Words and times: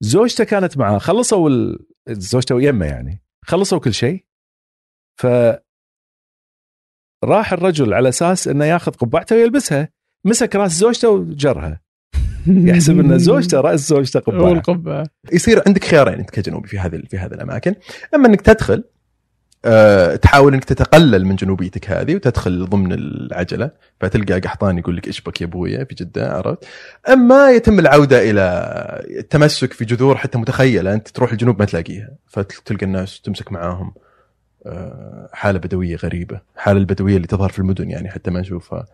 زوجته 0.00 0.44
كانت 0.44 0.78
معاه 0.78 0.98
خلصوا 0.98 1.50
ال... 1.50 1.78
زوجته 2.08 2.54
ويمه 2.54 2.86
يعني 2.86 3.22
خلصوا 3.44 3.78
كل 3.78 3.94
شيء. 3.94 4.24
ف 5.20 5.26
راح 7.24 7.52
الرجل 7.52 7.94
على 7.94 8.08
أساس 8.08 8.48
إنه 8.48 8.64
ياخذ 8.64 8.92
قبعته 8.92 9.36
ويلبسها 9.36 9.88
مسك 10.24 10.56
رأس 10.56 10.72
زوجته 10.72 11.08
وجرها. 11.08 11.80
يحسب 12.46 13.00
إن 13.00 13.18
زوجته 13.18 13.60
رأس 13.60 13.88
زوجته 13.88 14.20
قبعة. 14.20 14.42
والقبعة. 14.42 15.06
يصير 15.32 15.62
عندك 15.66 15.84
خيارين 15.84 16.18
أنت 16.18 16.30
كجنوبي 16.30 16.68
في 16.68 16.78
هذه 16.78 17.02
في 17.10 17.18
هذه 17.18 17.32
الأماكن. 17.32 17.74
أما 18.14 18.28
إنك 18.28 18.40
تدخل 18.40 18.84
أه 19.64 20.16
تحاول 20.16 20.54
إنك 20.54 20.64
تتقلل 20.64 21.24
من 21.24 21.36
جنوبيتك 21.36 21.90
هذه 21.90 22.14
وتدخل 22.14 22.66
ضمن 22.66 22.92
العجلة 22.92 23.70
فتلقى 24.00 24.40
قحطان 24.40 24.78
يقول 24.78 24.96
لك 24.96 25.06
إيش 25.06 25.20
بك 25.20 25.40
يا 25.40 25.46
أبويا 25.46 25.84
في 25.84 25.94
جدة 25.94 26.32
عرفت؟ 26.32 26.64
أما 27.08 27.50
يتم 27.50 27.78
العودة 27.78 28.30
إلى 28.30 28.42
التمسك 29.18 29.72
في 29.72 29.84
جذور 29.84 30.16
حتى 30.16 30.38
متخيلة 30.38 30.94
أنت 30.94 31.08
تروح 31.08 31.32
الجنوب 31.32 31.58
ما 31.58 31.64
تلاقيها 31.64 32.10
فتلقى 32.26 32.86
الناس 32.86 33.20
تمسك 33.20 33.52
معاهم 33.52 33.94
أه 34.66 35.28
حالة 35.32 35.58
بدوية 35.58 35.96
غريبة، 35.96 36.40
حالة 36.56 36.78
البدوية 36.78 37.16
اللي 37.16 37.26
تظهر 37.26 37.48
في 37.48 37.58
المدن 37.58 37.90
يعني 37.90 38.10
حتى 38.10 38.30
ما 38.30 38.40
نشوفها. 38.40 38.86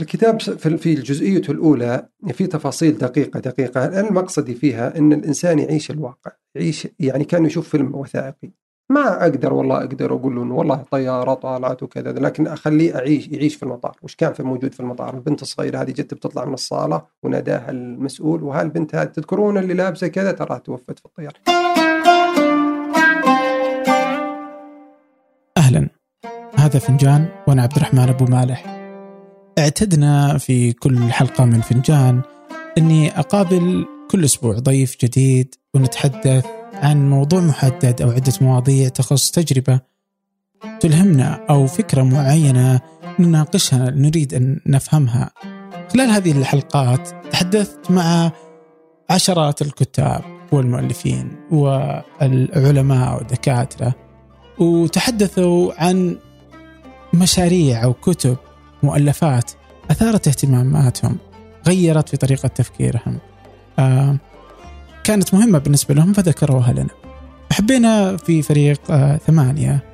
الكتاب 0.00 0.40
في 0.76 0.94
الجزئية 0.94 1.42
الأولى 1.48 2.08
في 2.32 2.46
تفاصيل 2.46 2.98
دقيقة 2.98 3.40
دقيقة 3.40 3.84
أنا 3.84 4.08
المقصدي 4.08 4.54
فيها 4.54 4.98
أن 4.98 5.12
الإنسان 5.12 5.58
يعيش 5.58 5.90
الواقع 5.90 6.32
يعيش 6.54 6.88
يعني 6.98 7.24
كان 7.24 7.46
يشوف 7.46 7.68
فيلم 7.68 7.94
وثائقي 7.94 8.50
ما 8.90 9.22
أقدر 9.22 9.52
والله 9.52 9.76
أقدر 9.78 10.14
أقول 10.14 10.36
له 10.36 10.42
إنه 10.42 10.54
والله 10.54 10.76
طيارة 10.90 11.34
طالعت 11.34 11.82
وكذا 11.82 12.12
لكن 12.12 12.46
أخليه 12.46 12.96
أعيش 12.96 13.28
يعيش 13.28 13.54
في 13.54 13.62
المطار. 13.62 13.96
وش 14.02 14.14
كان 14.14 14.32
في 14.32 14.42
موجود 14.42 14.74
في 14.74 14.80
المطار؟ 14.80 15.14
البنت 15.14 15.42
الصغيرة 15.42 15.78
هذه 15.78 15.90
جت 15.90 16.14
بتطلع 16.14 16.44
من 16.44 16.54
الصالة 16.54 17.02
وناداها 17.22 17.70
المسؤول 17.70 18.42
وهالبنت 18.42 18.94
هذه 18.94 19.06
تذكرون 19.06 19.58
اللي 19.58 19.74
لابسة 19.74 20.06
كذا؟ 20.06 20.32
ترى 20.32 20.58
توفت 20.64 20.98
في 20.98 21.06
الطيارة. 21.06 21.34
أهلا. 25.56 25.88
هذا 26.54 26.78
فنجان 26.78 27.28
وأنا 27.48 27.62
عبد 27.62 27.76
الرحمن 27.76 28.08
أبو 28.08 28.24
مالح. 28.24 28.64
اعتدنا 29.58 30.38
في 30.38 30.72
كل 30.72 30.98
حلقة 30.98 31.44
من 31.44 31.60
فنجان 31.60 32.20
أني 32.78 33.18
أقابل 33.18 33.86
كل 34.10 34.24
أسبوع 34.24 34.58
ضيف 34.58 34.96
جديد 35.00 35.54
ونتحدث 35.74 36.59
عن 36.82 37.10
موضوع 37.10 37.40
محدد 37.40 38.02
أو 38.02 38.10
عدة 38.10 38.32
مواضيع 38.40 38.88
تخص 38.88 39.30
تجربة 39.30 39.80
تلهمنا 40.80 41.46
أو 41.50 41.66
فكرة 41.66 42.02
معينة 42.02 42.80
نناقشها 43.18 43.90
نريد 43.90 44.34
أن 44.34 44.60
نفهمها. 44.66 45.30
خلال 45.92 46.10
هذه 46.10 46.32
الحلقات 46.38 47.08
تحدثت 47.32 47.90
مع 47.90 48.32
عشرات 49.10 49.62
الكتاب 49.62 50.22
والمؤلفين 50.52 51.32
والعلماء 51.50 53.16
والدكاترة 53.16 53.94
وتحدثوا 54.58 55.72
عن 55.84 56.16
مشاريع 57.14 57.84
أو 57.84 57.92
كتب 57.92 58.36
مؤلفات 58.82 59.50
أثارت 59.90 60.28
اهتماماتهم 60.28 61.16
غيرت 61.66 62.08
في 62.08 62.16
طريقة 62.16 62.48
تفكيرهم. 62.48 63.18
آه 63.78 64.16
كانت 65.10 65.34
مهمة 65.34 65.58
بالنسبة 65.58 65.94
لهم 65.94 66.12
فذكروها 66.12 66.72
لنا. 66.72 66.88
حبينا 67.52 68.16
في 68.16 68.42
فريق 68.42 68.80
آه 68.90 69.16
ثمانية 69.16 69.84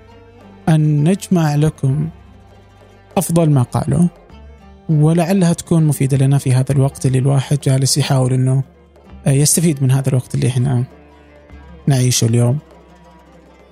أن 0.69 1.09
نجمع 1.09 1.55
لكم 1.55 2.09
أفضل 3.17 3.51
ما 3.51 3.63
قالوا 3.63 4.09
ولعلها 4.89 5.53
تكون 5.53 5.85
مفيدة 5.85 6.17
لنا 6.17 6.39
في 6.39 6.53
هذا 6.53 6.73
الوقت 6.73 7.07
اللي 7.07 7.19
الواحد 7.19 7.59
جالس 7.61 7.99
يحاول 7.99 8.33
أنه 8.33 8.63
آه 9.27 9.31
يستفيد 9.31 9.83
من 9.83 9.91
هذا 9.91 10.09
الوقت 10.09 10.35
اللي 10.35 10.49
إحنا 10.49 10.85
نعيشه 11.87 12.25
اليوم. 12.25 12.59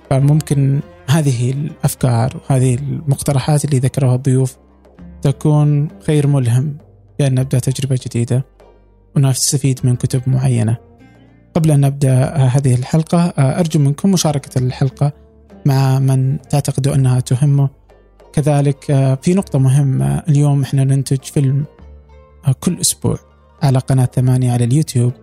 فممكن 0.09 0.79
هذه 1.09 1.51
الأفكار 1.51 2.37
وهذه 2.49 2.75
المقترحات 2.75 3.65
اللي 3.65 3.79
ذكروها 3.79 4.15
الضيوف 4.15 4.57
تكون 5.21 5.87
خير 6.07 6.27
ملهم 6.27 6.77
بأن 7.19 7.35
نبدأ 7.35 7.59
تجربة 7.59 7.99
جديدة 8.05 8.45
ونستفيد 9.15 9.79
من 9.83 9.95
كتب 9.95 10.21
معينة. 10.27 10.94
قبل 11.55 11.71
أن 11.71 11.81
نبدأ 11.81 12.35
هذه 12.35 12.75
الحلقة 12.75 13.19
أرجو 13.37 13.79
منكم 13.79 14.11
مشاركة 14.11 14.59
الحلقة 14.59 15.13
مع 15.65 15.99
من 15.99 16.41
تعتقدوا 16.41 16.95
أنها 16.95 17.19
تهمه. 17.19 17.69
كذلك 18.33 18.85
في 19.21 19.33
نقطة 19.33 19.59
مهمة 19.59 20.23
اليوم 20.29 20.61
إحنا 20.61 20.83
ننتج 20.83 21.23
فيلم 21.23 21.65
كل 22.59 22.81
أسبوع 22.81 23.17
على 23.63 23.79
قناة 23.79 24.09
ثمانية 24.15 24.51
على 24.51 24.63
اليوتيوب. 24.63 25.13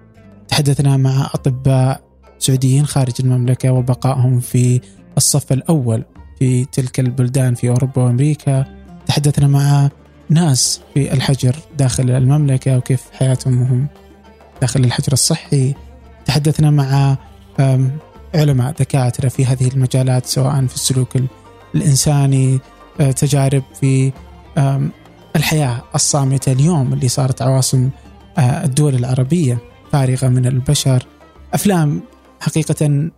تحدثنا 0.49 0.97
مع 0.97 1.31
أطباء 1.35 2.01
سعوديين 2.39 2.87
خارج 2.87 3.13
المملكة 3.21 3.73
وبقائهم 3.73 4.41
في 4.41 4.81
الصف 5.17 5.53
الأول 5.53 6.05
في 6.39 6.65
تلك 6.65 7.01
البلدان 7.01 7.55
في 7.55 7.69
أوروبا 7.69 8.03
وأمريكا. 8.03 8.65
تحدثنا 9.07 9.47
مع 9.47 9.91
ناس 10.29 10.81
في 10.95 11.13
الحجر 11.13 11.57
داخل 11.79 12.11
المملكة 12.11 12.77
وكيف 12.77 13.03
حياتهم 13.13 13.63
وهم 13.63 13.87
داخل 14.61 14.85
الحجر 14.85 15.13
الصحي. 15.13 15.75
تحدثنا 16.33 16.71
مع 16.71 17.17
علماء 18.35 18.73
دكاترة 18.73 19.29
في 19.29 19.47
هذه 19.47 19.69
المجالات 19.69 20.27
سواء 20.27 20.67
في 20.67 20.75
السلوك 20.75 21.17
الإنساني 21.75 22.61
تجارب 22.99 23.63
في 23.81 24.13
الحياة 25.37 25.83
الصامتة 25.95 26.53
اليوم 26.53 26.93
اللي 26.93 27.09
صارت 27.09 27.43
عواصم 27.43 27.91
الدول 28.39 28.95
العربية 28.95 29.59
فارغة 29.91 30.29
من 30.29 30.47
البشر. 30.47 31.07
أفلام 31.55 32.03
حقيقة 32.41 33.11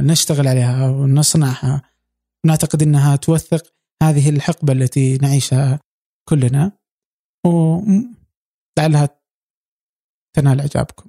نشتغل 0.00 0.48
عليها 0.48 0.88
ونصنعها. 0.88 1.82
نعتقد 2.46 2.82
أنها 2.82 3.16
توثق 3.16 3.62
هذه 4.02 4.30
الحقبة 4.30 4.72
التي 4.72 5.16
نعيشها 5.16 5.80
كلنا. 6.28 6.72
ولعلها 7.46 9.08
تنال 10.36 10.60
إعجابكم. 10.60 11.07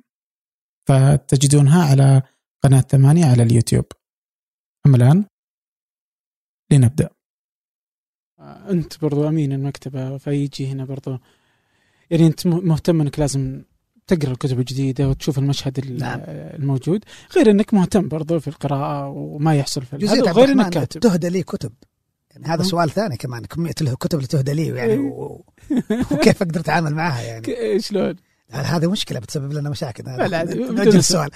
فتجدونها 0.90 1.86
على 1.86 2.22
قناة 2.64 2.82
ثمانية 2.82 3.26
على 3.26 3.44
اليوتيوب. 3.44 3.86
أما 4.86 4.98
الآن 4.98 5.26
لنبدأ. 6.72 7.10
أنت 8.70 9.02
برضو 9.02 9.28
أمين 9.28 9.54
المكتبة 9.54 10.18
فيجي 10.18 10.68
هنا 10.68 10.86
برضو. 10.86 11.18
يعني 12.10 12.28
أنت 12.28 12.48
مهتم 12.48 13.02
أنك 13.02 13.20
لازم 13.20 13.64
تقرأ 14.08 14.32
الكتب 14.32 14.60
الجديدة 14.60 15.10
وتشوف 15.10 15.40
المشهد 15.40 15.92
نعم. 15.92 16.20
الموجود 16.28 17.06
غير 17.36 17.52
إنك 17.52 17.74
مهتم 17.74 18.08
برضو 18.08 18.40
في 18.40 18.48
القراءة 18.48 19.08
وما 19.08 19.56
يحصل 19.56 19.82
في 19.82 19.96
هذا 19.96 20.32
غير 20.32 20.50
إنك 20.50 20.70
كاتب. 20.70 21.00
تهدى 21.00 21.30
لي 21.30 21.44
كتب. 21.44 21.74
يعني 22.32 22.46
هذا 22.46 22.64
سؤال 22.64 22.90
ثاني 22.90 23.18
كمان 23.18 23.46
كمية 23.46 23.74
الكتب 23.82 24.18
اللي 24.18 24.28
تهدى 24.28 24.54
لي 24.54 24.68
يعني 24.68 24.94
إيه. 24.94 25.00
و... 25.00 25.44
وكيف 26.12 26.42
أقدر 26.42 26.60
أتعامل 26.60 26.96
معها 26.96 27.22
يعني؟ 27.22 27.80
شلون؟ 27.86 28.16
هذه 28.52 28.88
مشكلة 28.92 29.20
بتسبب 29.20 29.54
لنا 29.54 29.70
مشاكل. 29.70 30.04
لا 30.04 30.44
السؤال 30.96 31.30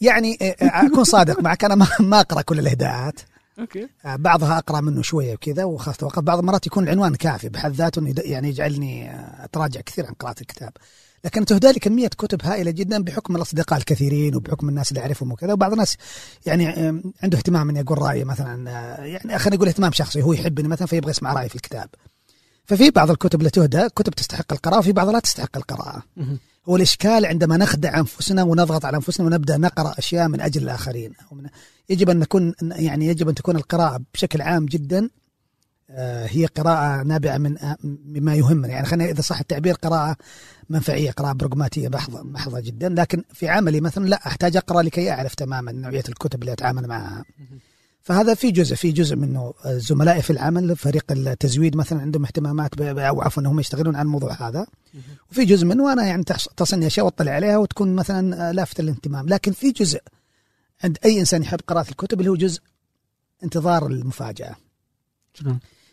يعني 0.00 0.38
إيه، 0.40 0.56
أكون 0.60 1.04
صادق 1.04 1.40
معك. 1.40 1.64
أنا 1.64 1.86
ما 2.00 2.20
أقرأ 2.20 2.42
كل 2.42 2.58
الإهداءات. 2.58 3.20
okay. 3.58 3.88
آه، 4.04 4.16
بعضها 4.16 4.58
أقرأ 4.58 4.80
منه 4.80 5.02
شوية 5.02 5.34
وكذا 5.34 5.64
وخاصة 5.64 6.06
وقت 6.06 6.18
بعض 6.18 6.38
المرات 6.38 6.66
يكون 6.66 6.84
العنوان 6.84 7.14
كافي 7.14 7.48
بحد 7.48 7.72
ذاته 7.72 8.14
يعني 8.18 8.48
يجعلني 8.48 9.10
آه، 9.10 9.44
أتراجع 9.44 9.80
كثير 9.80 10.06
عن 10.06 10.12
قراءة 10.12 10.40
الكتاب. 10.40 10.72
لكن 11.24 11.44
تهدى 11.44 11.72
لي 11.72 11.78
كمية 11.78 12.08
كتب 12.08 12.40
هائلة 12.44 12.70
جدا 12.70 13.02
بحكم 13.02 13.36
الأصدقاء 13.36 13.78
الكثيرين 13.78 14.34
وبحكم 14.36 14.68
الناس 14.68 14.90
اللي 14.90 15.02
أعرفهم 15.02 15.32
وكذا. 15.32 15.52
وبعض 15.52 15.72
الناس 15.72 15.96
يعني 16.46 16.66
عنده 17.22 17.38
اهتمام 17.38 17.70
إني 17.70 17.80
أقول 17.80 17.98
رايه 17.98 18.24
مثلا 18.24 18.70
آه، 18.70 19.04
يعني 19.04 19.38
خلينا 19.38 19.56
نقول 19.56 19.68
اهتمام 19.68 19.92
شخصي. 19.92 20.22
هو 20.22 20.32
يحبني 20.32 20.68
مثلا 20.68 20.86
فيبغى 20.86 21.10
يسمع 21.10 21.32
رأيي 21.32 21.48
في 21.48 21.56
الكتاب. 21.56 21.88
ففي 22.64 22.90
بعض 22.90 23.10
الكتب 23.10 23.38
اللي 23.38 23.50
تهدى 23.50 23.88
كتب 23.88 24.14
تستحق 24.14 24.52
القراءة 24.52 24.78
وفي 24.78 24.92
بعضها 24.92 25.12
لا 25.12 25.18
تستحق 25.18 25.56
القراءة. 25.56 26.02
هو 26.68 26.76
الإشكال 26.76 27.26
عندما 27.26 27.56
نخدع 27.56 27.98
أنفسنا 27.98 28.42
ونضغط 28.42 28.84
على 28.84 28.96
أنفسنا 28.96 29.26
ونبدأ 29.26 29.56
نقرأ 29.56 29.94
أشياء 29.98 30.28
من 30.28 30.40
أجل 30.40 30.62
الآخرين. 30.62 31.12
يجب 31.90 32.10
أن 32.10 32.18
نكون 32.18 32.54
يعني 32.62 33.06
يجب 33.06 33.28
أن 33.28 33.34
تكون 33.34 33.56
القراءة 33.56 34.00
بشكل 34.14 34.42
عام 34.42 34.66
جدا 34.66 35.10
آه، 35.92 36.26
هي 36.26 36.46
قراءة 36.46 37.02
نابعة 37.02 37.38
من 37.38 37.58
آه، 37.58 37.76
مما 37.84 38.34
يهمنا. 38.34 38.68
يعني 38.68 38.86
خلينا 38.86 39.10
إذا 39.10 39.20
صح 39.20 39.40
التعبير 39.40 39.74
قراءة 39.74 40.16
منفعية 40.70 41.10
قراءة 41.10 41.32
برغماتية 41.32 41.88
محضة, 41.88 42.22
محضة 42.22 42.60
جدا. 42.60 42.88
لكن 42.88 43.24
في 43.32 43.48
عملي 43.48 43.80
مثلا 43.80 44.06
لا 44.06 44.26
أحتاج 44.26 44.56
أقرأ 44.56 44.82
لكي 44.82 45.10
أعرف 45.10 45.34
تماما 45.34 45.72
نوعية 45.72 46.04
الكتب 46.08 46.40
اللي 46.40 46.52
أتعامل 46.52 46.86
معها. 46.86 47.24
فهذا 48.02 48.34
في 48.34 48.50
جزء 48.50 48.74
في 48.74 48.92
جزء 48.92 49.16
منه. 49.16 49.54
آه، 49.64 49.78
زملائي 49.78 50.22
في 50.22 50.30
العمل 50.30 50.76
فريق 50.76 51.12
التزويد 51.12 51.76
مثلا 51.76 52.00
عندهم 52.00 52.24
اهتمامات 52.24 52.80
أو 52.80 53.22
عفوا 53.22 53.42
هم 53.42 53.60
يشتغلون 53.60 53.96
على 53.96 54.06
الموضوع 54.06 54.32
هذا. 54.48 54.66
وفي 55.30 55.44
جزء 55.44 55.66
منه 55.66 55.92
أنا 55.92 56.06
يعني 56.06 56.24
تصلني 56.56 56.86
أشياء 56.86 57.06
وأطلع 57.06 57.32
عليها 57.32 57.56
وتكون 57.58 57.94
مثلا 57.94 58.52
لافته 58.52 58.82
للاهتمام 58.82 59.28
لكن 59.28 59.52
في 59.52 59.70
جزء 59.70 60.00
عند 60.84 60.98
أي 61.04 61.20
إنسان 61.20 61.42
يحب 61.42 61.60
قراءة 61.66 61.90
الكتب 61.90 62.20
اللي 62.20 62.30
هو 62.30 62.36
جزء 62.36 62.60
انتظار 63.44 63.86
المفاجأة. 63.86 64.56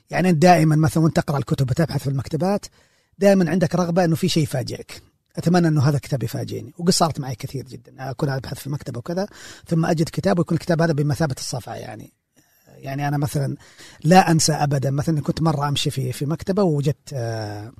يعني 0.09 0.29
أنت 0.29 0.41
دائما 0.41 0.75
مثلا 0.75 1.03
وأنت 1.03 1.15
تقرأ 1.15 1.37
الكتب 1.37 1.71
وتبحث 1.71 2.01
في 2.03 2.09
المكتبات 2.09 2.65
دائما 3.19 3.49
عندك 3.49 3.75
رغبة 3.75 4.05
إنه 4.05 4.15
في 4.15 4.29
شيء 4.29 4.43
يفاجئك. 4.43 5.01
أتمنى 5.37 5.67
أنه 5.67 5.81
هذا 5.81 5.95
الكتاب 5.95 6.23
يفاجئني. 6.23 6.73
وقد 6.77 6.89
صارت 6.89 7.19
معي 7.19 7.35
كثير 7.35 7.65
جدا. 7.65 7.91
أكون 7.99 8.29
أبحث 8.29 8.59
في 8.59 8.69
مكتبه 8.69 8.99
وكذا 8.99 9.27
ثم 9.67 9.85
أجد 9.85 10.09
كتاب 10.09 10.39
ويكون 10.39 10.57
الكتاب 10.57 10.81
هذا 10.81 10.93
بمثابة 10.93 11.35
الصفعه 11.37 11.75
يعني. 11.75 12.13
يعني 12.67 13.07
أنا 13.07 13.17
مثلا 13.17 13.55
لا 14.03 14.31
أنسى 14.31 14.53
ابدا. 14.53 14.91
مثلا 14.91 15.21
كنت 15.21 15.41
مرة 15.41 15.67
أمشي 15.67 15.89
في 15.89 16.11
في 16.11 16.25
مكتبة 16.25 16.63
ووجدت 16.63 17.13
آه، 17.13 17.71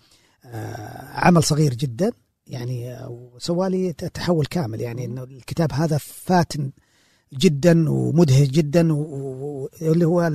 آه، 0.45 1.07
عمل 1.13 1.44
صغير 1.44 1.74
جدا. 1.74 2.12
يعني 2.48 2.98
وسوى 3.07 3.69
لي 3.69 3.94
تحول 3.94 4.45
كامل. 4.45 4.81
يعني 4.81 5.06
إنه 5.06 5.24
الكتاب 5.24 5.74
هذا 5.74 5.98
فاتن 5.98 6.71
جدا 7.33 7.89
ومدهش 7.89 8.48
جدا 8.48 8.94
واللي 8.94 10.06
هو 10.06 10.31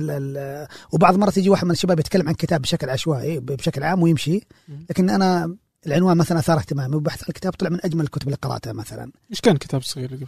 وبعض 0.93 1.15
مرات 1.15 1.37
يجي 1.37 1.49
واحد 1.49 1.65
من 1.65 1.71
الشباب 1.71 1.99
يتكلم 1.99 2.27
عن 2.27 2.33
كتاب 2.33 2.61
بشكل 2.61 2.89
عشوائي 2.89 3.39
بشكل 3.39 3.83
عام 3.83 4.01
ويمشي. 4.03 4.41
لكن 4.89 5.09
أنا 5.09 5.55
العنوان 5.87 6.17
مثلا 6.17 6.39
أثار 6.39 6.57
اهتمامي 6.57 6.95
وبحث 6.95 7.23
عن 7.23 7.29
الكتاب 7.29 7.53
طلع 7.53 7.69
من 7.69 7.79
أجمل 7.83 8.03
الكتب 8.03 8.27
اللي 8.27 8.37
قرأتها 8.41 8.73
مثلا. 8.73 9.11
إيش 9.31 9.41
كان 9.41 9.57
كتاب 9.57 9.81
صغير 9.81 10.07
قبل 10.15 10.27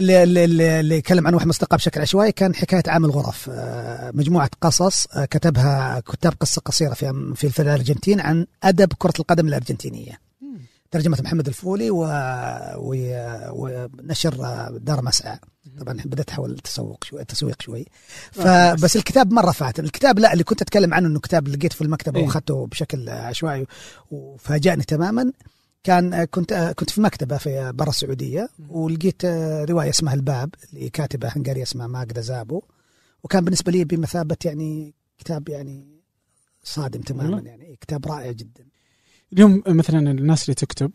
اللي, 0.00 0.44
اللي, 0.44 0.80
اللي 0.80 0.96
يتكلم 0.96 1.26
عن 1.26 1.34
واحد 1.34 1.46
مصدقاء 1.46 1.78
بشكل 1.78 2.00
عشوائي 2.00 2.32
كان 2.32 2.54
حكاية 2.54 2.82
عام 2.86 3.04
الغرف. 3.04 3.50
آه، 3.52 4.10
مجموعة 4.14 4.50
قصص 4.60 5.06
آه، 5.06 5.24
كتبها 5.24 6.00
كتاب 6.00 6.32
قصة 6.40 6.62
قصيرة 6.64 6.94
في 6.94 7.34
في 7.34 7.62
الأرجنتين 7.62 8.20
عن 8.20 8.46
أدب 8.62 8.92
كرة 8.98 9.14
القدم 9.20 9.48
الأرجنتينية. 9.48 10.18
ترجمة 10.94 11.18
محمد 11.22 11.46
الفولي 11.48 11.90
و... 11.90 12.02
و... 12.76 12.96
ونشر 13.50 14.34
دار 14.78 15.02
مسعى. 15.02 15.38
طبعا 15.78 15.96
بدأت 16.04 16.30
أحاول 16.30 16.50
التسوق 16.50 17.04
شوي 17.04 17.20
التسويق 17.20 17.62
شوي. 17.62 17.86
فبس 18.32 18.96
الكتاب 18.96 19.32
مرة 19.32 19.50
فاتن 19.50 19.84
الكتاب 19.84 20.18
لا 20.18 20.32
اللي 20.32 20.44
كنت 20.44 20.62
أتكلم 20.62 20.94
عنه 20.94 21.08
إنه 21.08 21.20
كتاب 21.20 21.48
لقيته 21.48 21.74
في 21.74 21.82
المكتبه 21.82 22.20
إيه؟ 22.20 22.26
وأخذته 22.26 22.66
بشكل 22.66 23.08
عشوائي 23.08 23.66
وفاجأني 24.10 24.82
تماما. 24.82 25.32
كان 25.84 26.24
كنت 26.24 26.74
كنت 26.78 26.90
في 26.90 27.00
مكتبة 27.00 27.36
في 27.36 27.72
برا 27.72 27.88
السعودية 27.88 28.48
ولقيت 28.68 29.24
رواية 29.70 29.90
اسمها 29.90 30.14
الباب 30.14 30.54
لكاتبه 30.72 31.28
هنغارية 31.28 31.62
اسمها 31.62 31.86
ماجدا 31.86 32.20
زابو. 32.20 32.62
وكان 33.22 33.44
بالنسبة 33.44 33.72
لي 33.72 33.84
بمثابة 33.84 34.36
يعني 34.44 34.94
كتاب 35.18 35.48
يعني 35.48 36.00
صادم 36.62 37.00
تماما 37.00 37.40
يعني 37.40 37.78
كتاب 37.80 38.06
رائع 38.06 38.32
جدا. 38.32 38.73
اليوم 39.34 39.62
مثلا 39.66 40.10
الناس 40.10 40.44
اللي 40.44 40.54
تكتب 40.54 40.90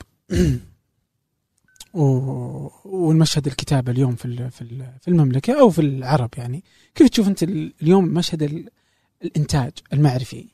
والمشهد 2.86 3.48
الكتابه 3.48 3.92
اليوم 3.92 4.16
في 4.16 4.50
في 5.02 5.08
المملكة 5.08 5.60
أو 5.60 5.70
في 5.70 5.82
العرب 5.82 6.30
يعني 6.38 6.64
كيف 6.96 7.10
تشوف 7.10 7.28
أنت 7.28 7.44
اليوم 7.44 8.06
مشهد 8.06 8.70
الإنتاج 9.24 9.72
المعرفي؟ 9.94 10.48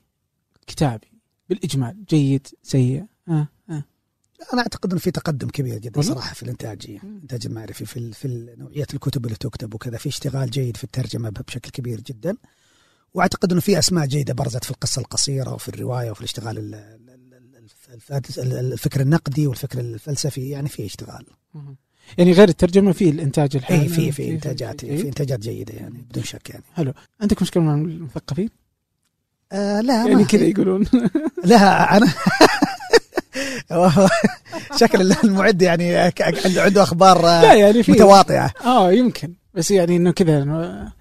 الكتابي 0.60 1.08
بالإجمال 1.50 2.06
جيد 2.10 2.48
سيء 2.64 3.06
ها 3.28 3.48
ها. 3.70 3.84
أنا 4.54 4.62
أعتقد 4.62 4.92
إنه 4.92 5.00
في 5.00 5.12
تقدم 5.12 5.48
كبير 5.48 5.78
جدا 5.78 6.02
صراحة 6.02 6.34
في 6.34 6.44
الانتاجيه 6.44 7.00
الإنتاج 7.04 7.46
المعرفي 7.46 7.86
في 7.86 8.12
في 8.14 8.56
نوعية 8.58 8.88
الكتب 8.94 9.26
اللي 9.26 9.38
تكتب 9.38 9.74
وكذا. 9.74 9.98
في 9.98 10.10
اشتغال 10.10 10.50
جيد 10.50 10.78
في 10.78 10.84
الترجمة 10.84 11.30
بشكل 11.30 11.72
كبير 11.72 12.02
جدا. 12.02 12.38
وأعتقد 13.14 13.52
إنه 13.52 13.62
في 13.62 13.80
أسماء 13.80 14.06
جيدة 14.06 14.34
برزت 14.34 14.64
في 14.64 14.72
القصة 14.72 15.00
القصيرة 15.00 15.54
وفي 15.54 15.70
الرواية 15.70 16.12
وفي 16.12 16.20
الاشتغال 16.20 16.58
الفكر 18.38 19.02
النقدي 19.02 19.48
والفكر 19.48 19.80
الفلسفي 19.80 20.50
يعني 20.50 20.70
في 20.70 20.86
اشتغال. 20.86 21.26
يعني 22.18 22.32
غير 22.32 22.50
الترجمة 22.50 22.92
في 22.92 23.10
الإنتاج 23.10 23.56
الحالي 23.56 23.82
اي 23.82 23.88
في 23.88 24.12
في 24.12 24.32
انتاجات 24.32 24.86
في, 24.86 25.08
إنتاجات 25.08 25.40
جيدة 25.40 25.74
يعني 25.74 26.06
بدون 26.10 26.24
شك 26.24 26.50
يعني. 26.50 26.64
حلو. 26.76 26.94
عندك 27.22 27.42
مشكلة 27.42 27.64
مع 27.64 27.74
المثقفين؟ 27.74 28.50
آه 29.52 29.82
لا 29.82 30.08
يعني 30.08 30.26
كذا 30.26 30.44
يقولون. 30.44 30.86
لا 31.44 31.98
أنا 31.98 32.14
شكل 34.80 35.12
المعد 35.24 35.62
يعني 35.62 35.96
عنده 36.58 36.84
أخبار 36.84 37.22
لا 37.22 37.54
يعني 37.54 37.80
متواطئة. 37.80 38.52
آه 38.66 38.92
يمكن. 38.92 39.34
بس 39.54 39.72
يعني 39.72 39.96
إنه 39.96 40.12
كذا 40.12 40.40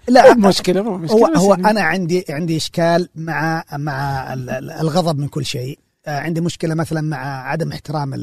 لا 0.07 0.33
مشكلة 0.33 0.81
مو 0.81 0.97
مشكلة 0.97 1.17
هو, 1.17 1.25
هو 1.25 1.53
يعني. 1.53 1.69
أنا 1.69 1.81
عندي 1.81 2.25
عندي 2.29 2.57
إشكال 2.57 3.09
مع 3.15 3.63
مع 3.73 4.33
الغضب 4.81 5.19
من 5.19 5.27
كل 5.27 5.45
شيء. 5.45 5.79
آه، 5.79 5.84
عندي 6.07 6.41
مشكلة 6.41 6.75
مثلا 6.75 7.01
مع 7.01 7.17
عدم 7.49 7.71
احترام 7.71 8.13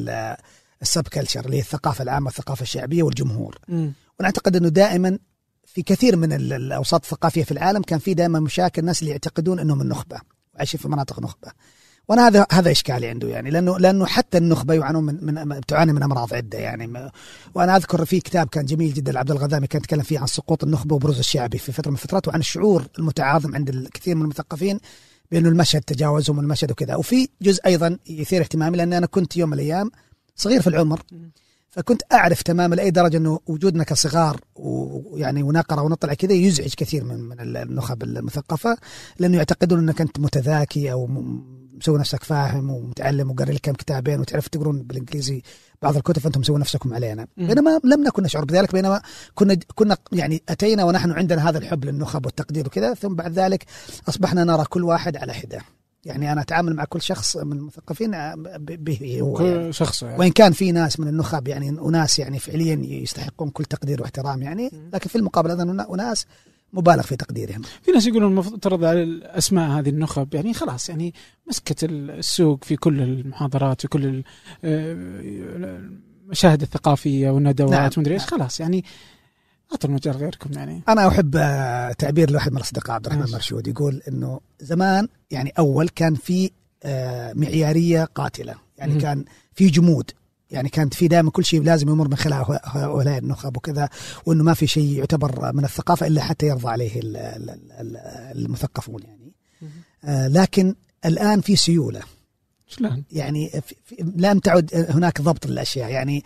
السب 0.83 1.09
كلتشر 1.09 1.45
اللي 1.45 1.57
هي 1.57 1.61
الثقافة 1.61 2.03
العامة 2.03 2.29
الثقافه 2.29 2.63
الشعبية 2.63 3.03
والجمهور. 3.03 3.59
وأنا 4.19 4.29
اعتقد 4.29 4.57
إنه 4.57 4.69
دائما 4.69 5.19
في 5.67 5.83
كثير 5.83 6.17
من 6.17 6.33
الأوساط 6.33 7.05
الثقافية 7.05 7.45
في 7.45 7.53
العالم 7.53 7.83
كان 7.83 7.99
في 7.99 8.15
دائما 8.15 8.41
مشاكل 8.41 8.81
الناس 8.81 9.01
اللي 9.03 9.11
يعتقدون 9.11 9.59
إنهم 9.59 9.81
النخبة 9.81 10.21
وعايشين 10.55 10.81
في 10.81 10.89
مناطق 10.89 11.21
نخبة. 11.21 11.53
وأنا 12.09 12.29
هذا 12.29 12.47
هذا 12.53 12.71
إشكالي 12.71 13.09
عنده 13.09 13.29
يعني 13.29 13.51
لأنه 13.51 13.79
لأنه 13.79 14.07
حتى 14.07 14.39
النخبة 14.39 14.75
يعانون 14.75 15.05
من 15.05 15.49
من 15.49 15.61
تعاني 15.61 15.93
من 15.93 16.03
أمراض 16.03 16.35
عدة 16.35 16.59
يعني. 16.59 17.11
وأنا 17.55 17.77
أذكر 17.77 18.05
في 18.05 18.21
كتاب 18.21 18.49
كان 18.49 18.65
جميل 18.65 18.95
جدا 18.95 19.13
لعبد 19.13 19.31
الغذامي 19.31 19.67
كان 19.67 19.83
يتكلم 19.83 20.03
فيه 20.03 20.19
عن 20.19 20.27
سقوط 20.27 20.65
النخبة 20.65 20.95
وبروز 20.95 21.19
الشعبي 21.19 21.59
في 21.59 21.73
فترة 21.73 21.91
من 21.91 21.97
الفترات 21.97 22.29
وعن 22.29 22.41
الشعور 22.41 22.87
المتعاظم 22.99 23.55
عند 23.55 23.69
الكثير 23.69 24.15
من 24.15 24.23
المثقفين 24.23 24.81
بأنه 25.33 25.49
المشهد 25.49 25.83
تجاوزهم 25.83 26.41
المشهد 26.41 26.71
وكذا. 26.71 26.95
وفي 26.95 27.29
جزء 27.43 27.67
أيضا 27.67 27.99
يثير 28.09 28.41
اهتمامي 28.41 28.77
لأن 28.77 28.93
أنا 28.93 29.07
كنت 29.07 29.37
يوم 29.37 29.51
من 29.51 29.55
الأيام 29.55 29.91
صغير 30.37 30.63
في 30.63 30.67
العمر 30.67 31.03
فكنت 31.71 32.03
أعرف 32.13 32.43
تماما 32.43 32.75
لأي 32.75 32.91
درجة 32.91 33.17
أنه 33.17 33.41
وجودنا 33.47 33.85
كصغار 33.85 34.41
ويعني 34.55 35.43
ونقرأ 35.43 35.81
ونطلع 35.81 36.15
كذا 36.15 36.33
يزعج 36.33 36.75
كثير 36.75 37.05
من 37.05 37.21
من 37.21 37.57
النخب 37.57 38.03
المثقفة 38.03 38.77
لأنه 39.19 39.37
يعتقدون 39.37 39.79
أنك 39.79 40.01
أنت 40.01 40.21
متذاكي 40.21 40.93
أو 40.93 41.07
مسوي 41.79 41.99
نفسك 41.99 42.25
فاهم 42.25 42.71
ومتعلم 42.71 43.31
وقاري 43.31 43.53
لك 43.53 43.61
كم 43.61 43.73
كتابين 43.73 44.21
وتعرف 44.21 44.49
تقرون 44.49 44.83
بالإنجليزي 44.83 45.43
بعض 45.83 45.97
الكتب 45.97 46.23
فانتم 46.23 46.41
مسوين 46.41 46.61
نفسكم 46.61 46.95
علينا 46.95 47.27
بينما 47.37 47.81
لم 47.85 48.05
نكن 48.05 48.23
نشعر 48.23 48.45
بذلك 48.45 48.73
بينما 48.73 49.03
كنا 49.35 49.57
كنا 49.75 49.97
يعني 50.13 50.43
أتينا 50.49 50.85
ونحن 50.85 51.11
عندنا 51.11 51.49
هذا 51.49 51.59
الحب 51.59 51.85
للنخب 51.85 52.27
والتقدير 52.27 52.67
وكذا 52.67 52.95
ثم 52.95 53.15
بعد 53.15 53.33
ذلك 53.33 53.65
أصبحنا 54.09 54.45
نرى 54.45 54.65
كل 54.65 54.85
واحد 54.85 55.17
على 55.17 55.33
حدة 55.33 55.61
يعني 56.05 56.33
أنا 56.33 56.41
أتعامل 56.41 56.75
مع 56.75 56.85
كل 56.85 57.03
شخص 57.03 57.37
من 57.37 57.57
المثقفين 57.57 58.11
به 58.59 59.19
هو 59.21 59.33
كل 59.33 59.45
يعني. 59.45 59.73
شخص 59.73 60.03
يعني. 60.03 60.19
وإن 60.19 60.31
كان 60.31 60.53
في 60.53 60.73
ناس 60.73 61.01
من 61.01 61.09
النخب 61.09 61.49
يعني 61.49 61.69
أناس 61.69 62.19
يعني 62.19 62.39
فعليا 62.39 62.75
يستحقون 62.75 63.51
كل 63.51 63.65
تقدير 63.65 64.03
واحترام 64.03 64.43
يعني 64.43 64.71
لكن 64.93 65.09
في 65.09 65.17
المقابل 65.17 65.51
أيضا 65.51 65.95
أناس 65.95 66.27
مبالغ 66.73 67.03
في 67.03 67.17
تقديرهم 67.17 67.63
في 67.83 67.91
ناس 67.91 68.07
يقولون 68.07 68.31
المفترض 68.31 68.85
على 68.85 69.03
الأسماء 69.03 69.71
هذه 69.71 69.89
النخب 69.89 70.35
يعني 70.35 70.55
خلاص 70.55 70.89
يعني 70.89 71.15
مسكت 71.49 71.85
السوق 71.85 72.65
في 72.65 72.77
كل 72.77 73.01
المحاضرات 73.01 73.81
في 73.81 73.89
كل 73.89 74.23
آه، 74.65 74.97
المشاهد 76.25 76.63
الثقافية 76.63 77.31
والندوات 77.31 77.73
نعم. 77.73 77.91
ومدري 77.97 78.15
إيش 78.15 78.23
خلاص 78.23 78.61
يعني 78.61 78.85
اعطوا 79.73 79.91
المجال 79.91 80.17
غيركم 80.17 80.53
يعني 80.53 80.83
أنا 80.89 81.09
أحب 81.09 81.37
آه، 81.37 81.93
تعبير 81.93 82.31
لواحد 82.31 82.51
من 82.51 82.57
الأصدقاء 82.57 82.95
عبد 82.95 83.07
الرحمن 83.07 83.33
مرشود 83.33 83.67
يقول 83.67 84.03
إنه 84.09 84.41
زمان 84.61 85.09
يعني 85.31 85.53
أول 85.59 85.89
كان 85.89 86.15
في 86.15 86.51
آه، 86.85 87.33
معيارية 87.33 88.05
قاتلة 88.05 88.55
يعني 88.79 88.95
م. 88.95 88.99
كان 88.99 89.25
في 89.55 89.67
جمود 89.67 90.11
يعني 90.53 90.69
كانت 90.69 90.95
في 90.95 91.09
دائما 91.09 91.31
كل 91.31 91.45
شيء 91.45 91.63
لازم 91.63 91.89
يمر 91.89 92.09
من 92.09 92.17
خلال 92.17 92.45
هؤلاء 92.65 93.19
النخب 93.19 93.57
وكذا 93.57 93.89
وإنه 94.27 94.45
ما 94.45 94.55
في 94.55 94.67
شيء 94.67 94.99
يعتبر 94.99 95.53
من 95.53 95.65
الثقافة 95.65 96.07
إلا 96.07 96.23
حتى 96.23 96.47
يرضى 96.47 96.69
عليه 96.69 97.01
المثقفون 98.37 99.03
يعني. 99.03 99.33
آه 100.05 100.29
لكن 100.29 100.75
الآن 101.05 101.41
في 101.41 101.57
سيولة. 101.57 102.01
شلون؟ 102.69 103.05
يعني 103.13 103.63
لم 104.17 104.39
تعد 104.39 104.87
هناك 104.91 105.21
ضبط 105.21 105.47
للأشياء. 105.47 105.91
يعني 105.91 106.25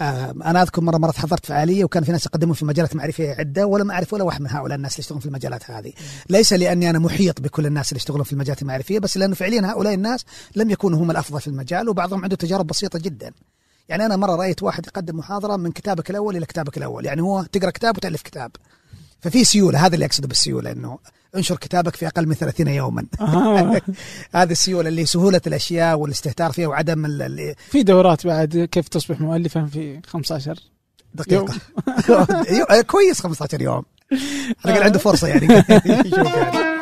آه 0.00 0.30
أنا 0.30 0.62
أذكر 0.62 0.82
مره 0.82 0.98
مرات 0.98 1.16
حضرت 1.16 1.46
فعالية 1.46 1.84
وكان 1.84 2.04
في 2.04 2.12
ناس 2.12 2.26
يقدمون 2.26 2.54
في 2.54 2.64
مجالات 2.64 2.96
معرفية 2.96 3.30
عدة 3.30 3.66
ولم 3.66 3.90
أعرف 3.90 4.12
ولا 4.12 4.24
واحد 4.24 4.40
من 4.40 4.50
هؤلاء 4.50 4.76
الناس 4.76 4.92
اللي 4.92 5.00
يشتغلون 5.00 5.20
في 5.20 5.26
المجالات 5.26 5.70
هذه. 5.70 5.92
ليس 6.30 6.52
لأني 6.52 6.90
أنا 6.90 6.98
محيط 6.98 7.40
بكل 7.40 7.66
الناس 7.66 7.92
اللي 7.92 7.98
يشتغلون 7.98 8.24
في 8.24 8.32
المجالات 8.32 8.62
المعرفية 8.62 8.98
بس 8.98 9.16
لأنه 9.16 9.34
فعليا 9.34 9.72
هؤلاء 9.72 9.94
الناس 9.94 10.24
لم 10.56 10.70
يكونوا 10.70 10.98
هم 10.98 11.10
الأفضل 11.10 11.40
في 11.40 11.48
المجال 11.48 11.88
وبعضهم 11.88 12.22
عنده 12.22 12.36
تجارب 12.36 12.66
بسيطة 12.66 12.98
جدا. 12.98 13.32
يعني 13.90 14.06
أنا 14.06 14.16
مرة 14.16 14.36
رأيت 14.36 14.62
واحد 14.62 14.86
يقدم 14.86 15.16
محاضرة 15.16 15.56
من 15.56 15.72
كتابك 15.72 16.10
الأول 16.10 16.36
إلى 16.36 16.46
كتابك 16.46 16.78
الأول. 16.78 17.06
يعني 17.06 17.22
هو 17.22 17.42
تقرأ 17.42 17.70
كتاب 17.70 17.96
وتألف 17.96 18.22
كتاب. 18.22 18.50
ففي 19.20 19.44
سيولة 19.44 19.86
هذا 19.86 19.94
اللي 19.94 20.06
أقصده 20.06 20.28
بالسيولة 20.28 20.72
إنه 20.72 20.98
انشر 21.36 21.56
كتابك 21.56 21.96
في 21.96 22.06
أقل 22.06 22.26
من 22.26 22.34
30 22.34 22.68
يوما. 22.68 23.06
هذه 24.34 24.50
السيولة 24.50 24.88
اللي 24.88 25.06
سهولة 25.06 25.40
الأشياء 25.46 25.98
والاستهتار 25.98 26.52
فيها 26.52 26.68
وعدم 26.68 27.04
اللي 27.04 27.54
في 27.70 27.82
دورات 27.82 28.26
بعد 28.26 28.68
كيف 28.72 28.88
تصبح 28.88 29.20
مؤلفا 29.20 29.66
في 29.66 30.00
15 30.06 30.58
دقيقة. 31.14 31.54
كويس 32.90 33.20
15 33.20 33.62
يوم. 33.62 33.82
على 34.64 34.84
عنده 34.84 34.98
فرصة 34.98 35.28
يعني. 35.28 35.48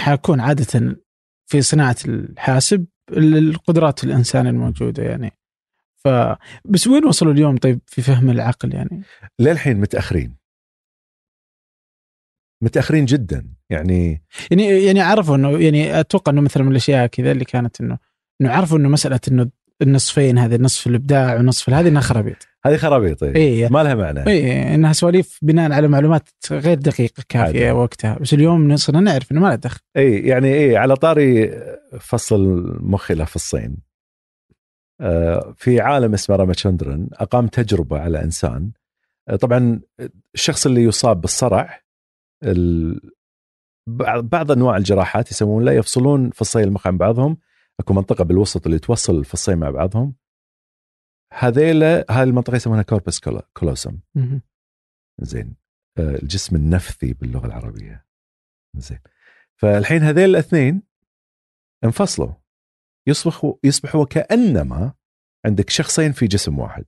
يحاكون 0.00 0.40
عادة 0.40 0.96
في 1.46 1.62
صناعة 1.62 1.96
الحاسب 2.04 2.86
القدرات 3.12 4.04
الإنسان 4.04 4.46
الموجودة 4.46 5.02
يعني. 5.02 5.32
ف 5.96 6.08
بس 6.64 6.86
وين 6.86 7.04
وصلوا 7.04 7.32
اليوم 7.32 7.56
طيب 7.56 7.80
في 7.86 8.02
فهم 8.02 8.30
العقل 8.30 8.74
يعني؟ 8.74 9.02
للحين 9.38 9.80
متأخرين. 9.80 10.36
متأخرين 12.62 13.04
جدا 13.04 13.50
يعني 13.70 14.22
يعني 14.50 14.84
يعني 14.84 15.00
عرفوا 15.00 15.36
إنه 15.36 15.58
يعني 15.58 16.00
أتوقع 16.00 16.32
إنه 16.32 16.40
مثلا 16.40 16.62
من 16.62 16.70
الأشياء 16.70 17.06
كذا 17.06 17.32
اللي 17.32 17.44
كانت 17.44 17.80
إنه 17.80 17.98
إنه 18.40 18.50
عرفوا 18.50 18.78
إنه 18.78 18.88
مسألة 18.88 19.20
إنه 19.28 19.50
النصفين 19.82 20.38
هذه 20.38 20.56
نصف 20.56 20.86
الإبداع 20.86 21.36
ونصف 21.36 21.70
هذه 21.70 21.88
انها 21.88 22.02
خرابيط 22.02 22.49
هذه 22.64 22.76
خرابيط 22.76 23.22
إيه. 23.22 23.34
إيه. 23.36 23.68
ما 23.68 23.82
لها 23.82 23.94
معنى. 23.94 24.26
اي 24.26 24.74
إنها 24.74 24.92
سواليف 24.92 25.38
بناء 25.42 25.72
على 25.72 25.88
معلومات 25.88 26.28
غير 26.50 26.78
دقيقة 26.78 27.22
كافية 27.28 27.66
عادي. 27.66 27.70
وقتها. 27.70 28.18
بس 28.18 28.34
اليوم 28.34 28.76
صرنا 28.76 29.00
نعرف 29.00 29.32
إنه 29.32 29.40
ما 29.40 29.48
له 29.48 29.54
دخل. 29.54 29.80
إي 29.96 30.18
يعني 30.18 30.54
إي 30.54 30.76
على 30.76 30.96
طاري 30.96 31.60
فصل 32.00 32.64
مخي 32.80 33.14
له 33.14 33.24
فصين 33.24 33.76
آه، 35.00 35.54
في 35.56 35.80
عالم 35.80 36.14
اسمه 36.14 36.36
راماتشندرن 36.36 37.08
أقام 37.12 37.46
تجربة 37.46 37.98
على 37.98 38.22
إنسان. 38.22 38.70
آه، 39.28 39.36
طبعا 39.36 39.80
الشخص 40.34 40.66
اللي 40.66 40.82
يصاب 40.82 41.20
بالصرع 41.20 41.80
ال- 42.44 43.00
بعض 44.22 44.52
أنواع 44.52 44.76
الجراحات 44.76 45.30
يسوون 45.30 45.64
له 45.64 45.72
يفصلون 45.72 46.30
فصي 46.30 46.62
المخ 46.64 46.86
عن 46.86 46.98
بعضهم. 46.98 47.36
أكو 47.80 47.94
منطقة 47.94 48.24
بالوسط 48.24 48.66
اللي 48.66 48.78
توصل 48.78 49.18
الفصين 49.18 49.58
مع 49.58 49.70
بعضهم. 49.70 50.14
هذيلا 51.32 52.04
هاي 52.10 52.22
المنطقة 52.22 52.56
يسمونها 52.56 52.82
corpus 52.82 53.20
callosum 53.58 53.98
زين. 55.20 55.54
آه، 55.98 56.14
الجسم 56.22 56.56
النفثي 56.56 57.12
باللغة 57.12 57.46
العربية. 57.46 58.06
زين. 58.76 58.98
فالحين 59.56 60.02
هذيل 60.02 60.30
الاثنين 60.30 60.82
انفصلوا. 61.84 62.32
يصبحوا 63.08 63.54
يصبحوا 63.64 64.04
كانما 64.04 64.92
عندك 65.46 65.70
شخصين 65.70 66.12
في 66.12 66.26
جسم 66.26 66.58
واحد. 66.58 66.84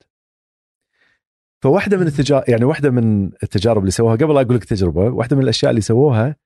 فواحدة 1.62 1.96
من 1.96 2.06
التجارب 2.06 2.48
يعني 2.48 2.64
واحدة 2.64 2.90
من 2.90 3.26
التجارب 3.42 3.78
اللي 3.80 3.90
سووها 3.90 4.16
قبل 4.16 4.38
أقول 4.38 4.56
لك 4.56 4.64
تجربة 4.64 5.00
واحدة 5.00 5.36
من 5.36 5.42
الأشياء 5.42 5.70
اللي 5.70 5.80
سووها 5.80 6.36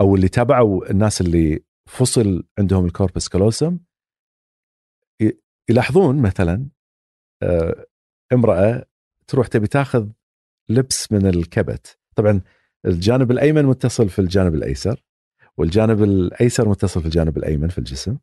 أو 0.00 0.16
اللي 0.16 0.28
تابعوا 0.28 0.90
الناس 0.90 1.20
اللي 1.20 1.64
فصل 1.88 2.44
عندهم 2.58 2.84
الكوربس 2.84 3.28
كالوسم 3.28 3.78
ي- 5.22 5.40
يلاحظون 5.70 6.22
مثلا 6.22 6.68
امرأة 8.32 8.84
تروح 9.26 9.46
تبي 9.46 9.66
تاخذ 9.66 10.08
لبس 10.68 11.12
من 11.12 11.26
الكبت. 11.26 11.98
طبعا 12.14 12.40
الجانب 12.86 13.30
الأيمن 13.30 13.66
متصل 13.66 14.08
في 14.08 14.18
الجانب 14.18 14.54
الأيسر 14.54 15.04
والجانب 15.56 16.02
الأيسر 16.02 16.68
متصل 16.68 17.00
في 17.00 17.06
الجانب 17.06 17.36
الأيمن 17.36 17.68
في 17.68 17.78
الجسم. 17.78 18.16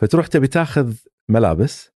فتروح 0.00 0.26
تبي 0.26 0.46
تاخذ 0.46 0.94
ملابس 1.28 1.90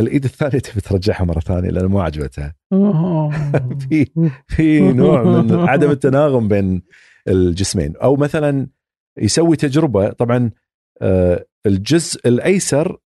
الإيد 0.00 0.24
الثانية 0.24 0.58
تبي 0.58 0.80
ترجعها 0.80 1.24
مرة 1.24 1.40
ثانية 1.40 1.70
لأن 1.70 1.86
ما 1.86 2.02
عجبتها. 2.02 2.54
في 3.88 4.30
في 4.46 4.80
نوع 4.92 5.22
من 5.22 5.54
عدم 5.68 5.90
التناغم 5.90 6.48
بين 6.48 6.82
الجسمين. 7.28 7.96
أو 7.96 8.16
مثلا 8.16 8.66
يسوي 9.18 9.56
تجربة 9.56 10.10
طبعا 10.10 10.50
آه، 11.02 11.46
الجزء 11.66 12.28
الأيسر 12.28 12.98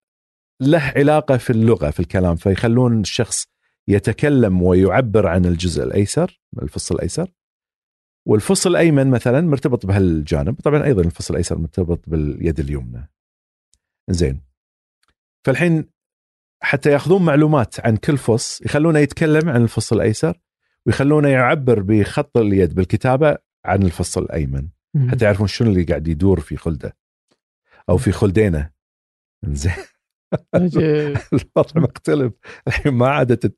له 0.61 0.93
علاقة 0.97 1.37
في 1.37 1.51
اللغة 1.51 1.91
في 1.91 2.01
الكلام 2.01 2.37
فيخلون 2.37 3.01
الشخص 3.01 3.47
يتكلم 3.89 4.63
ويعبر 4.63 5.27
عن 5.27 5.45
الجزء 5.45 5.85
الأيسر 5.85 6.41
الفص 6.63 6.93
الأيسر. 6.93 7.33
والفص 8.27 8.67
الأيمن 8.67 9.11
مثلا 9.11 9.41
مرتبط 9.41 9.87
بهالجانب 9.87 10.61
طبعا 10.61 10.85
أيضا 10.85 11.03
الفص 11.03 11.31
الأيسر 11.31 11.59
مرتبط 11.59 12.01
باليد 12.07 12.61
اليمنى. 12.61 13.11
زين. 14.11 14.41
فالحين 15.45 15.85
حتى 16.63 16.91
يأخذون 16.91 17.25
معلومات 17.25 17.81
عن 17.81 17.97
كل 17.97 18.19
فص 18.19 18.61
يخلونه 18.61 18.99
يتكلم 18.99 19.49
عن 19.49 19.63
الفص 19.63 19.93
الأيسر 19.93 20.39
ويخلونه 20.87 21.29
يعبر 21.29 21.81
بخط 21.83 22.37
اليد 22.37 22.75
بالكتابة 22.75 23.39
عن 23.65 23.83
الفص 23.83 24.19
الأيمن. 24.19 24.69
حتى 25.11 25.25
يعرفون 25.25 25.47
شنو 25.47 25.71
اللي 25.71 25.83
قاعد 25.85 26.09
يدور 26.09 26.41
في 26.41 26.57
خلده 26.57 26.97
أو 27.89 27.97
في 27.97 28.13
خلدينه. 28.13 28.71
زين. 29.45 29.73
الوضع 31.33 31.81
مختلف. 31.81 32.33
الحين 32.69 32.93
ما 32.93 33.09
عادت 33.09 33.57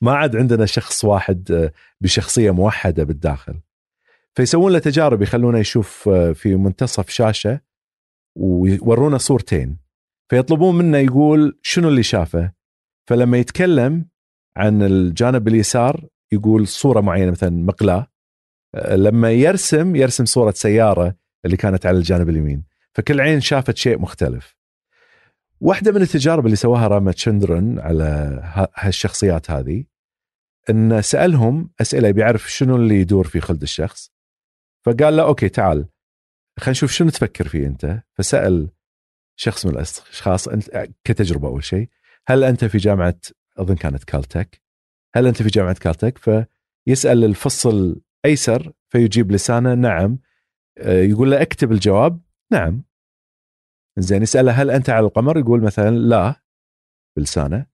ما 0.00 0.12
عاد 0.14 0.36
عندنا 0.36 0.66
شخص 0.66 1.04
واحد 1.04 1.70
بشخصية 2.00 2.50
موحدة 2.50 3.04
بالداخل. 3.04 3.60
فيسوون 4.34 4.72
له 4.72 4.78
تجارب 4.78 5.22
يخلونه 5.22 5.58
يشوف 5.58 6.08
في 6.08 6.56
منتصف 6.56 7.08
شاشة 7.08 7.60
ويورونا 8.38 9.18
صورتين. 9.18 9.78
فيطلبون 10.30 10.74
منه 10.74 10.98
يقول 10.98 11.58
شنو 11.62 11.88
اللي 11.88 12.02
شافه. 12.02 12.52
فلما 13.08 13.38
يتكلم 13.38 14.06
عن 14.56 14.82
الجانب 14.82 15.48
اليسار 15.48 16.08
يقول 16.32 16.68
صورة 16.68 17.00
معينة 17.00 17.30
مثلا 17.30 17.50
مقلاة. 17.50 18.06
لما 18.90 19.30
يرسم 19.30 19.96
يرسم 19.96 20.24
صورة 20.24 20.50
سيارة 20.50 21.16
اللي 21.44 21.56
كانت 21.56 21.86
على 21.86 21.98
الجانب 21.98 22.28
اليمين. 22.28 22.64
فكل 22.94 23.20
عين 23.20 23.40
شافت 23.40 23.76
شيء 23.76 23.98
مختلف. 23.98 24.56
واحدة 25.62 25.92
من 25.92 26.02
التجارب 26.02 26.46
اللي 26.46 26.56
سواها 26.56 26.88
راماتشندرن 26.88 27.78
على 27.78 28.40
هالشخصيات 28.74 29.50
هذه 29.50 29.84
إن 30.70 31.02
سألهم 31.02 31.70
أسئلة 31.80 32.10
بيعرف 32.10 32.52
شنو 32.52 32.76
اللي 32.76 33.00
يدور 33.00 33.26
في 33.26 33.40
خلد 33.40 33.62
الشخص 33.62 34.12
فقال 34.84 35.16
له 35.16 35.22
okay 35.22 35.48
تعال 35.48 35.86
خلينا 36.58 36.70
نشوف 36.70 36.92
شنو 36.92 37.10
تفكر 37.10 37.48
فيه 37.48 37.66
أنت. 37.66 38.02
فسأل 38.12 38.70
شخص 39.36 39.66
من 39.66 39.72
الأشخاص 39.72 40.48
أنت 40.48 40.88
كتجربة 41.04 41.48
أول 41.48 41.64
شيء 41.64 41.88
هل 42.26 42.44
أنت 42.44 42.64
في 42.64 42.78
جامعة 42.78 43.18
أظن 43.56 43.74
كانت 43.74 44.04
كالتك 44.04 44.62
هل 45.14 45.26
أنت 45.26 45.42
في 45.42 45.48
جامعة 45.48 45.74
كالتك؟ 45.74 46.18
فيسأل 46.18 47.24
الفص 47.24 47.66
الأيسر 47.66 48.72
فيجيب 48.88 49.32
لسانه 49.32 49.74
نعم 49.74 50.18
آه، 50.78 51.02
يقول 51.02 51.30
له 51.30 51.42
اكتب 51.42 51.72
الجواب 51.72 52.20
نعم. 52.52 52.84
زين 53.98 54.22
يسأله 54.22 54.52
هل 54.52 54.70
أنت 54.70 54.90
على 54.90 55.06
القمر؟ 55.06 55.38
يقول 55.38 55.62
مثلا 55.62 55.90
لا 55.90 56.42
بلسانه 57.18 57.66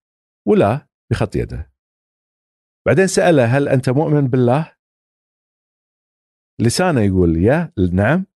ولا 0.46 0.88
بخط 1.10 1.37
يده. 1.37 1.72
بعدين 2.87 3.06
سأله 3.06 3.44
هل 3.44 3.68
أنت 3.68 3.90
مؤمن 3.90 4.28
بالله؟ 4.28 4.76
لسانه 6.60 7.00
يقول 7.00 7.37
يا 7.37 7.72
نعم. 7.92 8.26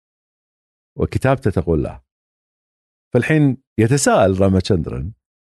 وكتابته 0.98 1.50
تقول 1.50 1.82
لا. 1.82 2.02
فالحين 3.14 3.62
يتساءل 3.78 4.40
راماتشندرن 4.40 5.12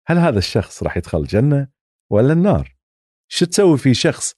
هل 0.08 0.18
هذا 0.18 0.38
الشخص 0.38 0.84
راح 0.84 0.98
يدخل 0.98 1.20
الجنة 1.20 1.68
ولا 2.12 2.34
النار؟ 2.34 2.78
شو 3.32 3.46
تسوي 3.46 3.78
في 3.78 3.94
شخص 3.94 4.36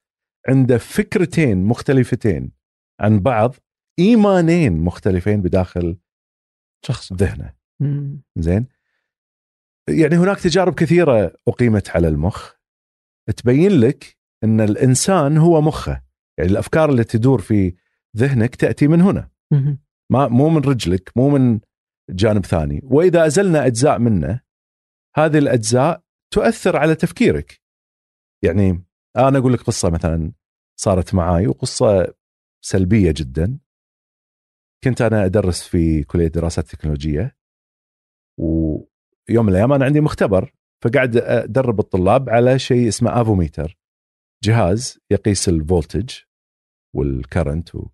عنده 0.47 0.77
فكرتين 0.77 1.63
مختلفتين 1.63 2.51
عن 2.99 3.19
بعض 3.19 3.55
إيمانين 3.99 4.73
مختلفين 4.81 5.41
بداخل 5.41 5.97
شخص 6.85 7.13
ذهنه. 7.13 7.58
زين. 8.37 8.67
يعني 9.89 10.15
هناك 10.15 10.39
تجارب 10.39 10.73
كثيرة 10.73 11.33
أقيمت 11.47 11.89
على 11.89 12.07
المخ. 12.07 12.53
تبين 13.37 13.71
لك 13.71 14.17
أن 14.43 14.61
الإنسان 14.61 15.37
هو 15.37 15.61
مخه. 15.61 16.03
يعني 16.37 16.51
الأفكار 16.51 16.89
اللي 16.89 17.03
تدور 17.03 17.41
في 17.41 17.75
ذهنك 18.17 18.55
تأتي 18.55 18.87
من 18.87 19.01
هنا. 19.01 19.29
ما 20.11 20.27
مو 20.27 20.49
من 20.49 20.61
رجلك 20.61 21.11
مو 21.15 21.29
من 21.29 21.59
جانب 22.09 22.45
ثاني. 22.45 22.81
وإذا 22.83 23.25
أزلنا 23.25 23.65
أجزاء 23.65 23.99
منه 23.99 24.41
هذه 25.15 25.37
الأجزاء 25.37 26.03
تؤثر 26.33 26.77
على 26.77 26.95
تفكيرك. 26.95 27.61
يعني 28.43 28.83
أنا 29.17 29.37
أقول 29.37 29.53
لك 29.53 29.61
قصة 29.61 29.89
مثلا 29.89 30.31
صارت 30.79 31.13
معاي 31.15 31.47
وقصة 31.47 32.13
سلبية 32.65 33.13
جدا. 33.17 33.59
كنت 34.83 35.01
أنا 35.01 35.25
أدرس 35.25 35.63
في 35.63 36.03
كلية 36.03 36.27
دراسات 36.27 36.67
تكنولوجية. 36.67 37.38
ويوم 38.39 39.45
من 39.45 39.49
الأيام 39.49 39.73
أنا 39.73 39.85
عندي 39.85 40.01
مختبر 40.01 40.53
فقاعد 40.83 41.17
أدرب 41.17 41.79
الطلاب 41.79 42.29
على 42.29 42.59
شيء 42.59 42.87
اسمه 42.87 43.21
افوميتر 43.21 43.77
جهاز 44.43 44.99
يقيس 45.11 45.49
ال 45.49 45.57
voltage 45.57 46.09
وال 46.95 47.13
current 47.13 47.75
و... 47.75 47.87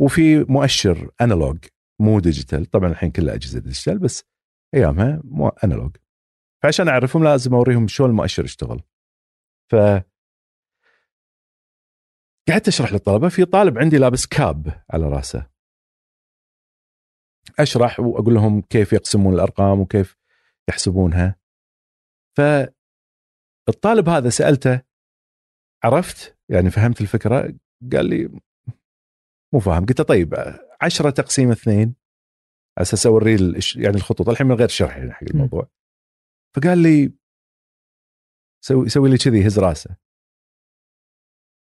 وفي 0.00 0.44
مؤشر 0.48 1.10
analog 1.20 1.58
مو 2.00 2.20
digital 2.20 2.66
طبعا 2.66 2.90
الحين 2.90 3.10
كلها 3.10 3.34
أجهزة 3.34 3.60
digital 3.60 3.98
بس 3.98 4.24
أيامها 4.74 5.20
مو 5.24 5.48
analog 5.48 5.96
فعشان 6.62 6.88
أعرفهم 6.88 7.24
لازم 7.24 7.54
أوريهم 7.54 7.88
شلون 7.88 8.10
المؤشر 8.10 8.44
يشتغل 8.44 8.82
ف 9.70 9.76
قعدت 12.48 12.68
أشرح 12.68 12.92
للطلبة 12.92 13.28
في 13.28 13.44
طالب 13.44 13.78
عندي 13.78 13.98
لابس 13.98 14.26
cap 14.26 14.84
على 14.90 15.08
راسه. 15.08 15.50
أشرح 17.58 18.00
وأقول 18.00 18.34
لهم 18.34 18.60
كيف 18.62 18.92
يقسمون 18.92 19.34
الأرقام 19.34 19.80
وكيف 19.80 20.16
يحسبونها. 20.68 21.36
فالطالب 22.36 24.08
هذا 24.08 24.28
سألته 24.28 24.82
عرفت؟ 25.84 26.38
يعني 26.48 26.70
فهمت 26.70 27.00
الفكرة؟ 27.00 27.54
قال 27.92 28.06
لي 28.06 28.40
مو 29.54 29.60
فاهم. 29.60 29.86
قلت 29.86 29.98
له 30.00 30.04
طيب 30.06 30.34
عشرة 30.82 31.10
تقسيم 31.10 31.50
اثنين 31.50 31.94
على 32.78 32.82
أساس 32.82 33.06
اوريه 33.06 33.36
الإش- 33.36 33.76
يعني 33.76 33.96
الخطوط. 33.96 34.28
الحين 34.28 34.46
من 34.46 34.54
غير 34.54 34.68
شرح 34.68 34.96
يعني 34.96 35.12
حق 35.12 35.24
الموضوع. 35.30 35.68
فقال 36.56 36.78
لي 36.78 37.12
سوي 38.64 38.88
سوي 38.88 39.10
لي 39.10 39.16
كذي 39.18 39.46
هز 39.46 39.58
راسه. 39.58 39.96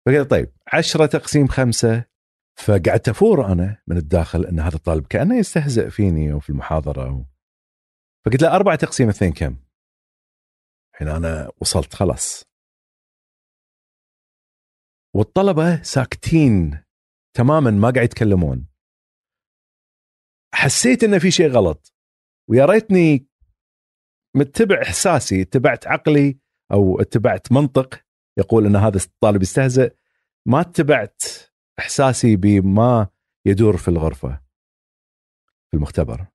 فقال 0.06 0.28
طيب 0.28 0.52
عشرة 0.72 1.06
تقسيم 1.06 1.46
خمسة 1.46 2.04
فقعدت 2.64 3.08
أفور 3.08 3.52
أنا 3.52 3.82
من 3.86 3.96
الداخل 3.96 4.46
إن 4.46 4.60
هذا 4.60 4.76
الطالب 4.76 5.06
كأنه 5.06 5.38
يستهزئ 5.38 5.90
فيني 5.90 6.32
وفي 6.32 6.50
المحاضرة 6.50 7.12
و... 7.12 7.24
فقلت 8.24 8.42
له 8.42 8.56
أربعة 8.56 8.76
تقسيم 8.76 9.08
اثنين 9.08 9.32
كم؟ 9.32 9.56
الحين 10.92 11.08
أنا 11.08 11.52
وصلت 11.60 11.94
خلاص. 11.94 12.44
والطلبة 15.14 15.82
ساكتين 15.82 16.84
تماما 17.36 17.70
ما 17.70 17.90
قاعد 17.90 18.04
يتكلمون. 18.04 18.68
حسيت 20.54 21.04
إن 21.04 21.18
في 21.18 21.30
شيء 21.30 21.50
غلط. 21.50 21.94
ويا 22.48 22.64
ريتني 22.64 23.26
متبع 24.36 24.82
إحساسي 24.82 25.42
اتبعت 25.42 25.86
عقلي 25.86 26.38
أو 26.72 27.00
اتبعت 27.00 27.52
منطق 27.52 28.04
يقول 28.38 28.66
إن 28.66 28.76
هذا 28.76 28.96
الطالب 28.96 29.42
يستهزئ 29.42 29.94
ما 30.46 30.60
اتبعت 30.60 31.22
إحساسي 31.80 32.36
بما 32.36 33.08
يدور 33.46 33.76
في 33.76 33.88
الغرفة 33.88 34.40
في 35.70 35.76
المختبر. 35.76 36.26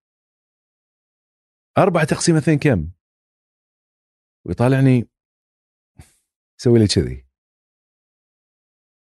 أربعة 1.77 2.03
تقسيم 2.03 2.35
اثنين 2.35 2.59
كم؟ 2.59 2.91
ويطالعني 4.45 5.07
يسوي 6.59 6.79
لي 6.79 6.87
كذي. 6.87 7.25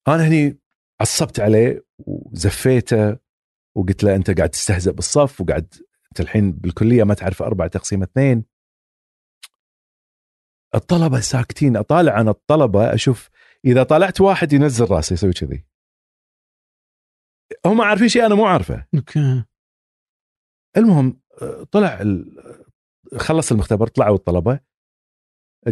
أنا 0.08 0.28
هني 0.28 0.58
عصبت 1.00 1.40
عليه 1.40 1.86
وزفيته 1.98 3.18
وقلت 3.74 4.04
له 4.04 4.16
أنت 4.16 4.30
قاعد 4.30 4.50
تستهزئ 4.50 4.92
بالصف 4.92 5.40
وقاعد 5.40 5.74
أنت 6.08 6.20
الحين 6.20 6.52
بالكلية 6.52 7.04
ما 7.04 7.14
تعرف 7.14 7.42
أربعة 7.42 7.68
تقسيم 7.68 8.02
اثنين. 8.02 8.44
الطلبة 10.74 11.20
ساكتين 11.20 11.76
أطالع 11.76 12.12
عن 12.12 12.28
الطلبة 12.28 12.94
أشوف 12.94 13.30
إذا 13.64 13.82
طالعت 13.82 14.20
واحد 14.20 14.52
ينزل 14.52 14.90
راسه 14.90 15.14
يسوي 15.14 15.32
كذي. 15.32 15.73
هم 17.66 17.80
عارفين 17.80 18.08
شيء 18.08 18.26
أنا 18.26 18.34
مو 18.34 18.46
عارفه. 18.46 18.86
أوكي. 18.94 19.44
المهم 20.76 21.20
طلع 21.72 22.00
خلص 23.16 23.52
المختبر 23.52 23.86
طلعوا 23.86 24.16
الطلبة. 24.16 24.60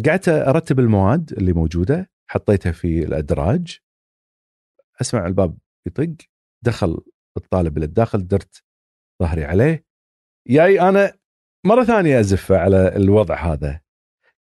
قعدت 0.07 0.29
أرتب 0.29 0.79
المواد 0.79 1.33
اللي 1.33 1.53
موجودة 1.53 2.11
حطيتها 2.31 2.73
في 2.73 2.99
الأدراج. 3.05 3.79
أسمع 5.01 5.27
الباب 5.27 5.59
يطق. 5.87 6.17
دخل 6.65 7.05
الطالب 7.37 7.79
للداخل 7.79 8.27
درت 8.27 8.65
ظهري 9.23 9.45
عليه. 9.45 9.85
جاي 10.49 10.81
أنا 10.81 11.19
مرة 11.67 11.85
ثانية 11.85 12.21
ازفه 12.21 12.57
على 12.59 12.97
الوضع 12.97 13.53
هذا. 13.53 13.81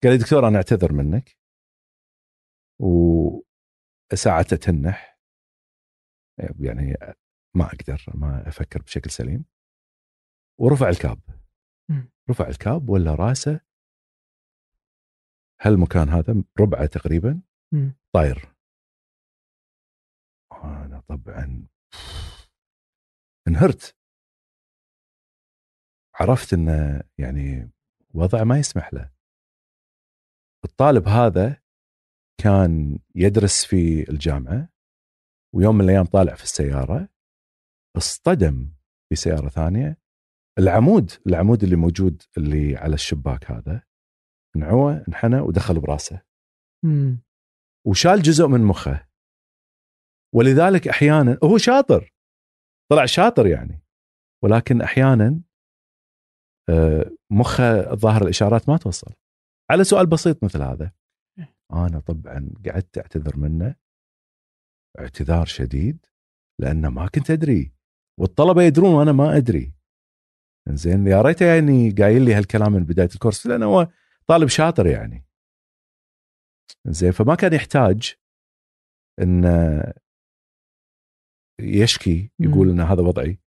قال 0.02 0.12
لي 0.12 0.18
دكتور 0.18 0.48
أنا 0.48 0.56
أعتذر 0.56 0.92
منك. 0.92 1.36
وساعته 4.12 4.56
تنح. 4.56 5.18
يعني 6.60 6.96
ما 7.54 7.64
أقدر 7.64 8.04
ما 8.14 8.48
أفكر 8.48 8.82
بشكل 8.82 9.10
سليم. 9.10 9.44
ورفع 10.60 10.88
الكاب. 10.88 11.20
رفع 12.30 12.48
الكاب 12.48 12.88
ولا 12.88 13.14
راسه. 13.14 13.60
هالمكان 15.60 16.08
هذا 16.08 16.44
ربعه 16.60 16.86
تقريبا. 16.86 17.42
طاير. 18.12 18.54
أنا 20.52 21.00
طبعا 21.00 21.66
انهرت. 23.48 23.96
عرفت 26.14 26.52
إنه 26.52 27.02
يعني 27.18 27.70
وضع 28.14 28.44
ما 28.44 28.58
يسمح 28.58 28.94
له. 28.94 29.12
الطالب 30.64 31.08
هذا 31.08 31.62
كان 32.40 32.98
يدرس 33.14 33.64
في 33.64 34.10
الجامعة 34.10 34.68
ويوم 35.54 35.74
من 35.74 35.84
الأيام 35.84 36.04
طالع 36.04 36.34
في 36.34 36.42
السيارة. 36.42 37.08
اصطدم 37.96 38.72
في 39.08 39.16
سياره 39.16 39.48
ثانية. 39.48 39.98
العمود 40.58 41.10
العمود 41.26 41.62
اللي 41.62 41.76
موجود 41.76 42.22
اللي 42.38 42.76
على 42.76 42.94
الشباك 42.94 43.50
هذا 43.50 43.82
انعوى 44.56 45.04
انحنى 45.08 45.40
ودخل 45.40 45.80
براسه. 45.80 46.22
وشال 47.86 48.22
جزء 48.22 48.46
من 48.46 48.60
مخه. 48.60 49.08
ولذلك 50.34 50.88
أحيانا 50.88 51.38
هو 51.44 51.58
شاطر. 51.58 52.14
طلع 52.90 53.06
شاطر 53.06 53.46
يعني. 53.46 53.82
ولكن 54.44 54.82
أحيانا 54.82 55.42
آه، 56.70 57.10
مخه 57.32 57.94
ظاهر 57.94 58.22
الإشارات 58.22 58.68
ما 58.68 58.76
توصل. 58.76 59.14
على 59.70 59.84
سؤال 59.84 60.06
بسيط 60.06 60.44
مثل 60.44 60.62
هذا. 60.62 60.92
أنا 61.72 62.00
طبعا 62.00 62.50
قعدت 62.66 62.98
أعتذر 62.98 63.36
منه. 63.36 63.76
اعتذار 64.98 65.46
شديد 65.46 66.06
لأنه 66.60 66.90
ما 66.90 67.08
كنت 67.08 67.30
أدري. 67.30 67.72
والطلبة 68.20 68.62
يدرون 68.62 68.94
وأنا 68.94 69.12
ما 69.12 69.36
أدري. 69.36 69.74
زين 70.68 71.06
يا 71.06 71.22
ريته 71.22 71.46
يعني 71.46 71.90
قايل 71.90 72.22
لي 72.22 72.34
هالكلام 72.34 72.72
من 72.72 72.84
بداية 72.84 73.08
الكورس 73.14 73.46
لأنه 73.46 73.66
هو 73.66 73.88
طالب 74.26 74.48
شاطر 74.48 74.86
يعني. 74.86 75.26
زين 76.86 77.12
فما 77.12 77.34
كان 77.34 77.52
يحتاج 77.52 78.14
إن 79.20 79.44
يشكي 81.60 82.30
يقول 82.40 82.70
إن 82.70 82.80
هذا 82.80 83.02
وضعي. 83.02 83.38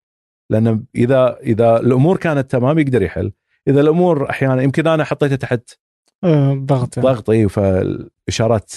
لأن 0.50 0.86
إذا 0.96 1.38
إذا 1.38 1.80
الأمور 1.80 2.18
كانت 2.18 2.52
تمام 2.52 2.80
يقدر 2.80 3.02
يحل. 3.02 3.32
إذا 3.68 3.82
الأمور 3.82 4.30
أحيانا 4.30 4.62
يمكن 4.62 4.88
أنا 4.88 5.04
حطيته 5.04 5.36
تحت 5.36 5.80
آه، 6.24 6.54
ضغط 6.54 6.98
يعني. 6.98 7.10
ضغط 7.10 7.30
إي 7.30 7.50
فالإشارات 7.50 8.74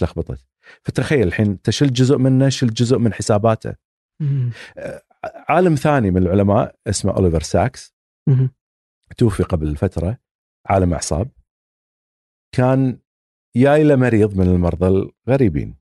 تلخبطت. 0.00 0.46
فتخيل 0.82 1.26
الحين 1.26 1.62
تشل 1.62 1.92
جزء 1.92 2.16
منه 2.16 2.48
شل 2.48 2.66
جزء 2.66 2.98
من 2.98 3.12
حساباته. 3.12 3.74
مم. 4.20 4.50
آه، 4.78 5.02
عالم 5.24 5.74
ثاني 5.74 6.10
من 6.10 6.22
العلماء 6.22 6.76
اسمه 6.86 7.16
أوليفر 7.16 7.40
ساكس. 7.40 7.94
مم. 8.28 8.50
توفي 9.16 9.42
قبل 9.42 9.76
فتره 9.76 10.18
عالم 10.66 10.92
أعصاب. 10.92 11.30
كان 12.54 12.98
جاي 13.56 13.84
له 13.84 13.96
مريض 13.96 14.36
من 14.36 14.46
المرضى 14.46 14.86
الغريبين. 15.28 15.76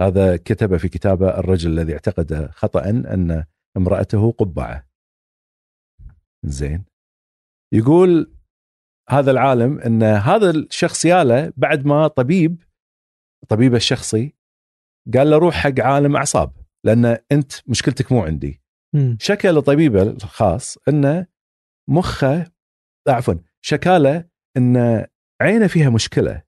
هذا 0.00 0.36
كتب 0.36 0.76
في 0.76 0.88
كتابه 0.88 1.38
الرجل 1.38 1.70
الذي 1.70 1.92
اعتقد 1.92 2.50
خطأ 2.50 2.90
أن 2.90 3.44
امرأته 3.76 4.32
قبعة. 4.32 4.88
زين. 6.44 6.84
يقول 7.72 8.34
هذا 9.10 9.30
العالم 9.30 9.78
أن 9.78 10.02
هذا 10.02 10.50
الشخص 10.50 11.04
ياله 11.04 11.52
بعد 11.56 11.86
ما 11.86 12.08
طبيب 12.08 12.62
طبيبه 13.48 13.76
الشخصي 13.76 14.34
قال 15.14 15.30
له 15.30 15.38
روح 15.38 15.54
حق 15.54 15.80
عالم 15.80 16.16
أعصاب. 16.16 16.63
لأن 16.84 17.18
أنت 17.32 17.52
مشكلتك 17.66 18.12
مو 18.12 18.24
عندي. 18.24 18.62
مم. 18.92 19.16
شكى 19.20 19.48
لطبيبه 19.48 20.02
الخاص 20.02 20.78
انه 20.88 21.26
مخه 21.88 22.46
عفوا 23.08 23.34
شكى 23.60 23.98
له 23.98 24.24
إن 24.56 25.06
عينه 25.40 25.66
فيها 25.66 25.90
مشكلة. 25.90 26.42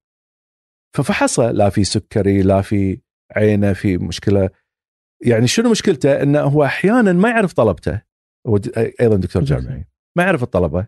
ففحصه 0.92 1.50
لا 1.50 1.68
في 1.68 1.84
سكري 1.84 2.42
لا 2.42 2.62
في 2.62 3.00
عينه 3.36 3.72
في 3.72 3.98
مشكلة. 3.98 4.50
يعني 5.20 5.46
شنو 5.46 5.70
مشكلته؟ 5.70 6.22
انه 6.22 6.40
هو 6.40 6.64
أحيانا 6.64 7.12
ما 7.12 7.28
يعرف 7.28 7.52
طلبته. 7.52 8.02
هو 8.46 8.60
أيضا 9.00 9.16
دكتور 9.16 9.44
جامعي. 9.44 9.88
ما 10.16 10.22
يعرف 10.22 10.42
الطلبة. 10.42 10.86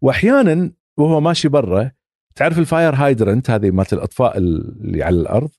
واحيانا 0.00 0.72
وهو 0.96 1.20
ماشي 1.20 1.48
برا 1.48 1.90
تعرف 2.34 2.58
ال 2.58 2.65
fire 2.65 2.94
hydrant 2.94 3.50
هذه 3.50 3.70
مالت 3.70 3.92
الأطفاء 3.92 4.38
اللي 4.38 5.02
على 5.02 5.16
الأرض؟ 5.16 5.50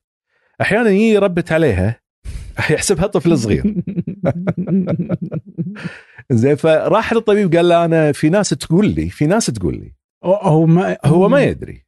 أحيانا 0.60 0.90
يجي 0.90 1.10
يربت 1.10 1.52
عليها. 1.52 2.00
يحسبها 2.70 3.06
طفل 3.06 3.38
صغير. 3.38 3.74
زين 6.30 6.54
فراح 6.56 7.12
للطبيب 7.12 7.54
قال 7.54 7.68
له 7.68 7.84
أنا 7.84 8.12
في 8.12 8.28
ناس 8.28 8.48
تقول 8.48 8.86
لي 8.94 9.10
في 9.10 9.26
ناس 9.26 9.46
تقول 9.46 9.74
لي. 9.74 9.92
هو 10.24 10.66
ما 10.66 10.96
هو 11.04 11.28
ما 11.28 11.42
يدري. 11.42 11.86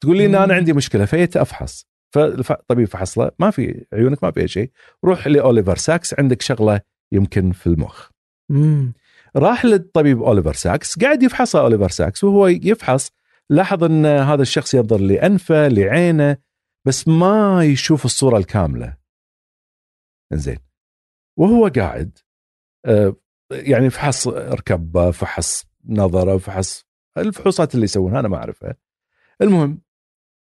تقول 0.00 0.16
لي 0.16 0.26
إن 0.26 0.34
أنا 0.34 0.54
عندي 0.54 0.72
مشكلة 0.72 1.04
فيت 1.04 1.36
افحص 1.36 1.86
فالطبيب 2.14 2.88
فحص 2.88 3.18
له 3.18 3.30
ما 3.38 3.50
في 3.50 3.84
عيونك 3.92 4.24
ما 4.24 4.30
في 4.30 4.48
شيء. 4.48 4.70
روح 5.04 5.26
لأوليفر 5.26 5.76
ساكس 5.76 6.14
عندك 6.18 6.42
شغلة 6.42 6.80
يمكن 7.12 7.52
في 7.52 7.66
المخ. 7.66 8.08
مم. 8.50 8.92
راح 9.36 9.64
للطبيب 9.64 10.22
أوليفر 10.22 10.52
ساكس 10.52 10.98
قاعد 10.98 11.22
يفحصه 11.22 11.60
أوليفر 11.60 11.88
ساكس 11.88 12.24
وهو 12.24 12.46
يفحص 12.46 13.12
لاحظ 13.50 13.84
إن 13.84 14.06
هذا 14.06 14.42
الشخص 14.42 14.74
ينظر 14.74 15.00
لأنفه 15.00 15.68
لعينه 15.68 16.36
بس 16.86 17.08
ما 17.08 17.64
يشوف 17.64 18.04
الصورة 18.04 18.38
الكاملة. 18.38 18.97
زين 20.32 20.58
وهو 21.38 21.70
قاعد 21.76 22.18
آه، 22.86 23.16
يعني 23.52 23.90
فحص 23.90 24.28
ركبة 24.28 25.10
فحص 25.10 25.66
نظرة 25.84 26.38
فحص 26.38 26.84
الفحوصات 27.18 27.74
اللي 27.74 27.84
يسوونها 27.84 28.20
أنا 28.20 28.28
ما 28.28 28.36
أعرفها. 28.36 28.76
المهم 29.42 29.82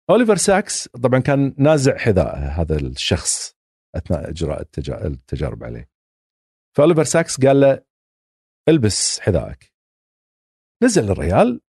أوليفر 0.10 0.36
ساكس 0.36 0.88
طبعا 0.88 1.19
كان 1.19 1.55
نازع 1.58 1.97
حذاءه 1.97 2.38
هذا 2.38 2.77
الشخص 2.77 3.58
أثناء 3.95 4.29
إجراء 4.29 4.62
التجارب 5.08 5.63
عليه. 5.63 5.89
فأوليفر 6.75 7.03
ساكس 7.03 7.45
قال 7.45 7.60
له 7.60 7.84
ألبس 8.69 9.19
حذائك. 9.19 9.73
نزل 10.84 11.12
الريال. 11.12 11.62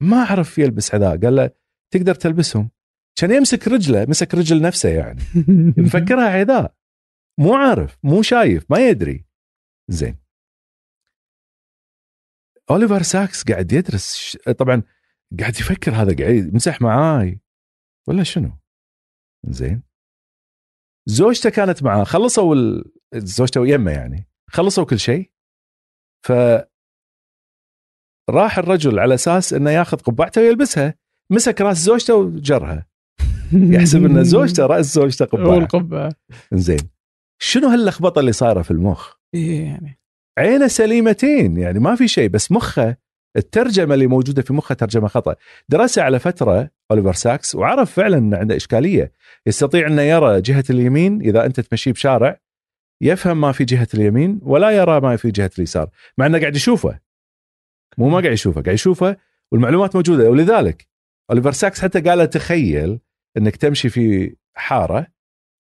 ما 0.00 0.24
عرف 0.24 0.58
يلبس 0.58 0.90
حذاء. 0.90 1.16
قال 1.16 1.36
له 1.36 1.50
تقدر 1.90 2.14
تلبسهم. 2.14 2.70
كان 3.16 3.30
يمسك 3.30 3.68
رجله 3.68 4.06
مسك 4.08 4.34
رجل 4.34 4.62
نفسه 4.62 4.88
يعني. 4.88 5.20
مفكرها 5.78 6.30
حذاء. 6.30 6.74
مو 7.40 7.54
عارف 7.54 7.98
مو 8.02 8.22
شايف 8.22 8.70
ما 8.70 8.88
يدري. 8.88 9.24
زين. 9.90 10.18
أوليفر 12.70 13.02
ساكس 13.02 13.44
قاعد 13.44 13.72
يدرس 13.72 14.36
طبعا 14.58 14.82
قاعد 15.40 15.56
يفكر 15.56 15.92
هذا 15.92 16.16
قاعد 16.16 16.34
يمسح 16.52 16.80
معاي. 16.80 17.40
ولا 18.08 18.22
شنو؟ 18.22 18.58
زين. 19.46 19.82
زوجته 21.08 21.50
كانت 21.50 21.82
معاه 21.82 22.04
خلصوا 22.04 22.54
ال... 22.54 22.92
زوجته 23.14 23.66
يمه 23.66 23.90
يعني 23.90 24.28
خلصوا 24.50 24.84
كل 24.84 24.98
شيء. 24.98 25.32
ف 26.26 26.32
راح 28.30 28.58
الرجل 28.58 28.98
على 28.98 29.14
أساس 29.14 29.52
إنه 29.52 29.70
ياخذ 29.70 29.98
قبعته 29.98 30.40
ويلبسها. 30.40 30.94
مسك 31.30 31.60
رأس 31.60 31.76
زوجته 31.76 32.14
وجرها. 32.14 32.86
يحسب 33.52 34.04
إن 34.04 34.24
زوجته 34.24 34.66
رأس 34.66 34.94
زوجته 34.94 35.24
قبعة. 35.24 35.48
والقبعه 35.48 36.12
زين. 36.52 36.91
شنو 37.44 37.68
هاللخبطة 37.68 38.20
اللي 38.20 38.32
صايرة 38.32 38.62
في 38.62 38.70
المخ؟ 38.70 39.14
إيه 39.34 39.64
يعني. 39.64 39.98
عينه 40.38 40.66
سليمتين 40.66 41.56
يعني 41.56 41.78
ما 41.78 41.94
في 41.94 42.08
شيء 42.08 42.28
بس 42.28 42.52
مخه 42.52 42.96
الترجمة 43.36 43.94
اللي 43.94 44.06
موجودة 44.06 44.42
في 44.42 44.52
مخه 44.52 44.74
ترجمة 44.74 45.08
خطأ. 45.08 45.34
درسها 45.68 46.04
على 46.04 46.18
فترة 46.18 46.70
أوليفر 46.90 47.12
ساكس 47.12 47.54
وعرف 47.54 47.92
فعلا 47.92 48.18
ان 48.18 48.34
عنده 48.34 48.56
إشكالية. 48.56 49.12
يستطيع 49.46 49.86
إنه 49.86 50.02
يرى 50.02 50.40
جهة 50.40 50.64
اليمين 50.70 51.20
إذا 51.20 51.46
أنت 51.46 51.60
تمشيه 51.60 51.92
بشارع 51.92 52.40
يفهم 53.00 53.40
ما 53.40 53.52
في 53.52 53.64
جهة 53.64 53.88
اليمين 53.94 54.40
ولا 54.42 54.70
يرى 54.70 55.00
ما 55.00 55.16
في 55.16 55.30
جهة 55.30 55.50
اليسار. 55.58 55.90
مع 56.18 56.26
إنه 56.26 56.40
قاعد 56.40 56.56
يشوفه. 56.56 57.00
مو 57.98 58.08
ما 58.08 58.20
قاعد 58.20 58.32
يشوفه 58.32 58.62
قاعد 58.62 58.74
يشوفه 58.74 59.16
والمعلومات 59.52 59.96
موجودة. 59.96 60.30
ولذلك 60.30 60.88
أوليفر 61.30 61.52
ساكس 61.52 61.82
حتى 61.82 62.00
قال 62.00 62.30
تخيل 62.30 62.98
إنك 63.36 63.56
تمشي 63.56 63.88
في 63.88 64.36
حارة 64.54 65.06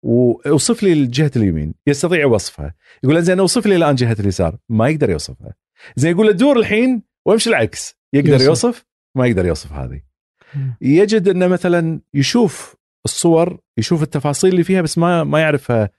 وأوصف 0.04 0.82
لي 0.82 1.06
جهه 1.06 1.30
اليمين 1.36 1.74
يستطيع 1.86 2.26
وصفها. 2.26 2.74
يقول 3.04 3.22
زين 3.22 3.38
أوصف 3.38 3.66
لي 3.66 3.76
الآن 3.76 3.94
جهة 3.94 4.16
اليسار 4.20 4.56
ما 4.68 4.88
يقدر 4.88 5.10
يوصفها. 5.10 5.54
زين 5.96 6.10
يقول 6.10 6.26
له 6.26 6.32
دور 6.32 6.58
الحين 6.58 7.02
وامشي 7.26 7.50
العكس 7.50 7.96
يقدر 8.12 8.30
يوصف, 8.30 8.46
يوصف 8.46 8.84
ما 9.14 9.26
يقدر 9.26 9.46
يوصف 9.46 9.72
هذه. 9.72 10.00
يجد 10.80 11.28
إنه 11.28 11.46
مثلا 11.46 12.00
يشوف 12.14 12.76
الصور 13.04 13.58
يشوف 13.78 14.02
التفاصيل 14.02 14.50
اللي 14.50 14.64
فيها 14.64 14.82
بس 14.82 14.98
ما 14.98 15.24
ما 15.24 15.40
يعرفها 15.40 15.90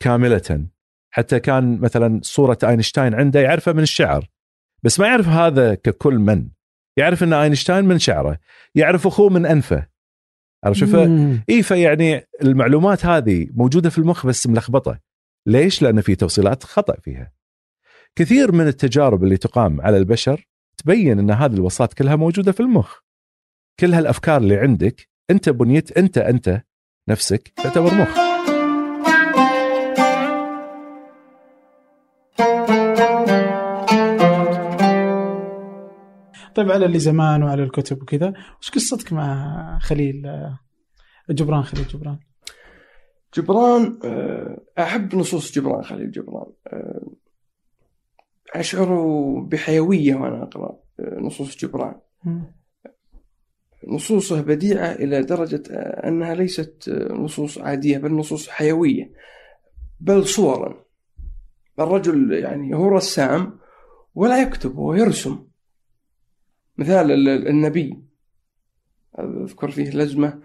كاملة. 0.00 0.66
حتى 1.10 1.40
كان 1.40 1.80
مثلا 1.80 2.20
صورة 2.22 2.58
أينشتاين 2.64 3.14
عنده 3.14 3.40
يعرفها 3.40 3.72
من 3.72 3.82
الشعر 3.82 4.28
بس 4.82 5.00
ما 5.00 5.06
يعرف 5.06 5.28
هذا 5.28 5.74
ككل 5.74 6.18
من. 6.18 6.48
يعرف 6.96 7.22
إن 7.22 7.32
أينشتاين 7.32 7.84
من 7.84 7.98
شعره 7.98 8.38
يعرف 8.74 9.06
أخوه 9.06 9.28
من 9.28 9.46
أنفه. 9.46 9.93
عرفت 10.64 10.80
شوف 10.80 10.94
اي 11.50 11.62
فيعني 11.62 12.26
المعلومات 12.42 13.06
هذه 13.06 13.46
موجودة 13.54 13.90
في 13.90 13.98
المخ 13.98 14.26
بس 14.26 14.46
ملخبطة. 14.46 14.98
ليش؟ 15.46 15.82
لأن 15.82 16.00
في 16.00 16.14
توصيلات 16.14 16.62
خطأ 16.62 16.96
فيها. 17.02 17.32
كثير 18.16 18.52
من 18.52 18.66
التجارب 18.66 19.24
اللي 19.24 19.36
تقام 19.36 19.80
على 19.80 19.96
البشر 19.96 20.48
تبين 20.76 21.18
إن 21.18 21.30
هذه 21.30 21.54
الوصلات 21.54 21.94
كلها 21.94 22.16
موجودة 22.16 22.52
في 22.52 22.60
المخ. 22.60 22.98
كل 23.80 23.94
هالأفكار 23.94 24.40
اللي 24.40 24.56
عندك 24.56 25.08
أنت 25.30 25.48
بنيت 25.48 25.98
أنت 25.98 26.18
أنت 26.18 26.62
نفسك 27.08 27.48
تعتبر 27.48 27.94
مخ. 27.94 28.33
طيب 36.54 36.70
على 36.70 36.86
اللي 36.86 36.98
زمان 36.98 37.42
وعلى 37.42 37.62
الكتب 37.62 38.02
وكذا. 38.02 38.32
وش 38.60 38.70
قصتك 38.70 39.12
مع 39.12 39.78
خليل؟ 39.78 40.22
جبران 41.30 41.62
خليل 41.62 41.86
جبران. 41.86 42.18
جبران 43.36 43.98
آه، 44.04 44.60
أحب 44.78 45.14
نصوص 45.14 45.52
جبران 45.52 45.82
خليل 45.82 46.10
جبران. 46.10 46.46
آه، 46.66 47.06
أشعر 48.54 48.94
بحيوية 49.40 50.14
وأنا 50.14 50.42
أقرأ 50.42 50.78
آه، 51.00 51.18
نصوص 51.20 51.56
جبران. 51.56 51.94
نصوصه 53.88 54.40
بديعة 54.42 54.92
إلى 54.92 55.22
درجة 55.22 55.62
أنها 56.08 56.34
ليست 56.34 56.90
نصوص 57.10 57.58
عادية 57.58 57.98
بل 57.98 58.12
نصوص 58.12 58.48
حيوية 58.48 59.12
بل 60.00 60.26
صورا. 60.26 60.84
الرجل 61.80 62.32
يعني 62.32 62.76
هو 62.76 62.88
رسام 62.88 63.58
ولا 64.14 64.42
يكتب 64.42 64.76
هو 64.76 64.94
يرسم. 64.94 65.46
مثال 66.78 67.28
النبي. 67.28 67.98
أذكر 69.18 69.70
فيه 69.70 69.90
لزمة 69.90 70.40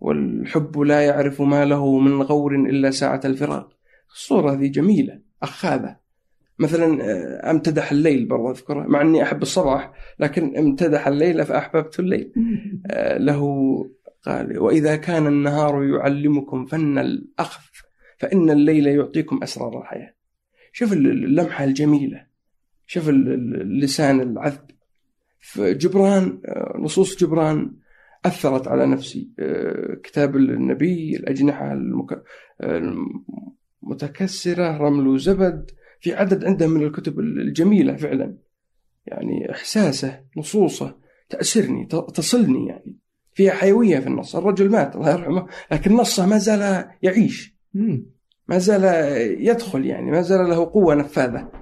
والحب 0.00 0.78
لا 0.78 1.00
يعرف 1.00 1.42
ما 1.42 1.64
له 1.64 1.98
من 1.98 2.22
غور 2.22 2.54
إلا 2.54 2.90
ساعة 2.90 3.20
الفراق. 3.24 3.70
الصورة 4.14 4.52
هذه 4.52 4.66
جميلة 4.66 5.20
أخاذة. 5.42 5.96
مثلا 6.58 7.02
آه، 7.02 7.50
أمتدح 7.50 7.92
الليل 7.92 8.26
برضه 8.26 8.50
أذكره 8.50 8.82
مع 8.82 9.00
إني 9.00 9.22
أحب 9.22 9.42
الصباح 9.42 9.92
لكن 10.18 10.56
امتدح 10.56 11.06
الليل 11.06 11.44
فأحببت 11.44 12.00
الليل. 12.00 12.32
آه، 12.90 13.18
له 13.18 13.44
قال 14.22 14.58
وإذا 14.58 14.96
كان 14.96 15.26
النهار 15.26 15.84
يعلمكم 15.84 16.66
فن 16.66 16.98
الاخذ 16.98 17.62
فإن 18.18 18.50
الليل 18.50 18.86
يعطيكم 18.86 19.42
أسرار 19.42 19.80
الحياة. 19.80 20.14
شوف 20.72 20.92
اللمحة 20.92 21.64
الجميلة. 21.64 22.26
شوف 22.86 23.08
اللسان 23.08 24.20
العذب. 24.20 24.70
فجبران 25.44 26.40
آه، 26.46 26.76
نصوص 26.78 27.16
جبران 27.16 27.76
أثرت 28.24 28.68
على 28.68 28.86
نفسي. 28.86 29.30
آه، 29.38 29.94
كتاب 30.02 30.36
النبي 30.36 31.16
الأجنحة 31.16 31.72
المتكسرة 33.82 34.76
رمل 34.76 35.18
زبد 35.18 35.70
في 36.00 36.14
عدد 36.14 36.44
عنده 36.44 36.66
من 36.66 36.82
الكتب 36.82 37.18
الجميلة 37.20 37.96
فعلا. 37.96 38.36
يعني 39.06 39.50
إحساسه 39.50 40.20
نصوصه 40.36 40.96
تأسرني 41.28 41.86
تصلني 41.86 42.66
يعني. 42.66 42.96
فيها 43.34 43.52
حيوية 43.52 43.98
في 43.98 44.06
النص 44.06 44.36
الرجل 44.36 44.70
مات 44.70 44.96
الله 44.96 45.10
يرحمه 45.12 45.46
لكن 45.72 45.92
نصه 45.96 46.26
ما 46.26 46.38
زال 46.38 46.90
يعيش. 47.02 47.56
ما 48.48 48.58
زال 48.58 48.84
يدخل 49.46 49.86
يعني 49.86 50.10
ما 50.10 50.22
زال 50.22 50.48
له 50.48 50.70
قوة 50.70 50.94
نفاذة. 50.94 51.52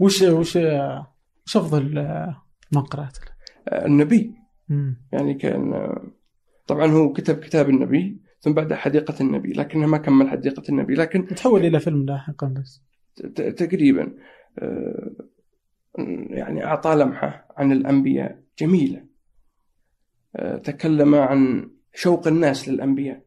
وش 0.00 0.22
وش 0.22 0.56
وش 1.46 1.56
أفضل 1.56 2.04
ما 2.72 2.80
قرأت 2.80 3.18
النبي. 3.68 4.34
يعني 5.12 5.34
كان 5.34 5.94
طبعا 6.66 6.86
هو 6.86 7.12
كتب 7.12 7.38
كتاب 7.38 7.68
النبي 7.68 8.20
ثم 8.40 8.52
بعد 8.52 8.72
حديقة 8.72 9.14
النبي 9.20 9.52
لكنه 9.52 9.86
ما 9.86 9.98
كمل 9.98 10.28
حديقة 10.28 10.62
النبي 10.68 10.94
لكن 10.94 11.26
تحول 11.26 11.66
إلى 11.66 11.80
فيلم 11.80 12.04
لاحقا 12.04 12.46
بس. 12.46 12.82
تقريبا 13.34 14.14
آه، 14.58 15.10
يعني 16.28 16.64
أعطى 16.64 16.94
لمحة 16.94 17.48
عن 17.56 17.72
الأنبياء 17.72 18.42
جميلة. 18.58 19.04
آه، 20.36 20.56
تكلم 20.56 21.14
عن 21.14 21.70
شوق 21.94 22.26
الناس 22.26 22.68
للأنبياء. 22.68 23.24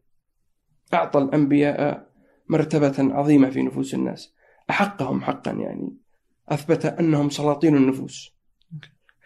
أعطى 0.93 1.19
الأنبياء 1.19 2.07
مرتبة 2.49 2.95
عظيمة 2.99 3.49
في 3.49 3.63
نفوس 3.63 3.93
الناس. 3.93 4.33
أحقهم 4.69 5.21
حقا 5.21 5.51
يعني. 5.51 5.97
أثبت 6.49 6.85
أنهم 6.85 7.29
سلاطين 7.29 7.75
النفوس. 7.75 8.36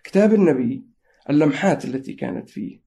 كتاب 0.04 0.34
النبي 0.34 0.84
اللمحات 1.30 1.86
التي 1.86 2.14
كانت 2.14 2.50
فيه 2.50 2.82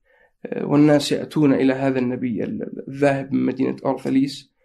آه، 0.45 0.65
والناس 0.65 1.11
يأتون 1.11 1.53
إلى 1.53 1.73
هذا 1.73 1.99
النبي 1.99 2.43
الذاهب 2.87 3.33
من 3.33 3.45
مدينة 3.45 3.75
أورثليس 3.85 4.55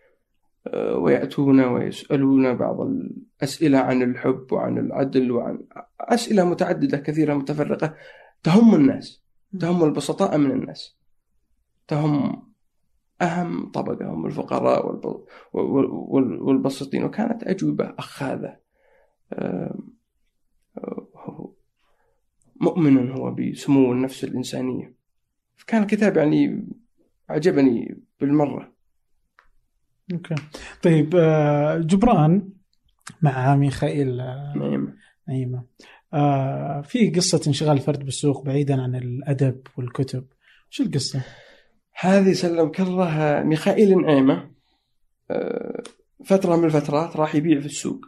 آه، 0.67 0.97
ويأتون 0.97 1.61
ويسألون 1.61 2.57
بعض 2.57 2.81
الأسئلة 2.81 3.79
عن 3.79 4.03
الحب 4.03 4.53
وعن 4.53 4.79
العدل 4.79 5.33
وعن 5.33 5.65
أسئلة 6.01 6.45
متعددة 6.45 6.99
كثيرة 6.99 7.35
متفرقة. 7.35 7.95
تهم 8.43 8.75
الناس 8.75 9.23
تهم 9.61 9.85
البسطاء 9.85 10.39
من 10.39 10.51
الناس. 10.51 10.99
تهم 11.89 12.43
أهم 13.23 13.71
طبقة 13.71 14.13
هم 14.13 14.27
الفقراء 14.27 15.01
والبسيطين. 15.53 17.05
وكانت 17.05 17.43
أجوبة 17.43 17.95
أخاذة 17.99 18.57
آه، 19.33 19.79
مؤمن 22.61 23.11
هو 23.11 23.35
بسمو 23.35 23.93
النفس 23.93 24.25
الإنسانية. 24.25 24.95
كان 25.67 25.83
الكتاب 25.83 26.17
يعني 26.17 26.69
عجبني 27.29 27.99
بالمرة. 28.21 28.73
أوكي. 30.13 30.35
طيب 30.83 31.17
آه، 31.17 31.79
جبران 31.79 32.49
مع 33.23 33.57
ميخائيل 33.57 34.21
آه، 34.21 34.55
نعيمة. 34.57 34.95
نعيمة. 35.29 35.65
آه 36.15 36.81
في 36.81 37.11
قصة 37.11 37.41
انشغال 37.47 37.77
الفرد 37.77 38.05
بالسوق 38.05 38.45
بعيدا 38.45 38.83
عن 38.83 38.95
الأدب 38.95 39.61
والكتب. 39.77 40.27
شو 40.71 40.83
القصة؟ 40.83 41.23
هذه 42.01 42.33
سلمك 42.33 42.81
الله 42.81 43.43
ميخائيل 43.43 44.03
نعيمة. 44.03 44.51
فترة 46.25 46.57
من 46.57 46.65
الفترات 46.65 47.17
راح 47.17 47.35
يبيع 47.35 47.61
في 47.61 47.67
السوق. 47.67 48.07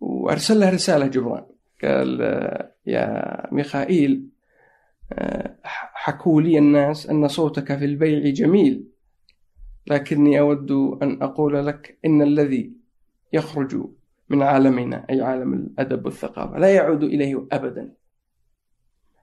وأرسل 0.00 0.60
له 0.60 0.70
رسالة 0.70 1.06
جبران. 1.06 1.51
قال 1.84 2.20
يا 2.86 3.46
ميخائيل 3.52 4.28
حكوا 5.94 6.42
لي 6.42 6.58
الناس 6.58 7.10
أن 7.10 7.28
صوتك 7.28 7.78
في 7.78 7.84
البيع 7.84 8.30
جميل 8.30 8.88
لكني 9.86 10.40
أود 10.40 10.70
أن 11.02 11.22
أقول 11.22 11.66
لك 11.66 11.98
إن 12.04 12.22
الذي 12.22 12.72
يخرج 13.32 13.86
من 14.28 14.42
عالمنا 14.42 15.06
أي 15.10 15.20
عالم 15.20 15.54
الأدب 15.54 16.04
والثقافة 16.04 16.58
لا 16.58 16.74
يعود 16.74 17.02
إليه 17.02 17.46
أبدا. 17.52 17.92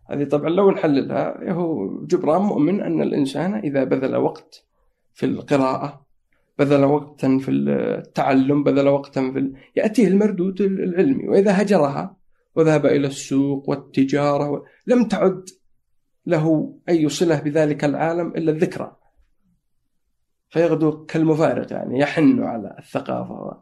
هذه 0.09 0.23
طبعا 0.23 0.49
لو 0.49 0.71
نحللها 0.71 1.51
هو 1.51 1.97
جبران 2.05 2.41
مؤمن 2.41 2.81
أن 2.81 3.01
الإنسان 3.01 3.53
إذا 3.53 3.83
بذل 3.83 4.15
وقت 4.15 4.65
في 5.13 5.25
القراءة 5.25 6.05
بذل 6.59 6.83
وقتا 6.83 7.37
في 7.37 7.51
التعلم 7.51 8.63
بذل 8.63 8.87
وقتا 8.87 9.31
في 9.31 9.39
ال... 9.39 9.53
يأتيه 9.75 10.07
المردود 10.07 10.61
العلمي 10.61 11.27
وإذا 11.27 11.61
هجرها 11.61 12.18
وذهب 12.55 12.85
إلى 12.85 13.07
السوق 13.07 13.69
والتجارة 13.69 14.51
و... 14.51 14.65
لم 14.87 15.07
تعد 15.07 15.45
له 16.25 16.75
أي 16.89 17.09
صلة 17.09 17.39
بذلك 17.39 17.83
العالم 17.83 18.27
إلا 18.27 18.51
الذكرى. 18.51 18.95
فيغدو 20.49 21.05
كالمفارق 21.05 21.73
يعني 21.73 21.99
يحن 21.99 22.43
على 22.43 22.75
الثقافة. 22.79 23.61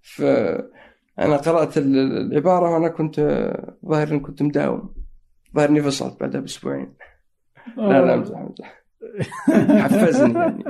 فأنا 0.00 1.36
قرأت 1.36 1.78
العبارة 1.78 2.70
وأنا 2.70 2.88
كنت 2.88 3.20
ظاهر 3.86 4.18
كنت 4.18 4.42
مداوم. 4.42 4.94
ظاهر 5.56 5.68
إني 5.68 5.82
فصلت 5.82 6.20
بعدها 6.20 6.40
بأسبوعين. 6.40 6.94
لا 7.76 8.04
لا 8.04 8.14
أمزح 8.14 8.38
أمزح. 8.38 8.86
حفزني 9.82 10.34
يعني. 10.34 10.64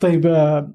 طيب 0.00 0.26
آه، 0.26 0.72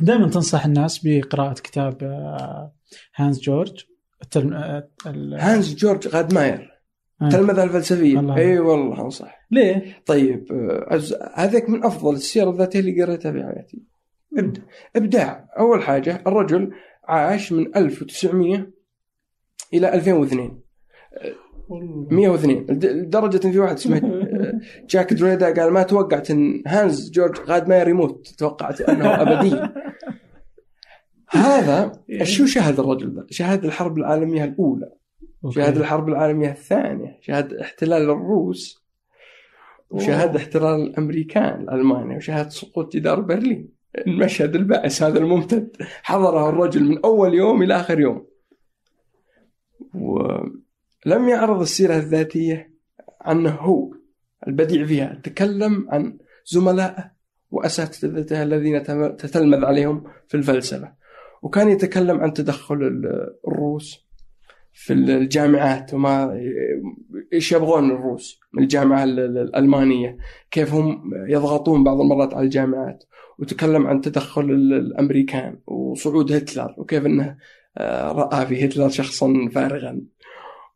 دائما 0.00 0.28
تنصح 0.28 0.64
الناس 0.64 1.00
بقراءة 1.04 1.54
كتاب 1.54 2.02
آه، 2.02 2.72
هانز 3.16 3.40
جورج؟ 3.40 3.89
آه، 4.36 4.88
هانز 5.38 5.74
جورج 5.74 6.08
غادماير 6.08 6.70
التلمذة 7.30 7.64
الفلسفية. 7.64 8.36
إي 8.36 8.58
والله 8.58 9.00
انصح 9.00 9.46
ليه؟ 9.50 10.02
طيب 10.06 10.46
هذاك 11.34 11.68
من 11.70 11.84
أفضل 11.84 12.14
السير 12.14 12.50
الذاتية 12.50 12.80
اللي 12.80 13.02
قريتها 13.02 13.32
في 13.32 13.42
حياتي. 13.42 13.82
إبداع. 14.96 15.48
أول 15.58 15.82
حاجة 15.82 16.22
الرجل 16.26 16.70
عاش 17.04 17.52
من 17.52 17.76
1900 17.76 18.70
إلى 19.74 19.94
2002 19.94 20.60
102 22.10 22.66
لدرجة 22.68 23.46
إن 23.46 23.52
في 23.52 23.58
واحد 23.58 23.74
اسمه 23.74 24.00
جاك 24.90 25.12
دريدا 25.12 25.54
قال 25.62 25.72
ما 25.72 25.82
توقعت 25.82 26.30
إن 26.30 26.62
هانز 26.66 27.10
جورج 27.10 27.40
غادماير 27.40 27.88
يموت. 27.88 28.34
توقعت 28.38 28.80
أنه 28.80 29.22
أبدي. 29.22 29.56
هذا 31.30 31.92
شو 32.22 32.46
شهد 32.46 32.80
الرجل 32.80 33.14
ذا؟ 33.14 33.26
شهد 33.30 33.64
الحرب 33.64 33.98
العالمية 33.98 34.44
الأولى 34.44 34.92
شهد 35.50 35.76
الحرب 35.76 36.08
العالمية 36.08 36.50
الثانية 36.50 37.18
شهد 37.20 37.54
احتلال 37.54 38.02
الروس 38.02 38.84
وشهد 39.90 40.36
احتلال 40.36 40.80
الأمريكان 40.80 41.64
لألمانيا 41.64 42.16
وشهد 42.16 42.50
سقوط 42.50 42.96
جدار 42.96 43.20
برلين. 43.20 43.68
المشهد 44.06 44.56
البائس 44.56 45.02
هذا 45.02 45.18
الممتد. 45.18 45.76
حضره 46.02 46.48
الرجل 46.48 46.84
من 46.84 46.98
أول 47.04 47.34
يوم 47.34 47.62
إلى 47.62 47.76
آخر 47.76 48.00
يوم. 48.00 48.26
ولم 49.94 51.28
يعرض 51.28 51.60
السيرة 51.60 51.96
الذاتية 51.96 52.74
عنه 53.20 53.50
هو 53.50 53.94
البديع 54.46 54.86
فيها. 54.86 55.20
تكلم 55.24 55.86
عن 55.90 56.18
زملائه 56.46 57.10
وأساتذته 57.50 58.42
الذين 58.42 58.82
تتلمذ 59.16 59.64
عليهم 59.64 60.04
في 60.28 60.36
الفلسفة. 60.36 60.99
وكان 61.42 61.68
يتكلم 61.68 62.20
عن 62.20 62.32
تدخل 62.32 62.76
الروس 63.48 64.10
في 64.72 64.92
الجامعات 64.92 65.94
وما 65.94 66.40
إيش 67.32 67.52
يبغون 67.52 67.90
الروس 67.90 68.40
من 68.52 68.62
الجامعة 68.62 69.04
الألمانية 69.04 70.16
كيف 70.50 70.74
هم 70.74 71.10
يضغطون 71.28 71.84
بعض 71.84 72.00
المرات 72.00 72.34
على 72.34 72.44
الجامعات. 72.44 73.04
وتكلم 73.38 73.86
عن 73.86 74.00
تدخل 74.00 74.42
الأمريكان 74.50 75.58
وصعود 75.66 76.32
هتلر 76.32 76.74
وكيف 76.78 77.06
إنه 77.06 77.36
آه، 77.78 78.12
رأى 78.12 78.46
في 78.46 78.64
هتلر 78.64 78.88
شخصا 78.88 79.48
فارغا. 79.54 80.00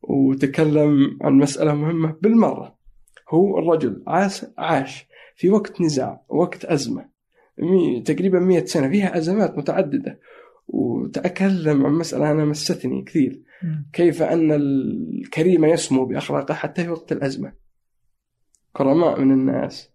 وتكلم 0.03 1.19
عن 1.23 1.33
مسألة 1.33 1.75
مهمة 1.75 2.17
بالمرة. 2.23 2.79
هو 3.31 3.59
الرجل 3.59 4.03
عاش 4.59 5.07
في 5.37 5.51
وقت 5.51 5.81
نزاع 5.81 6.23
وقت 6.29 6.65
أزمة. 6.65 7.09
تقريبا 8.05 8.39
مئة 8.39 8.65
سنة 8.65 8.89
فيها 8.89 9.19
أزمات 9.19 9.59
متعددة. 9.59 10.19
وتكلم 10.67 11.87
عن 11.87 11.93
مسألة 11.93 12.31
أنا 12.31 12.45
مستني 12.45 13.03
كثير. 13.03 13.43
كيف 13.93 14.23
أن 14.23 14.53
الكريم 14.53 15.65
يسمو 15.65 16.05
بأخلاقه 16.05 16.55
حتى 16.55 16.85
في 16.85 16.91
وقت 16.91 17.13
الأزمة. 17.13 17.53
كرماء 18.73 19.21
من 19.21 19.33
الناس 19.33 19.91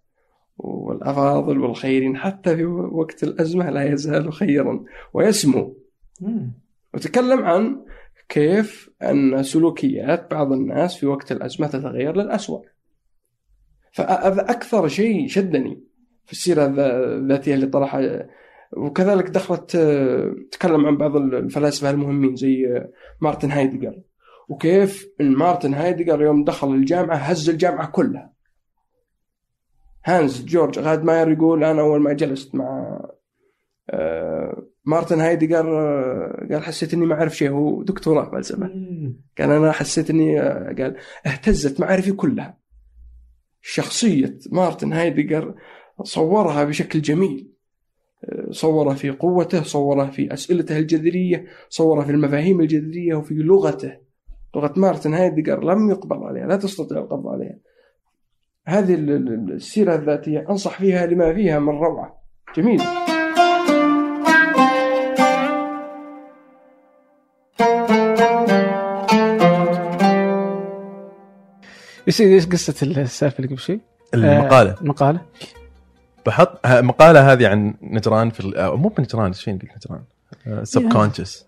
والأفاضل 0.58 1.60
والخيرين 1.60 2.18
حتى 2.18 2.56
في 2.56 2.66
وقت 2.66 3.24
الأزمة 3.24 3.70
لا 3.70 3.94
يزال 3.94 4.34
خيرا 4.34 4.84
ويسمو. 5.14 5.78
وتكلم 6.94 7.44
عن 7.44 7.86
كيف 8.30 8.90
أن 9.02 9.44
سلوكيات 9.44 10.32
بعض 10.32 10.52
الناس 10.52 10.96
في 10.96 11.06
وقت 11.06 11.32
الأزمة 11.32 11.68
تتغير 11.68 12.16
للأسوأ. 12.16 12.62
فهذا 13.92 14.52
أكثر 14.52 14.88
شيء 14.88 15.28
شدني 15.28 15.84
في 16.26 16.32
السيرة 16.32 16.66
الذاتية 16.66 17.56
اللي 17.56 17.68
طرحها 17.68 18.30
وكذلك 18.78 19.30
دخلت 19.30 19.78
تكلم 20.52 20.86
عن 20.86 20.98
بعض 20.98 21.16
الفلاسفة 21.16 21.90
المهمين 21.90 22.36
زي 22.36 22.86
مارتن 23.22 23.52
هايدجر 23.52 24.02
وكيف 24.50 25.08
إن 25.22 25.36
مارتن 25.36 25.74
هايدجر 25.74 26.22
يوم 26.22 26.44
دخل 26.44 26.68
الجامعة 26.74 27.16
هز 27.16 27.50
الجامعة 27.50 27.88
كلها. 27.88 28.34
هانز 30.06 30.46
جورج 30.46 30.80
غادماير 30.80 31.32
يقول 31.32 31.64
أنا 31.64 31.82
أول 31.82 32.02
ما 32.02 32.14
جلست 32.14 32.56
مع 32.56 33.00
آه، 33.90 34.68
مارتن 34.86 35.20
هايدجر 35.20 35.80
آه، 35.80 36.48
قال 36.52 36.64
حسيت 36.64 36.94
إني 36.94 37.06
ما 37.06 37.16
أعرف 37.16 37.38
شيء. 37.38 37.50
هو 37.50 37.84
دكتوراه 37.84 38.32
فلسفه 38.32 38.68
قال 39.40 39.52
أنا 39.52 39.72
حسيت 39.72 40.10
إني 40.10 40.42
آه، 40.42 40.76
قال 40.78 40.98
اهتزت 41.26 41.80
معارفي 41.80 42.12
كلها. 42.12 42.58
شخصية 43.62 44.38
مارتن 44.52 44.94
هايدجر 44.94 45.56
صورها 46.04 46.64
بشكل 46.64 47.02
جميل. 47.02 47.52
صورها 48.52 48.94
في 48.94 49.10
قوته 49.10 49.64
صورها 49.64 50.06
في 50.06 50.34
أسئلته 50.34 50.78
الجذرية 50.78 51.46
صورها 51.70 52.04
في 52.06 52.12
المفاهيم 52.12 52.62
الجذرية 52.62 53.16
وفي 53.16 53.34
لغته. 53.34 53.94
لغة 54.56 54.74
مارتن 54.78 55.14
هايدجر 55.14 55.64
لم 55.64 55.90
يقبض 55.90 56.24
عليها 56.24 56.48
لا 56.48 56.56
تستطيع 56.56 56.98
القبض 56.98 57.28
عليها. 57.28 57.58
هذه 58.68 58.96
السيرة 58.96 59.96
الذاتية 59.96 60.46
أنصح 60.50 60.80
فيها 60.80 61.06
لما 61.06 61.34
فيها 61.34 61.60
من 61.60 61.70
روعة. 61.70 62.24
جميل. 62.58 62.82
إيش 72.08 72.22
إيش 72.22 72.46
قصة 72.46 72.88
السالفه 72.88 73.38
اللي 73.38 73.48
قبل 73.48 73.60
شوي؟ 73.60 73.82
المقالة. 74.14 74.72
آه 74.72 74.82
المقالة. 74.82 75.22
بحط 76.26 76.68
مقالة 76.68 77.32
هذه 77.32 77.48
عن 77.48 77.74
نجران 77.82 78.30
في 78.30 78.54
مو 78.58 78.90
بنجران 78.90 79.28
إيش 79.28 79.44
فين 79.44 79.60
قلت 79.60 79.72
نجران؟ 79.76 80.04
سب 80.64 80.82
يعني 80.82 80.94
كونشس 80.94 81.46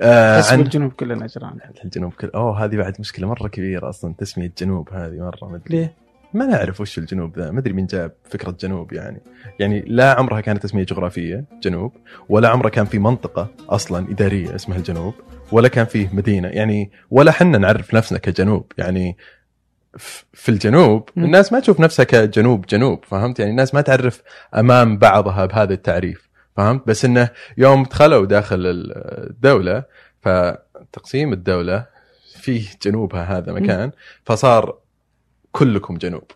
آه 0.00 0.42
عن 0.52 0.60
الجنوب 0.60 0.92
كله 0.92 1.14
نجران. 1.14 1.58
الجنوب 1.84 2.12
كله. 2.12 2.30
أوه 2.34 2.64
هذه 2.64 2.76
بعد 2.76 2.96
مشكلة 3.00 3.28
مرة 3.28 3.48
كبيرة 3.48 3.88
أصلا 3.88 4.14
تسمية 4.18 4.52
جنوب 4.58 4.88
هذه 4.92 5.18
مرة 5.18 5.48
مدري 5.48 5.78
ليه؟ 5.78 5.94
ما 6.34 6.46
نعرف 6.46 6.80
وش 6.80 6.98
الجنوب 6.98 7.38
ذا 7.38 7.50
ما 7.50 7.58
أدري 7.58 7.72
مين 7.72 7.86
جاب 7.86 8.12
فكرة 8.24 8.56
جنوب 8.60 8.92
يعني. 8.92 9.20
يعني 9.60 9.84
لا 9.86 10.18
عمرها 10.18 10.40
كانت 10.40 10.62
تسمية 10.62 10.84
جغرافية 10.84 11.44
جنوب 11.62 11.92
ولا 12.28 12.48
عمرها 12.48 12.70
كان 12.70 12.84
في 12.84 12.98
منطقة 12.98 13.48
أصلا 13.68 14.10
إدارية 14.10 14.54
اسمها 14.54 14.78
الجنوب 14.78 15.14
ولا 15.52 15.68
كان 15.68 15.84
فيه 15.84 16.08
مدينة. 16.12 16.48
يعني 16.48 16.90
ولا 17.10 17.32
حنا 17.32 17.58
نعرف 17.58 17.94
نفسنا 17.94 18.18
كجنوب. 18.18 18.72
يعني 18.78 19.16
في 20.32 20.48
الجنوب 20.48 21.08
الناس 21.16 21.52
ما 21.52 21.60
تشوف 21.60 21.80
نفسها 21.80 22.04
كجنوب 22.04 22.66
جنوب 22.66 23.04
فهمت؟ 23.04 23.38
يعني 23.38 23.50
الناس 23.50 23.74
ما 23.74 23.80
تعرف 23.80 24.22
أمام 24.54 24.98
بعضها 24.98 25.46
بهذا 25.46 25.74
التعريف 25.74 26.28
فهمت؟ 26.56 26.86
بس 26.86 27.04
إنه 27.04 27.28
يوم 27.58 27.82
دخلوا 27.82 28.26
داخل 28.26 28.62
الدولة 28.66 29.84
فتقسيم 30.20 31.32
الدولة 31.32 31.86
فيه 32.40 32.68
جنوبها 32.82 33.38
هذا 33.38 33.52
مكان 33.52 33.90
فصار 34.24 34.78
كلكم 35.52 35.96
جنوب. 35.96 36.30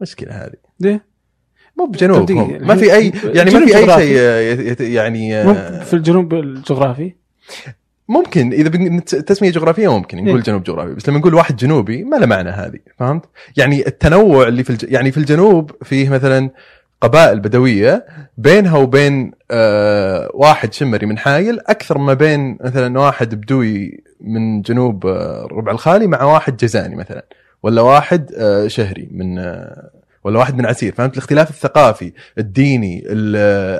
مشكلة 0.00 0.32
هذه. 0.32 0.56
ليه؟ 0.80 1.10
مو 1.78 1.86
بجنوب 1.86 2.32
ما 2.62 2.76
في 2.76 2.94
اي 2.94 3.12
يعني 3.24 3.50
ما 3.50 3.66
في 3.66 3.76
أي 3.76 3.94
شيء 3.94 4.90
يعني 4.90 5.44
في 5.84 5.94
الجنوب 5.94 6.34
الجغرافي؟ 6.34 7.14
ممكن 8.10 8.52
إذا 8.52 9.00
تسميه 9.00 9.50
جغرافية 9.50 9.96
ممكن 9.98 10.18
نقول 10.18 10.36
إيه؟ 10.36 10.42
جنوب 10.42 10.62
جغرافي 10.62 10.94
بس 10.94 11.08
لما 11.08 11.18
نقول 11.18 11.34
واحد 11.34 11.56
جنوبي 11.56 12.04
ما 12.04 12.16
له 12.16 12.26
معنى 12.26 12.50
هذه 12.50 12.78
فهمت؟ 12.98 13.24
يعني 13.56 13.86
التنوع 13.86 14.48
اللي 14.48 14.64
في 14.64 14.70
الج... 14.70 14.84
يعني 14.88 15.12
في 15.12 15.18
الجنوب 15.18 15.70
فيه 15.82 16.08
مثلا 16.08 16.50
قبائل 17.00 17.40
بدوية 17.40 18.06
بينها 18.38 18.78
وبين 18.78 19.32
آه 19.50 20.30
واحد 20.34 20.72
شمري 20.72 21.06
من 21.06 21.18
حايل 21.18 21.60
أكثر 21.60 21.98
ما 21.98 22.14
بين 22.14 22.58
مثلا 22.64 22.98
واحد 23.00 23.34
بدوي 23.34 24.04
من 24.20 24.62
جنوب 24.62 25.06
آه 25.06 25.48
ربع 25.52 25.72
الخالي 25.72 26.06
مع 26.06 26.22
واحد 26.22 26.56
جزاني 26.56 26.96
مثلا 26.96 27.24
ولا 27.62 27.82
واحد 27.82 28.32
آه، 28.38 28.66
شهري 28.66 29.08
من 29.12 29.38
آه، 29.38 29.90
ولا 30.24 30.38
واحد 30.38 30.58
من 30.58 30.66
عسير 30.66 30.94
فهمت؟ 30.94 31.12
الاختلاف 31.12 31.50
الثقافي 31.50 32.12
الديني 32.38 33.04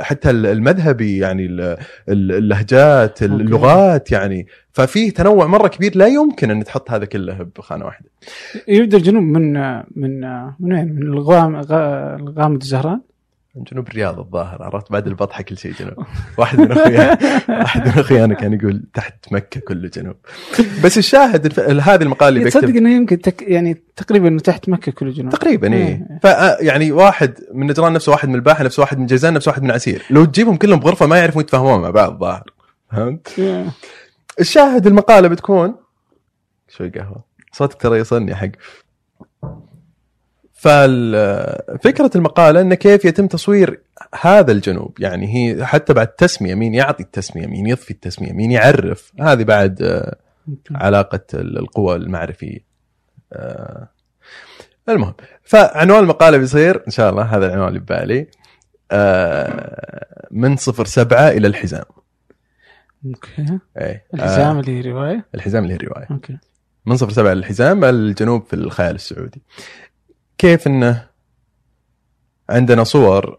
حتى 0.03 0.31
المذهبي 0.31 1.19
يعني 1.19 1.77
اللهجات 2.09 3.23
اللغات 3.23 4.13
يعني. 4.13 4.47
ففيه 4.73 5.11
تنوع 5.11 5.47
مرة 5.47 5.69
كبير 5.69 5.97
لا 5.97 6.07
يمكن 6.07 6.51
أن 6.51 6.65
تحط 6.65 6.91
هذا 6.91 7.05
كله 7.05 7.47
بخانة 7.57 7.85
واحدة. 7.85 8.07
يبدا 8.69 8.97
الجنوب 8.97 9.23
من 9.23 9.53
من 9.97 10.21
من 10.61 10.73
وين؟ 10.73 10.95
من 10.95 11.03
الغام 11.03 11.57
الغامض 12.21 12.61
الزهران؟ 12.61 13.01
جنوب 13.57 13.89
الرياض 13.89 14.19
الظاهر؟ 14.19 14.63
عرفت؟ 14.63 14.93
بعد 14.93 15.07
البطحة 15.07 15.43
كل 15.43 15.59
شيء 15.59 15.73
جنوب. 15.73 16.07
واحد 16.39 16.61
من 16.61 16.73
اخوياي 16.73 17.19
واحد 17.61 17.89
من 17.89 17.99
أخويانا 17.99 18.35
كان 18.35 18.53
يقول 18.53 18.83
تحت 18.95 19.33
مكة 19.33 19.61
كله 19.61 19.89
جنوب. 19.89 20.17
بس 20.85 20.99
الشاهد 20.99 21.47
الف... 21.47 21.61
هذه 21.61 22.03
المقال 22.03 22.29
اللي 22.29 22.45
بكتب 22.45 22.61
تصدق 22.61 22.77
إنه 22.77 22.91
يمكن 22.91 23.21
تك... 23.21 23.43
يعني 23.43 23.83
تقريبا 23.97 24.29
إنه 24.29 24.41
تحت 24.41 24.69
مكة 24.69 24.93
كله 24.93 25.11
جنوب. 25.11 25.33
تقريبا 25.33 25.73
اي 25.73 25.79
إيه. 25.79 26.19
ف 26.23 26.25
يعني 26.61 26.93
واحد 26.93 27.35
من 27.55 27.67
نجران 27.67 27.93
نفسه 27.93 28.13
واحد 28.13 28.29
من 28.29 28.35
الباحة 28.35 28.65
نفسه 28.65 28.81
واحد 28.81 28.99
من 28.99 29.07
جيزان 29.07 29.35
نفسه 29.35 29.49
واحد 29.49 29.63
من 29.63 29.71
عسير. 29.71 30.03
لو 30.11 30.25
تجيبهم 30.25 30.57
كلهم 30.57 30.79
بغرفة 30.79 31.07
ما 31.07 31.19
يعرفون 31.19 31.43
يتفاهمون 31.43 31.81
مع 31.81 31.91
بعض 31.91 32.13
الظاهر. 32.13 32.51
فهمت؟ 32.93 33.41
الشاهد 34.41 34.87
المقالة 34.87 35.29
بتكون 35.29 35.75
شوي 36.69 36.89
قهوة. 36.89 37.25
صوتك 37.53 37.83
ترى 37.83 37.99
يصلني 37.99 38.35
حق. 38.35 38.51
ففكرة 40.61 42.11
المقالة 42.15 42.61
أن 42.61 42.75
كيف 42.75 43.05
يتم 43.05 43.27
تصوير 43.27 43.81
هذا 44.21 44.53
الجنوب 44.53 45.01
يعني 45.01 45.35
هي 45.35 45.65
حتى 45.65 45.95
بعد 45.95 46.07
التسمية 46.07 46.55
مين 46.55 46.75
يعطي 46.75 47.03
التسمية 47.03 47.47
مين 47.47 47.67
يضفي 47.67 47.91
التسمية 47.91 48.33
مين 48.33 48.51
يعرف 48.51 49.13
هذه 49.21 49.45
بعد 49.45 49.83
آه، 49.83 50.17
علاقة 50.71 51.21
القوى 51.35 51.97
المعرفية. 51.97 52.59
آه، 53.33 53.89
المهم 54.89 55.15
فعنوان 55.45 56.03
المقالة 56.03 56.37
بيصير 56.39 56.83
إن 56.87 56.93
شاء 56.93 57.11
الله 57.11 57.23
هذا 57.23 57.47
العنوان 57.47 57.69
اللي 57.69 57.81
ببالي 57.81 58.27
آه، 58.93 60.27
من 60.31 60.57
صفر 60.57 60.85
سبعة 60.85 61.29
إلى 61.29 61.47
الحزام. 61.47 61.85
أوكي. 63.07 63.59
إيه 63.79 64.05
الحزام 64.15 64.59
اللي 64.59 64.79
هي 64.79 64.91
رواية؟ 64.91 65.27
الحزام 65.35 65.63
اللي 65.63 65.75
هي 65.75 65.79
رواية. 65.79 66.07
أوكي. 66.11 66.39
من 66.87 66.97
صفر 66.97 67.13
سبعة 67.13 67.33
للحزام 67.33 67.85
الجنوب 67.85 68.45
في 68.45 68.55
المخيال 68.55 68.95
السعودي. 68.95 69.43
كيف 70.41 70.67
إنه 70.67 71.07
عندنا 72.51 72.85
صور 72.85 73.39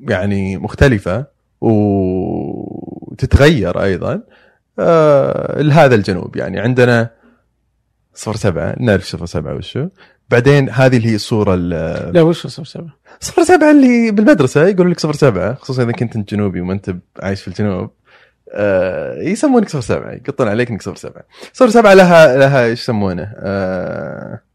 يعني 0.00 0.56
مختلفة 0.56 1.26
وتتغير 3.10 3.82
أيضا 3.82 4.22
آه 4.78 5.62
لهذا 5.62 5.94
الجنوب. 5.94 6.36
يعني 6.36 6.60
عندنا 6.60 7.10
صفر 8.14 8.36
سبعة 8.36 8.74
نعرف 8.80 9.04
صفر 9.04 9.26
سبعة 9.26 9.54
وشو. 9.54 9.88
بعدين 10.30 10.70
هذه 10.70 10.96
اللي 10.96 11.08
هي 11.08 11.14
الصورة 11.14 11.54
لا 11.54 12.22
وش 12.22 12.46
صفر 12.46 12.64
سبعة؟ 12.64 12.96
صفر 13.20 13.42
سبعة 13.42 13.70
اللي 13.70 14.10
بالمدرسة 14.10 14.66
يقولوا 14.66 14.92
لك 14.92 15.00
صفر 15.00 15.12
سبعة 15.12 15.54
خصوصا 15.54 15.82
إذا 15.82 15.92
كنت 15.92 16.16
أنت 16.16 16.30
جنوبي 16.34 16.60
وما 16.60 16.72
أنت 16.72 16.96
عايش 17.22 17.42
في 17.42 17.48
الجنوب. 17.48 17.90
آه 18.52 19.22
يسمونك 19.22 19.68
صفر 19.68 19.80
سبعة 19.80 20.12
يقطون 20.12 20.48
عليك 20.48 20.70
إنك 20.70 20.82
صفر 20.82 20.96
سبعة. 20.96 21.22
صفر 21.52 21.68
سبعة 21.68 21.94
لها 21.94 22.36
لها 22.36 22.64
إيش 22.64 22.80
يسمونه؟ 22.82 23.32
آه 23.36 24.47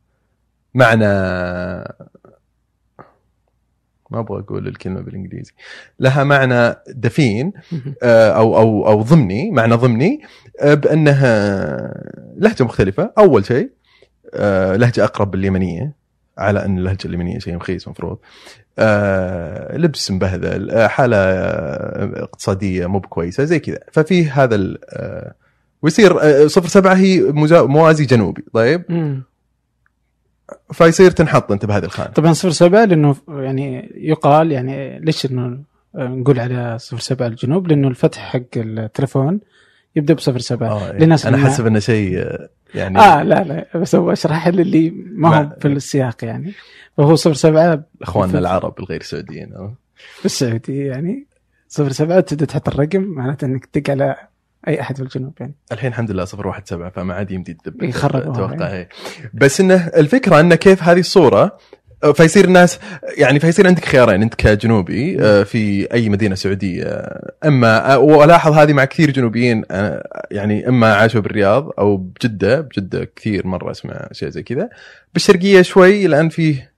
معنى 0.74 1.06
ما 4.14 4.20
أبغى 4.20 4.40
أقول 4.40 4.68
الكلمة 4.68 5.02
بالإنجليزي. 5.02 5.52
لها 6.00 6.24
معنى 6.24 6.76
دفين 6.88 7.54
آه، 8.04 8.32
أو 8.32 8.58
أو 8.58 8.88
أو 8.88 9.02
ضمني 9.02 9.52
معنى 9.52 9.76
ضمني 9.76 10.22
آه، 10.60 10.74
بأنها 10.74 11.94
لهجة 12.38 12.64
مختلفة. 12.64 13.12
أول 13.18 13.46
شيء 13.46 13.70
آه، 14.34 14.76
لهجة 14.76 15.04
أقرب 15.04 15.32
باليمنية 15.32 15.96
على 16.38 16.66
أن 16.66 16.78
اللهجة 16.78 17.06
اليمنية 17.06 17.40
شيء 17.40 17.56
رخيص 17.56 17.86
المفروض 17.86 18.18
لبس 19.80 20.12
مبهذل 20.12 20.90
حالة 20.90 21.18
اقتصادية 22.24 22.88
مو 22.88 23.00
بكويسة 23.00 23.44
زي 23.44 23.60
كذا. 23.60 23.80
ففي 23.92 24.26
هذا 24.30 24.78
ويصير 25.82 26.48
صفر 26.48 26.68
سبعة 26.68 26.94
هي 26.94 27.22
موازي 27.52 28.06
جنوبي. 28.06 28.44
طيب؟ 28.54 28.84
فيصير 30.72 31.12
تنحط 31.12 31.52
انت 31.52 31.66
بهذه 31.66 31.86
الخانة. 31.86 32.10
طبعا 32.10 32.34
صفر 32.34 32.50
سبعة 32.50 32.86
لأنه 32.86 33.16
يعني 33.28 33.92
يقال 33.96 34.52
يعني 34.52 35.00
ليش 35.00 35.26
إنه 35.26 35.60
نقول 35.96 36.40
على 36.40 36.78
صفر 36.80 37.00
سبعة 37.00 37.28
الجنوب؟ 37.28 37.68
لأنه 37.68 37.88
الفتح 37.88 38.20
حق 38.20 38.42
التلفون 38.58 39.40
يبدأ 39.96 40.14
بصفر 40.14 40.40
سبعة. 40.40 40.70
آه 40.70 40.92
إيه. 40.92 41.00
للناس 41.00 41.26
أنا 41.26 41.38
حسب 41.38 41.66
إنه 41.66 41.80
شيء 41.80 42.28
يعني 42.76 43.00
آه 43.00 43.24
لا 43.24 43.44
لا 43.44 43.78
بس 43.78 43.96
هو 43.96 44.12
اشرح 44.12 44.48
للي 44.48 44.90
ما 45.12 45.38
هو 45.38 45.56
في 45.60 45.68
السياق 45.68 46.26
يعني. 46.26 46.54
فهو 46.98 47.16
صفر 47.16 47.34
سبعة 47.34 47.84
إخواننا 48.02 48.40
العرب 48.40 48.80
الغير 48.80 49.02
سعوديين 49.02 49.54
في 50.20 50.26
السعوديه 50.26 50.88
يعني 50.88 51.26
صفر 51.68 51.92
سبعة 51.92 52.20
تبدأ 52.20 52.46
تحط 52.46 52.70
الرقم 52.70 53.02
معناته 53.02 53.46
إنك 53.46 53.66
تدق 53.66 53.90
على 53.90 54.16
أي 54.68 54.82
أحد 54.82 54.98
في 54.98 55.04
الجنوب 55.04 55.34
يعني. 55.40 55.56
الحين 55.72 55.90
الحمد 55.90 56.12
لله 56.12 56.26
017 56.26 56.90
فما 56.90 57.14
عاد 57.14 57.32
يمدي 57.32 57.54
تدب 57.54 57.84
أتوقع 57.84 58.70
يعني. 58.70 58.90
بس 59.34 59.62
إنه 59.62 59.88
الفكرة 59.88 60.40
انه 60.40 60.56
كيف 60.56 60.84
هذه 60.84 61.00
الصورة 61.00 61.58
فيصير 62.12 62.46
الناس 62.46 62.80
يعني 63.18 63.40
فيصير 63.40 63.68
عندك 63.68 63.86
خيارين 63.86 64.22
أنت 64.22 64.36
كجنوبي 64.36 65.22
آه، 65.22 65.44
في 65.44 65.94
أي 65.94 66.10
مدينة 66.10 66.36
سعودية 66.36 67.10
أما 67.46 67.96
وألاحظ 67.96 68.52
هذه 68.54 68.74
مع 68.74 68.86
كثير 68.86 69.12
جنوبيين 69.12 69.64
آه، 69.72 70.26
يعني 70.32 70.68
أما 70.68 70.94
عاشوا 70.94 71.22
بالرياض 71.22 71.70
أو 71.80 71.98
بجدة 71.98 72.62
بجدة 72.62 73.06
كثير 73.16 73.48
مرة 73.48 73.72
أسمع 73.72 74.08
شيء 74.12 74.30
زي 74.30 74.44
كذا. 74.44 74.70
بالشرقية 75.14 75.62
شوي 75.62 76.08
لأن 76.08 76.30
فيه 76.30 76.74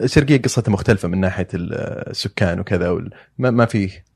الشرقية 0.00 0.42
قصتها 0.42 0.72
مختلفة 0.72 1.08
من 1.08 1.20
ناحية 1.20 1.48
السكان 1.54 2.60
وكذا 2.60 2.98
ما, 3.38 3.50
ما 3.50 3.66
فيه 3.66 4.07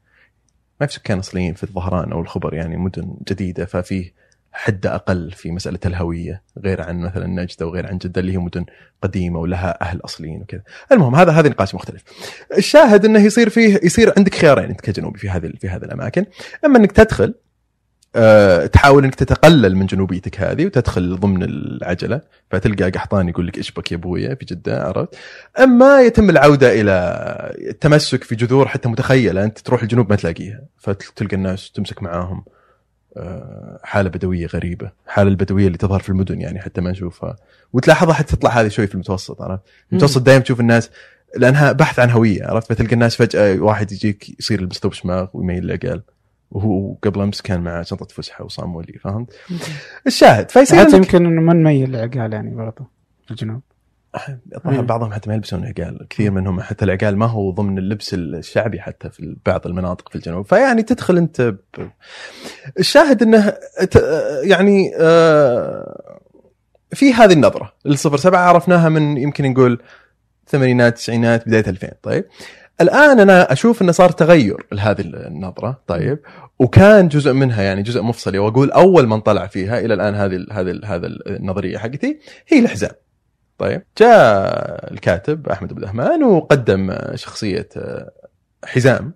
ما 0.81 0.87
في 0.87 0.93
سكان 0.93 1.19
أصليين 1.19 1.55
في 1.55 1.65
الظهران 1.65 2.13
أو 2.13 2.21
الخبر 2.21 2.55
يعني 2.55 2.77
مدن 2.77 3.15
جديدة 3.29 3.65
ففيه 3.65 4.23
حدة 4.53 4.95
أقل 4.95 5.31
في 5.31 5.51
مسألة 5.51 5.79
الهوية 5.87 6.43
غير 6.59 6.83
عن 6.83 7.01
مثلا 7.01 7.27
نجدة 7.27 7.67
وغير 7.67 7.87
عن 7.87 7.99
جدة 7.99 8.21
اللي 8.21 8.33
هي 8.33 8.39
مدن 8.39 8.65
قديمة 9.03 9.39
ولها 9.39 9.83
أهل 9.83 10.01
أصليين 10.05 10.41
وكذا. 10.41 10.63
المهم 10.93 11.15
هذا 11.15 11.33
هذا 11.33 11.49
نقاش 11.49 11.75
مختلف. 11.75 12.03
الشاهد 12.59 13.05
إنه 13.05 13.25
يصير 13.25 13.49
فيه 13.49 13.81
يصير 13.83 14.13
عندك 14.17 14.35
خيارين 14.35 14.65
أنت 14.65 14.81
كجنوبي 14.81 15.19
في 15.19 15.29
هذه 15.29 15.53
في 15.61 15.69
هذه 15.69 15.85
الأماكن، 15.85 16.25
أما 16.65 16.79
إنك 16.79 16.93
تدخل 16.93 17.35
أه 18.17 18.67
تحاول 18.67 19.05
إنك 19.05 19.15
تتقلل 19.15 19.77
من 19.77 19.87
جنوبيتك 19.87 20.41
هذه 20.41 20.67
وتدخل 20.67 21.17
ضمن 21.17 21.43
العجلة 21.43 22.21
فتلقى 22.51 22.91
قحطان 22.91 23.29
يقول 23.29 23.47
لك 23.47 23.59
اشبك 23.59 23.93
يا 23.93 23.97
أبويا 23.97 24.35
في 24.35 24.45
جدة 24.45 24.85
عرفت؟ 24.87 25.15
أما 25.61 26.01
يتم 26.01 26.31
العودة 26.31 26.81
إلى 26.81 26.93
التمسك 27.59 28.25
في 28.25 28.35
جذور 28.35 28.69
حتى 28.69 28.89
متخيلة 28.89 29.45
أنت 29.45 29.59
تروح 29.59 29.83
الجنوب 29.83 30.11
ما 30.11 30.17
تلاقيها 30.17 30.61
فتلقى 30.79 31.37
الناس 31.37 31.71
تمسك 31.71 32.03
معاهم 32.03 32.45
أه 33.17 33.81
حالة 33.83 34.09
بدوية 34.11 34.47
غريبة، 34.47 34.91
حالة 35.07 35.29
البدوية 35.29 35.67
اللي 35.67 35.79
تظهر 35.79 36.01
في 36.01 36.09
المدن 36.09 36.41
يعني 36.41 36.61
حتى 36.61 36.81
ما 36.81 36.91
نشوفها 36.91 37.37
وتلاحظها 37.73 38.15
حتى 38.15 38.37
تطلع 38.37 38.51
هذه 38.51 38.69
شوي 38.69 38.87
في 38.87 38.95
المتوسط 38.95 39.43
عرفت؟ 39.43 39.63
المتوسط 39.93 40.23
دائما 40.23 40.43
تشوف 40.43 40.61
الناس 40.61 40.91
لأنها 41.37 41.73
بحث 41.73 41.99
عن 41.99 42.11
هوية 42.11 42.47
عرفت؟ 42.47 42.73
فتلقى 42.73 42.93
الناس 42.93 43.17
فجأة 43.17 43.61
واحد 43.61 43.93
يجيك 43.93 44.41
يصير 44.41 44.61
يلبس 44.61 44.79
ثوب 44.79 44.93
شماغ 44.93 45.27
ويميل 45.35 45.65
العقال 45.65 46.03
وهو 46.53 46.95
قبل 47.03 47.21
أمس 47.21 47.43
كان 47.43 47.61
مع 47.61 47.83
شنطه 47.83 48.15
فسحة 48.15 48.45
وصامولي 48.45 48.93
فهمت؟ 48.93 49.33
الشاهد 50.07 50.51
فيصير 50.51 50.79
حتى 50.79 50.97
يمكن 50.97 51.27
إنه 51.27 51.41
ما 51.41 51.53
نميل 51.53 51.97
العقال 51.97 52.33
يعني 52.33 52.55
برضه 52.55 52.87
في 53.25 53.31
الجنوب. 53.31 53.61
طبعا 54.65 54.81
بعضهم 54.81 55.13
حتى 55.13 55.29
ما 55.29 55.35
يلبسون 55.35 55.65
عقال 55.65 56.07
كثير 56.11 56.31
منهم 56.31 56.61
حتى 56.61 56.85
العقال 56.85 57.17
ما 57.17 57.27
هو 57.27 57.51
ضمن 57.51 57.79
اللبس 57.79 58.15
الشعبي 58.15 58.81
حتى 58.81 59.11
في 59.11 59.37
بعض 59.47 59.67
المناطق 59.67 60.09
في 60.09 60.17
الجنوب. 60.17 60.47
فيعني 60.47 60.83
تدخل 60.83 61.17
أنت 61.17 61.41
ب... 61.41 61.89
الشاهد 62.79 63.23
إنه 63.23 63.55
يعني 64.43 64.93
آه، 64.97 66.21
في 66.91 67.15
هذه 67.15 67.33
النظرة. 67.33 67.73
الصفر 67.87 68.17
سبعة 68.17 68.41
عرفناها 68.41 68.89
من 68.89 69.17
يمكن 69.17 69.51
نقول 69.51 69.83
الثمانينات 70.47 70.93
التسعينات 70.93 71.49
بداية 71.49 71.65
2000 71.69 71.89
طيب. 72.03 72.25
الآن 72.81 73.21
أنا 73.21 73.53
أشوف 73.53 73.83
إنه 73.83 73.93
صار 73.93 74.11
تغير 74.11 74.67
لهذه 74.73 75.01
النظرة 75.01 75.83
طيب. 75.87 76.19
وكان 76.59 77.09
جزء 77.09 77.33
منها 77.33 77.63
يعني 77.63 77.83
جزء 77.83 78.03
مفصلي 78.03 78.39
وأقول 78.39 78.71
أول 78.71 79.07
من 79.07 79.21
طلع 79.21 79.47
فيها 79.47 79.79
إلى 79.79 79.95
الآن 79.95 80.15
هذه 80.15 80.47
هذه 80.51 80.81
هذا 80.85 81.07
النظرية 81.27 81.79
حقتي 81.79 82.19
هي 82.49 82.59
الحزام 82.59 82.91
طيب. 83.59 83.83
جاء 83.99 84.93
الكاتب 84.93 85.49
أحمد 85.49 85.71
ابو 85.71 85.81
دهمان 85.81 86.25
وقدم 86.25 86.97
شخصية 87.15 87.69
آه، 87.77 88.13
حزام 88.65 89.13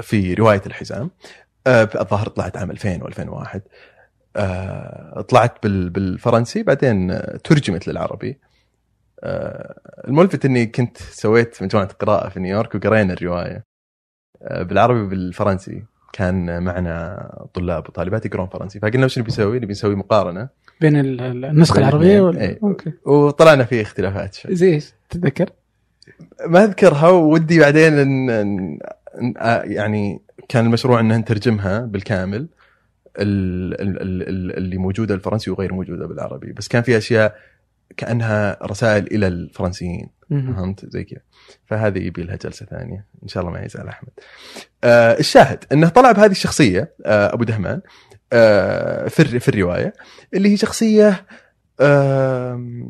في 0.00 0.34
رواية 0.34 0.62
الحزام 0.66 1.10
آه، 1.66 1.88
الظاهر 2.00 2.28
طلعت 2.28 2.56
عام 2.56 2.70
2000 2.70 3.00
و2001 3.00 3.60
طلعت 5.28 5.66
بالفرنسي 5.66 6.62
بعدين 6.62 7.20
ترجمت 7.44 7.88
للعربي 7.88 8.30
آه، 8.30 8.41
الملفت 10.08 10.44
إني 10.44 10.66
كنت 10.66 10.96
سويت 10.96 11.62
مجموعه 11.62 11.88
قراءه 11.88 12.28
في 12.28 12.40
نيويورك 12.40 12.74
وقرينا 12.74 13.12
الرواية. 13.12 13.64
آه، 14.42 14.62
بالعربي 14.62 15.00
وبالفرنسي 15.00 15.84
كان 16.12 16.62
معنا 16.62 17.28
طلاب 17.54 17.88
وطالبات 17.88 18.26
يقرون 18.26 18.46
فرنسي. 18.46 18.80
فقلنا 18.80 19.04
وش 19.04 19.18
نبي 19.18 19.28
نسوي؟ 19.28 19.56
نبي 19.56 19.72
نسوي 19.72 19.94
مقارنة. 19.94 20.48
بين 20.80 20.96
النسخة 20.96 21.78
العربية 21.78 22.20
وال... 22.20 22.38
إيه. 22.38 22.58
أوكي. 22.62 22.92
وطلعنا 23.06 23.64
في 23.64 23.82
اختلافات. 23.82 24.34
شوي 24.34 24.54
زي 24.54 24.74
إيش؟ 24.74 24.92
تتذكر؟ 25.10 25.50
ما 26.46 26.64
أذكرها 26.64 27.08
ودي 27.08 27.58
بعدين 27.58 27.98
إن 27.98 28.30
إن 28.30 28.78
يعني 29.64 30.22
كان 30.48 30.66
المشروع 30.66 31.00
ان 31.00 31.12
نترجمها 31.12 31.80
بالكامل. 31.80 32.48
اللي 33.18 34.76
موجودة 34.76 35.14
الفرنسي 35.14 35.50
وغير 35.50 35.74
موجودة 35.74 36.06
بالعربي. 36.06 36.52
بس 36.52 36.68
كان 36.68 36.82
في 36.82 36.96
أشياء 36.96 37.36
كأنها 37.96 38.58
رسائل 38.62 39.06
إلى 39.06 39.26
الفرنسيين. 39.26 40.10
فهمت؟ 40.30 40.86
زي 40.86 41.04
كذا. 41.04 41.20
فهذه 41.66 41.98
يبي 41.98 42.22
لها 42.22 42.36
جلسة 42.36 42.66
ثانية. 42.66 43.06
إن 43.22 43.28
شاء 43.28 43.42
الله 43.42 43.52
ما 43.54 43.64
يزعل 43.64 43.88
أحمد. 43.88 44.10
آه 44.84 45.18
الشاهد 45.18 45.64
أنه 45.72 45.88
طلع 45.88 46.12
بهذه 46.12 46.30
الشخصية 46.30 46.94
آه 47.06 47.34
أبو 47.34 47.44
دهمان 47.44 47.80
آه 48.32 49.08
في 49.08 49.40
في 49.40 49.48
الرواية 49.48 49.92
اللي 50.34 50.52
هي 50.52 50.56
شخصية 50.56 51.26
آه 51.80 52.86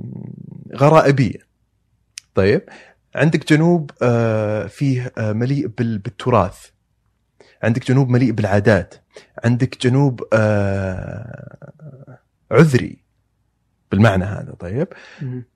غرائبية. 0.77 1.39
طيب؟ 2.35 2.63
عندك 3.15 3.53
جنوب 3.53 3.91
آه 4.03 4.67
فيه 4.67 5.13
آه 5.19 5.33
مليء 5.33 5.67
بالتراث. 5.67 6.67
عندك 7.63 7.89
جنوب 7.89 8.09
مليء 8.09 8.33
بالعادات. 8.33 8.95
عندك 9.45 9.87
جنوب 9.87 10.23
آه 10.33 11.73
عذري. 12.51 13.02
بالمعنى 13.93 14.25
هذا 14.25 14.55
طيب؟ 14.59 14.89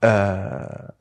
آه 0.04 0.92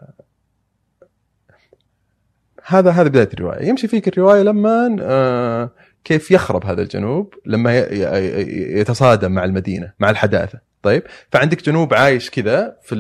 هذا 2.66 2.92
هذا 2.92 3.10
بداية 3.10 3.30
الرواية. 3.34 3.68
يمشي 3.68 3.88
فيك 3.88 4.08
الرواية 4.08 4.42
لما 4.42 4.98
آه 5.02 5.72
كيف 6.04 6.32
يخرب 6.32 6.66
هذا 6.66 6.82
الجنوب 6.82 7.34
لما 7.46 7.78
يتصادم 8.80 9.32
مع 9.32 9.44
المدينة 9.44 9.94
مع 10.00 10.10
الحداثة 10.10 10.60
طيب؟ 10.82 11.04
فعندك 11.32 11.64
جنوب 11.64 11.94
عايش 11.94 12.30
كذا 12.30 12.78
في 12.84 12.96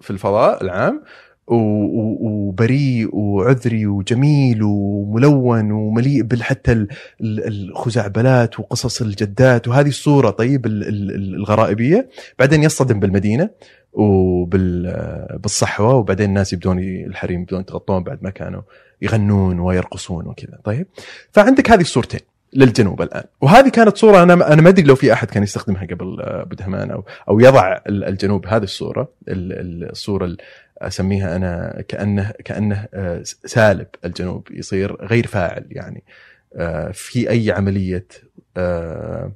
في 0.00 0.10
الفضاء 0.10 0.64
العام 0.64 1.02
وبريء 1.48 3.16
وعذري 3.16 3.86
وجميل 3.86 4.62
وملون 4.62 5.70
ومليء 5.70 6.22
بالحتى 6.22 6.86
الخزعبلات 7.20 8.60
وقصص 8.60 9.02
الجدات 9.02 9.68
وهذه 9.68 9.88
الصورة 9.88 10.30
طيب 10.30 10.66
الغرائبية. 10.66 12.08
بعدين 12.38 12.62
يصطدم 12.62 13.00
بالمدينة 13.00 13.50
وبالصحوه 13.92 15.94
وبعدين 15.94 16.28
الناس 16.28 16.52
يبدون 16.52 16.78
الحريم 16.78 17.40
يبدون 17.40 17.60
يتغطون 17.60 18.02
بعد 18.02 18.18
ما 18.22 18.30
كانوا 18.30 18.62
يغنون 19.02 19.60
ويرقصون 19.60 20.26
وكذا 20.26 20.58
طيب. 20.64 20.86
فعندك 21.32 21.70
هذه 21.70 21.80
الصورتين 21.80 22.20
للجنوب 22.52 23.02
الآن. 23.02 23.24
وهذه 23.40 23.68
كانت 23.68 23.96
صورة 23.96 24.22
أنا 24.22 24.52
أنا 24.52 24.62
ما 24.62 24.68
أدري 24.68 24.86
لو 24.86 24.94
في 24.94 25.12
أحد 25.12 25.30
كان 25.30 25.42
يستخدمها 25.42 25.86
قبل 25.86 26.16
أبو 26.20 26.54
دهمان 26.54 26.90
أو 26.90 27.04
أو 27.28 27.40
يضع 27.40 27.78
الجنوب 27.88 28.46
هذه 28.46 28.62
الصورة 28.62 29.08
الصورة 29.28 30.36
أسميها 30.78 31.36
أنا 31.36 31.82
كأنه 31.88 32.32
كأنه 32.44 32.88
آه، 32.94 33.20
سالب 33.24 33.86
الجنوب 34.04 34.48
يصير 34.50 35.06
غير 35.06 35.26
فاعل 35.26 35.66
يعني 35.70 36.04
آه، 36.56 36.90
في 36.90 37.30
أي 37.30 37.50
عملية 37.50 38.06
آه، 38.56 39.32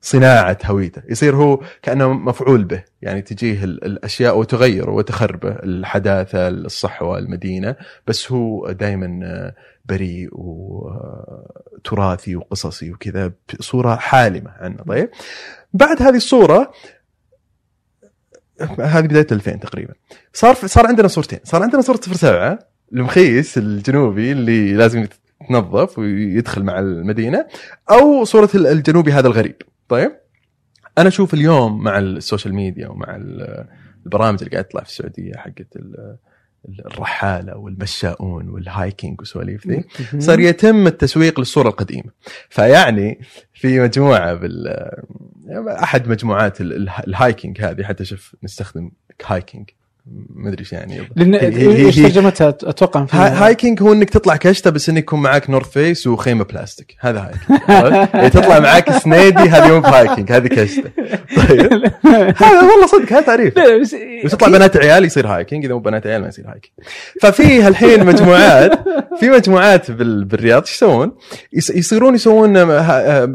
صناعة 0.00 0.58
هويته. 0.64 1.02
يصير 1.08 1.36
هو 1.36 1.60
كأنه 1.82 2.12
مفعول 2.12 2.64
به 2.64 2.84
يعني 3.02 3.22
تجيه 3.22 3.64
الأشياء 3.64 4.38
وتغيره 4.38 4.90
وتخربه 4.90 5.50
الحداثة 5.50 6.48
الصحوة 6.48 7.18
المدينة 7.18 7.76
بس 8.06 8.32
هو 8.32 8.72
دائما 8.72 9.52
بريء 9.84 10.28
وتراثي 10.32 12.36
وقصصي 12.36 12.92
وكذا 12.92 13.32
صوره 13.60 13.96
حالمة 13.96 14.50
عنه. 14.50 14.76
طيب 14.88 15.10
بعد 15.72 16.02
هذه 16.02 16.16
الصورة 16.16 16.72
هذه 18.80 19.06
بداية 19.06 19.26
2000 19.32 19.56
تقريبا. 19.56 19.94
صار 20.32 20.54
صار 20.54 20.86
عندنا 20.86 21.08
صورتين. 21.08 21.38
صار 21.44 21.62
عندنا 21.62 21.82
صورة 21.82 22.00
07 22.00 22.58
المخيس 22.92 23.58
الجنوبي 23.58 24.32
اللي 24.32 24.74
لازم 24.74 25.06
يتنظف 25.42 25.98
ويدخل 25.98 26.62
مع 26.62 26.78
المدينة 26.78 27.46
أو 27.90 28.24
صورة 28.24 28.50
الجنوبي 28.54 29.12
هذا 29.12 29.26
الغريب. 29.26 29.56
طيب؟ 29.88 30.12
أنا 30.98 31.08
أشوف 31.08 31.34
اليوم 31.34 31.84
مع 31.84 31.98
ال 31.98 32.06
social 32.06 32.54
media 32.54 32.88
ومع 32.88 33.16
البرامج 34.06 34.38
اللي 34.42 34.50
قاعدة 34.50 34.68
تطلع 34.68 34.82
في 34.82 34.88
السعودية 34.88 35.32
حقت 35.36 35.76
الرحالة 36.68 37.56
والمشاؤون 37.56 38.48
وال 38.48 38.66
hiking 38.66 39.20
وسواليف 39.20 39.66
ذي 39.66 39.84
صار 40.18 40.40
يتم 40.40 40.86
التسويق 40.86 41.40
للصورة 41.40 41.68
القديمة. 41.68 42.10
فيعني 42.48 43.20
في 43.54 43.80
مجموعة 43.80 44.34
بال 44.34 44.68
أحد 45.68 46.08
مجموعات 46.08 46.60
ال 46.60 46.74
hiking 46.74 47.60
هذه 47.60 47.82
حتى 47.82 48.04
شوف 48.04 48.36
نستخدم 48.42 48.90
hiking. 49.26 49.70
ما 50.34 50.48
أدري 50.48 50.60
إيش 50.60 50.72
يعني. 50.72 51.08
لأن 51.16 51.34
إيش 51.34 51.96
ترجمتها؟ 51.96 52.48
أتوقع 52.48 53.06
hiking 53.12 53.82
هو 53.82 53.92
إنك 53.92 54.10
تطلع 54.10 54.36
كشتة 54.36 54.70
بس 54.70 54.88
إنك 54.88 54.98
يكون 54.98 55.22
معك 55.22 55.50
North 55.50 55.70
Face 55.70 56.06
وخيمة 56.06 56.44
بلاستيك. 56.44 56.96
هذا 57.00 57.20
hiking. 57.20 57.60
يعني 58.14 58.30
تطلع 58.30 58.58
معك 58.58 58.98
سنيدي 58.98 59.38
هذه 59.38 59.80
مو 59.80 59.86
hiking 59.86 60.32
هذه 60.32 60.46
كشتة. 60.46 60.90
طيب. 61.36 61.72
هذا 62.36 62.60
والله 62.60 62.86
صدق 62.86 63.12
هذا 63.12 63.20
تعريف. 63.20 63.54
بس 64.24 64.32
تطلع 64.32 64.48
بنات 64.48 64.76
عيال 64.76 65.04
يصير 65.04 65.26
hiking 65.26 65.64
إذا 65.64 65.74
مو 65.74 65.80
بنات 65.80 66.06
عيال 66.06 66.22
ما 66.22 66.28
يصير 66.28 66.44
hiking. 66.46 66.88
ففي 67.22 67.68
الحين 67.68 68.06
مجموعات 68.06 68.72
في 69.20 69.30
مجموعات 69.30 69.90
بالرياض 69.90 70.62
إيش 70.62 70.74
يسوون؟ 70.74 71.12
يصيرون 71.52 72.14
يسوون 72.14 72.56
آه، 72.56 72.80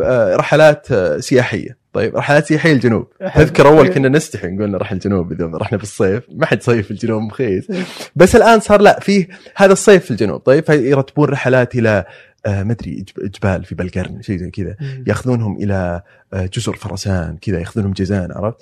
آه، 0.03 0.36
رحلات 0.36 0.88
آه، 0.91 1.17
سياحية. 1.19 1.80
طيب 1.93 2.15
رحلات 2.15 2.45
سياحيه 2.45 2.73
الجنوب. 2.73 3.07
تذكر 3.35 3.67
أول 3.67 3.87
كنا 3.87 4.09
نستحي 4.09 4.47
نقول 4.47 4.71
نروح 4.71 4.91
الجنوب 4.91 5.31
اذا 5.31 5.45
رحنا 5.53 5.77
في 5.77 5.83
الصيف. 5.83 6.23
ما 6.29 6.45
حد 6.45 6.63
صيف 6.63 6.85
في 6.85 6.91
الجنوب 6.91 7.21
مخيس. 7.21 7.71
بس 8.15 8.35
الآن 8.35 8.59
صار 8.59 8.81
لا 8.81 8.99
في 8.99 9.27
هذا 9.55 9.73
الصيف 9.73 10.05
في 10.05 10.11
الجنوب. 10.11 10.39
طيب 10.39 10.63
فيرتبون 10.63 11.29
رحلات 11.29 11.75
إلى 11.75 12.05
آه 12.45 12.63
ما 12.63 12.71
أدري 12.71 13.05
جبال 13.17 13.63
في 13.63 13.75
بلقرن 13.75 14.21
شيء 14.21 14.37
زي 14.37 14.49
كذا. 14.49 14.75
ياخذونهم 15.07 15.57
إلى 15.57 16.01
آه 16.33 16.45
جزر 16.45 16.75
فرسان 16.75 17.37
كذا 17.37 17.59
ياخذونهم 17.59 17.91
جيزان 17.91 18.31
عرفت؟ 18.31 18.57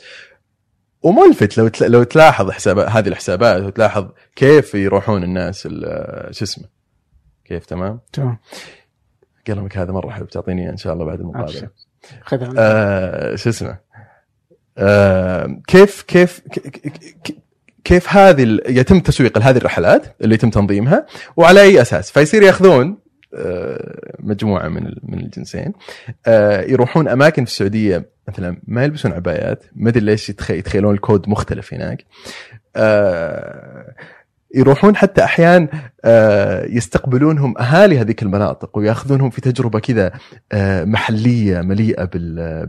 وملفت 1.02 1.58
لو 1.58 1.70
لو 1.82 2.04
تلاحظ 2.04 2.52
حساب 2.52 2.80
هذه 2.80 3.08
الحسابات 3.08 3.64
وتلاحظ 3.64 4.08
كيف 4.36 4.76
يروحون 4.76 5.24
الناس 5.24 5.68
آه، 5.86 6.32
شو 6.32 6.46
اسمه؟ 6.46 6.66
كيف 7.46 7.66
تمام؟ 7.66 8.00
تمام. 8.14 8.38
قلمك 9.48 9.78
هذا 9.78 9.92
مرة 9.92 10.10
حلو 10.10 10.26
تعطيني 10.26 10.70
إن 10.70 10.78
شاء 10.78 10.94
الله 10.94 11.06
بعد 11.06 11.20
المقابلة. 11.20 11.70
خذها 12.22 12.54
آه 12.58 13.36
شو 13.36 13.50
اسمه؟ 13.50 13.78
آه 14.78 15.62
كيف 15.68 16.02
كيف 16.02 16.42
كيف 17.84 18.10
هذه 18.10 18.60
يتم 18.68 19.00
تسويق 19.00 19.38
هذه 19.38 19.58
الرحلات 19.58 20.16
اللي 20.22 20.36
يتم 20.36 20.50
تنظيمها؟ 20.50 21.06
وعلى 21.38 21.62
أي 21.62 21.82
أساس؟ 21.82 22.12
فيصير 22.12 22.44
ياخذون 22.44 22.98
آه، 23.34 24.16
مجموعة 24.20 24.68
من 24.68 24.94
من 25.04 25.20
الجنسين 25.20 25.74
آه، 26.26 26.62
يروحون 26.62 27.08
أماكن 27.08 27.46
في 27.46 27.52
السعودية 27.52 28.10
مثلا 28.28 28.62
ما 28.68 28.84
يلبسون 28.84 29.14
عبايات 29.14 29.64
ما 29.76 29.90
أدري 29.90 30.06
ليش 30.06 30.30
يتخيلون 30.30 30.94
الكود 30.94 31.30
مختلف 31.30 31.74
هناك 31.74 32.06
آه، 32.76 33.96
يروحون 34.56 34.96
حتى 34.96 35.24
أحيان 35.24 35.68
آه، 36.06 36.66
يستقبلونهم 36.66 37.58
أهالي 37.58 38.00
هذيك 38.00 38.24
المناطق 38.24 38.78
ويأخذونهم 38.78 39.30
في 39.30 39.42
تجربة 39.42 39.80
كذا 39.80 40.12
آه، 40.52 40.84
محلية 40.84 41.62
مليئة 41.62 42.10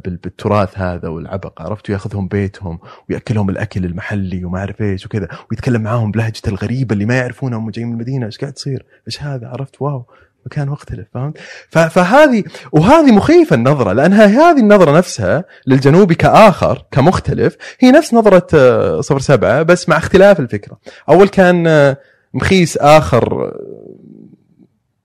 بالتراث 0.04 0.78
هذا 0.78 1.08
والعبق 1.08 1.62
عرفت 1.62 1.90
ويأخذهم 1.90 2.28
بيتهم 2.28 2.78
ويأكلهم 3.10 3.50
الأكل 3.50 3.84
المحلي 3.84 4.44
وما 4.44 4.58
أعرف 4.58 4.80
إيش 4.82 5.06
وكذا 5.06 5.28
ويتكلم 5.50 5.82
معاهم 5.82 6.10
بلهجته 6.10 6.48
الغريبة 6.48 6.92
اللي 6.92 7.04
ما 7.04 7.16
يعرفونها 7.16 7.58
هم 7.58 7.70
جايين 7.70 7.88
من 7.88 7.94
المدينة 7.94 8.26
إيش 8.26 8.38
قاعد 8.38 8.52
تصير؟ 8.52 8.84
إيش 9.06 9.22
هذا؟ 9.22 9.48
عرفت 9.48 9.82
واو 9.82 10.06
مكان 10.46 10.68
مختلف 10.68 11.06
فهمت؟ 11.14 11.38
فهذه 11.70 12.44
وهذه 12.72 13.12
مخيفة 13.12 13.56
النظرة 13.56 13.92
لأنها 13.92 14.26
هذه 14.26 14.60
النظرة 14.60 14.98
نفسها 14.98 15.44
للجنوبي 15.66 16.14
كآخر 16.14 16.86
كمختلف 16.90 17.56
هي 17.80 17.90
نفس 17.90 18.14
نظرة 18.14 18.46
آه، 18.54 19.00
صفر 19.00 19.18
سبعة 19.18 19.62
بس 19.62 19.88
مع 19.88 19.96
اختلاف 19.96 20.40
الفكرة. 20.40 20.78
أول 21.08 21.28
كان 21.28 21.66
آه، 21.66 21.96
مخيس 22.34 22.76
آخر 22.76 23.44
آه، 23.44 23.90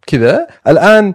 كذا 0.07 0.47
الآن 0.67 1.13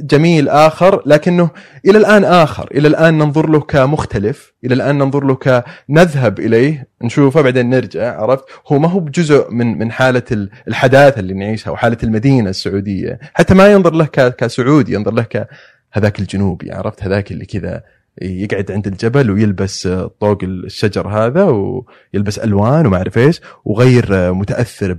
جميل 0.00 0.48
آخر 0.48 1.02
لكنه 1.06 1.50
إلى 1.86 1.98
الآن 1.98 2.24
آخر 2.24 2.68
إلى 2.74 2.88
الآن 2.88 3.18
ننظر 3.18 3.50
له 3.50 3.60
كمختلف 3.60 4.52
إلى 4.64 4.74
الآن 4.74 4.98
ننظر 4.98 5.24
له 5.24 5.34
كنذهب 5.34 6.38
إليه 6.38 6.88
نشوفه 7.02 7.40
بعدين 7.40 7.70
نرجع 7.70 8.20
عرفت؟ 8.20 8.44
هو 8.68 8.78
ما 8.78 8.88
هو 8.88 9.00
بجزء 9.00 9.50
من 9.50 9.78
من 9.78 9.92
حالة 9.92 10.48
الحداثة 10.68 11.20
اللي 11.20 11.34
نعيشها 11.34 11.70
وحاله 11.70 11.98
المدينة 12.02 12.50
السعودية 12.50 13.18
حتى 13.34 13.54
ما 13.54 13.72
ينظر 13.72 13.92
له 13.92 14.04
كسعودي 14.06 14.94
ينظر 14.94 15.12
له 15.12 15.22
كهذاك 15.22 16.20
الجنوبي 16.20 16.72
عرفت؟ 16.72 17.02
هذاك 17.02 17.32
اللي 17.32 17.44
كذا 17.44 17.82
يقعد 18.22 18.70
عند 18.70 18.86
الجبل 18.86 19.30
ويلبس 19.30 19.88
طوق 20.20 20.38
الشجر 20.42 21.08
هذا 21.08 21.44
ويلبس 21.44 22.38
ألوان 22.38 22.86
وما 22.86 22.96
أعرف 22.96 23.18
إيش 23.18 23.40
وغير 23.64 24.32
متأثر 24.32 24.98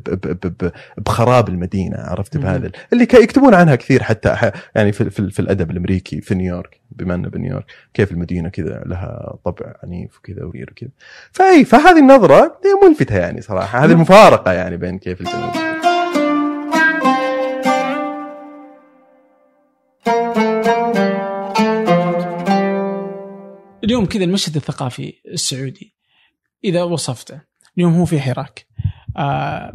بخراب 0.98 1.50
المدينة 1.50 1.98
عرفت 1.98 2.38
بهذا؟ 2.38 2.72
اللي 2.94 3.04
يكتبون 3.04 3.54
عنها 3.54 3.76
كثير 3.76 4.04
حتى 4.04 4.52
يعني 4.76 4.92
في, 4.92 5.10
في, 5.10 5.30
في 5.30 5.40
الأدب 5.40 5.72
الأمريكي 5.72 6.22
في 6.22 6.36
نيويورك 6.36 6.80
بما 6.92 7.16
إنه 7.16 7.30
بنيويورك 7.30 7.66
كيف 7.94 8.12
المدينة 8.12 8.50
كذا 8.50 8.84
لها 8.86 9.38
طبع 9.46 9.74
عنيف 9.84 10.18
وكذا 10.18 10.44
وغير 10.44 10.74
كذا 10.76 10.90
فاي 11.32 11.66
فهذه 11.66 12.00
النظرة 12.00 12.60
ملفتة 12.88 13.18
يعني 13.18 13.42
صراحة 13.42 13.86
هذه 13.86 13.92
المفارقة 13.92 14.52
يعني 14.54 14.78
بين 14.78 14.98
كيف 14.98 15.22
الجنوب 15.22 15.67
اليوم 23.88 24.06
كذا 24.06 24.24
المشهد 24.24 24.56
الثقافي 24.56 25.14
السعودي 25.26 25.94
إذا 26.64 26.84
وصفته. 26.84 27.42
اليوم 27.78 27.94
هو 27.94 28.06
في 28.06 28.20
حراك. 28.22 28.68
آه 29.18 29.74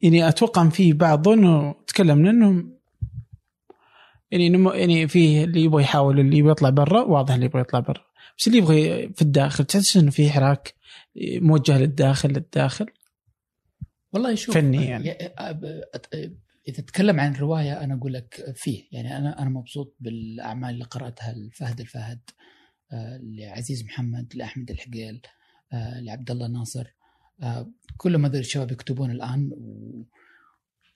يعني 0.00 0.28
أتوقع 0.28 0.62
إن 0.62 0.70
في 0.70 0.92
بعض 0.92 1.28
انه 1.28 1.74
تكلمنا 1.86 2.30
إنه 2.30 2.64
يعني 4.30 4.48
نمو 4.48 4.70
يعني 4.70 5.08
في 5.08 5.44
اللي 5.44 5.64
يبغى 5.64 5.82
يحاول 5.82 6.20
اللي 6.20 6.38
يبغى 6.38 6.50
يطلع 6.50 6.70
برا 6.70 7.02
واضح 7.02 7.34
اللي 7.34 7.46
يبغى 7.46 7.60
يطلع 7.60 7.80
برا. 7.80 8.04
بس 8.38 8.46
اللي 8.46 8.58
يبغى 8.58 9.08
في 9.08 9.22
الداخل 9.22 9.64
تحس 9.64 9.96
إنه 9.96 10.10
في 10.10 10.30
حراك 10.30 10.74
موجه 11.16 11.78
للداخل 11.78 12.28
للداخل؟ 12.28 12.86
والله 14.12 14.34
شوف 14.34 14.54
فني 14.54 14.84
يعني. 14.84 15.10
إذا 16.68 16.82
تتكلم 16.82 17.20
عن 17.20 17.34
الرواية 17.34 17.84
أنا 17.84 17.94
أقول 17.94 18.12
لك 18.12 18.52
فيه. 18.54 18.84
يعني 18.92 19.16
أنا 19.16 19.42
أنا 19.42 19.50
مبسوط 19.50 19.96
بالأعمال 20.00 20.70
اللي 20.70 20.84
قرأتها 20.84 21.32
لفهد 21.32 21.80
الفهد. 21.80 22.20
آه، 22.30 22.37
لعزيز 23.22 23.84
محمد 23.84 24.32
لأحمد 24.34 24.70
الحقيل 24.70 25.20
آه، 25.72 26.00
لعبد 26.00 26.30
الله 26.30 26.48
ناصر. 26.48 26.86
آه، 27.42 27.72
كلهم 27.96 28.24
هذول 28.24 28.40
الشباب 28.40 28.72
يكتبون 28.72 29.10
الآن 29.10 29.50
و... 29.52 30.04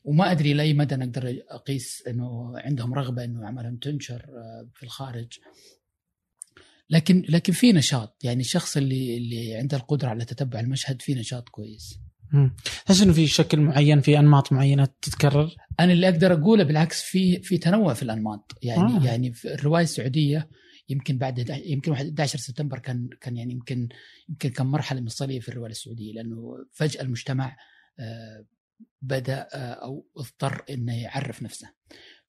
وما 0.05 0.31
أدري 0.31 0.55
لأي 0.55 0.75
مدى 0.75 0.97
نقدر 0.97 1.43
أقيس 1.49 2.03
إنه 2.09 2.53
عندهم 2.59 2.95
رغبة 2.95 3.25
إنه 3.25 3.45
أعمالهم 3.45 3.77
تنشر 3.77 4.27
في 4.75 4.83
الخارج. 4.83 5.39
لكن 6.91 7.25
لكن 7.29 7.53
في 7.53 7.73
نشاط. 7.73 8.17
يعني 8.25 8.41
الشخص 8.41 8.77
اللي 8.77 9.17
اللي 9.17 9.55
عنده 9.55 9.77
القدرة 9.77 10.09
على 10.09 10.25
تتبع 10.25 10.61
المشهد 10.61 11.03
في 11.03 11.15
نشاط 11.15 11.49
كويس. 11.49 11.99
تحس 12.87 13.03
إنه 13.03 13.13
في 13.13 13.27
شكل 13.27 13.61
معين 13.61 14.01
في 14.01 14.19
أنماط 14.19 14.53
معينة 14.53 14.89
تتكرر؟ 15.03 15.57
أنا 15.81 15.93
اللي 15.93 16.09
أقدر 16.09 16.33
أقوله 16.33 16.65
بالعكس 16.65 17.03
في 17.03 17.43
في 17.43 17.59
تنوع 17.59 17.95
في 17.95 18.03
الأنماط. 18.03 18.59
يعني 18.63 18.97
آه. 18.97 19.05
يعني 19.05 19.33
في 19.33 19.55
الرواية 19.55 19.85
السعودية 19.85 20.49
يمكن 20.89 21.19
بعد 21.19 21.49
يمكن 21.65 21.93
11 21.93 22.39
سبتمبر 22.39 22.79
كان 22.79 23.09
كان 23.21 23.37
يعني 23.37 23.53
يمكن 23.53 23.89
يمكن 24.29 24.51
كان 24.51 24.67
مرحلة 24.67 25.01
مفصليه 25.01 25.41
في 25.41 25.49
الرواية 25.49 25.71
السعودية 25.71 26.13
لأنه 26.13 26.67
فجأة 26.73 27.03
المجتمع 27.03 27.57
آه، 27.99 28.47
بدأ 29.03 29.49
آه، 29.55 29.73
أو 29.73 30.07
اضطر 30.17 30.65
إنه 30.71 31.03
يعرف 31.03 31.43
نفسه 31.43 31.73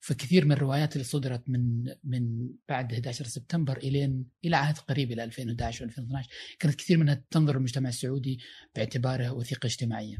فكثير 0.00 0.44
من 0.44 0.52
الروايات 0.52 0.92
اللي 0.92 1.04
صدرت 1.04 1.48
من 1.48 1.84
من 2.04 2.48
بعد 2.68 2.92
11 2.92 3.24
سبتمبر 3.24 3.76
إلين 3.76 4.26
إلى 4.44 4.56
عهد 4.56 4.78
قريب 4.78 5.12
إلى 5.12 5.24
2011 5.24 5.88
و2012 5.88 6.56
كانت 6.58 6.74
كثير 6.74 6.98
منها 6.98 7.24
تنظر 7.30 7.56
المجتمع 7.56 7.88
السعودي 7.88 8.40
باعتباره 8.74 9.32
وثيقة 9.32 9.66
اجتماعية. 9.66 10.16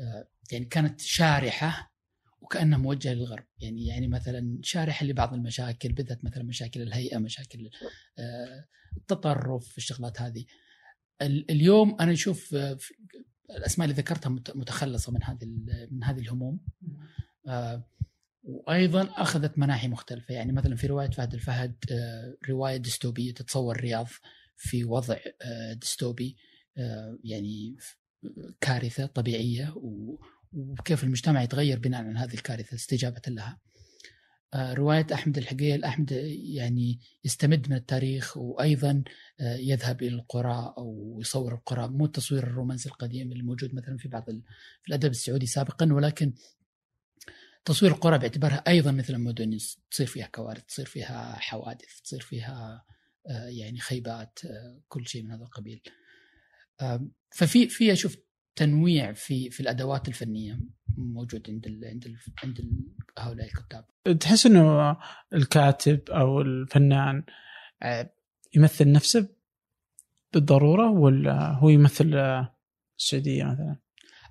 آه، 0.00 0.28
يعني 0.52 0.64
كانت 0.64 1.00
شارحة 1.00 1.92
وكانها 2.48 2.78
موجهه 2.78 3.12
للغرب. 3.12 3.44
يعني 3.58 3.86
يعني 3.86 4.08
مثلا 4.08 4.58
شارحه 4.62 5.06
لبعض 5.06 5.34
المشاكل 5.34 5.92
بالذات 5.92 6.24
مثلا 6.24 6.42
مشاكل 6.42 6.82
الهيئة 6.82 7.18
مشاكل 7.18 7.70
آه، 8.18 8.66
التطرف 8.96 9.78
الشغلات 9.78 10.20
هذه. 10.20 10.44
اليوم 11.22 11.96
أنا 12.00 12.12
أشوف 12.12 12.54
آه، 12.54 12.78
الأسماء 13.50 13.88
اللي 13.88 14.00
ذكرتها 14.00 14.30
متخلصة 14.30 15.12
من 15.12 15.22
هذه 15.22 15.46
من 15.90 16.04
هذه 16.04 16.20
الهموم. 16.20 16.60
وأيضا 18.42 19.02
أخذت 19.02 19.58
مناحي 19.58 19.88
مختلفة. 19.88 20.34
يعني 20.34 20.52
مثلا 20.52 20.76
في 20.76 20.86
رواية 20.86 21.10
فهد 21.10 21.34
الفهد 21.34 21.76
رواية 22.48 22.76
ديستوبية 22.76 23.34
تتصور 23.34 23.76
الرياض 23.76 24.06
في 24.56 24.84
وضع 24.84 25.16
ديستوبي 25.72 26.36
يعني 27.24 27.76
كارثة 28.60 29.06
طبيعية 29.06 29.74
وكيف 30.52 31.04
المجتمع 31.04 31.42
يتغير 31.42 31.78
بناء 31.78 32.04
على 32.04 32.18
هذه 32.18 32.34
الكارثة 32.34 32.74
استجابة 32.74 33.22
لها. 33.28 33.58
آه، 34.54 34.74
رواية 34.74 35.06
أحمد 35.12 35.38
الحقيل 35.38 35.84
أحمد 35.84 36.12
يعني 36.52 37.00
يستمد 37.24 37.70
من 37.70 37.76
التاريخ 37.76 38.36
وأيضا 38.36 39.04
آه، 39.40 39.56
يذهب 39.56 40.02
إلى 40.02 40.14
القرى 40.14 40.74
أو 40.78 41.18
يصور 41.20 41.54
القرى 41.54 41.88
مو 41.88 42.04
التصوير 42.04 42.42
الرومانسي 42.42 42.88
القديم 42.88 43.32
اللي 43.32 43.42
موجود 43.42 43.74
مثلا 43.74 43.96
في 43.96 44.08
بعض 44.08 44.24
في 44.82 44.88
الأدب 44.88 45.10
السعودي 45.10 45.46
سابقا 45.46 45.92
ولكن 45.92 46.32
تصوير 47.64 47.92
القرى 47.92 48.18
باعتبارها 48.18 48.64
أيضا 48.68 48.90
مثل 48.90 49.14
المدن 49.14 49.58
تصير 49.90 50.06
فيها 50.06 50.26
كوارث 50.26 50.64
تصير 50.64 50.86
فيها 50.86 51.36
حوادث 51.38 52.00
تصير 52.04 52.20
فيها 52.20 52.84
آه، 53.30 53.46
يعني 53.48 53.80
خيبات 53.80 54.38
كل 54.88 55.06
شيء 55.06 55.22
من 55.22 55.30
هذا 55.30 55.42
القبيل 55.42 55.82
ففي 57.30 57.68
في 57.68 57.92
أشوف 57.92 58.16
تنويع 58.58 59.12
في 59.12 59.50
في 59.50 59.60
الأدوات 59.60 60.08
الفنية 60.08 60.60
موجود 60.96 61.50
عند 61.50 61.66
ال 61.66 61.84
عند 61.84 62.06
ال 62.06 62.16
عند 62.44 62.58
ال 62.58 62.70
هؤلاء 63.18 63.46
الكتاب. 63.46 63.84
تحس 64.20 64.46
إنه 64.46 64.96
الكاتب 65.34 66.00
أو 66.10 66.40
الفنان 66.40 67.24
آه، 67.82 68.10
يمثل 68.56 68.92
نفسه 68.92 69.28
بالضرورة 70.32 70.90
ولا 70.90 71.52
هو 71.52 71.68
يمثل 71.68 72.14
السعودية 72.98 73.44
مثلا؟ 73.44 73.76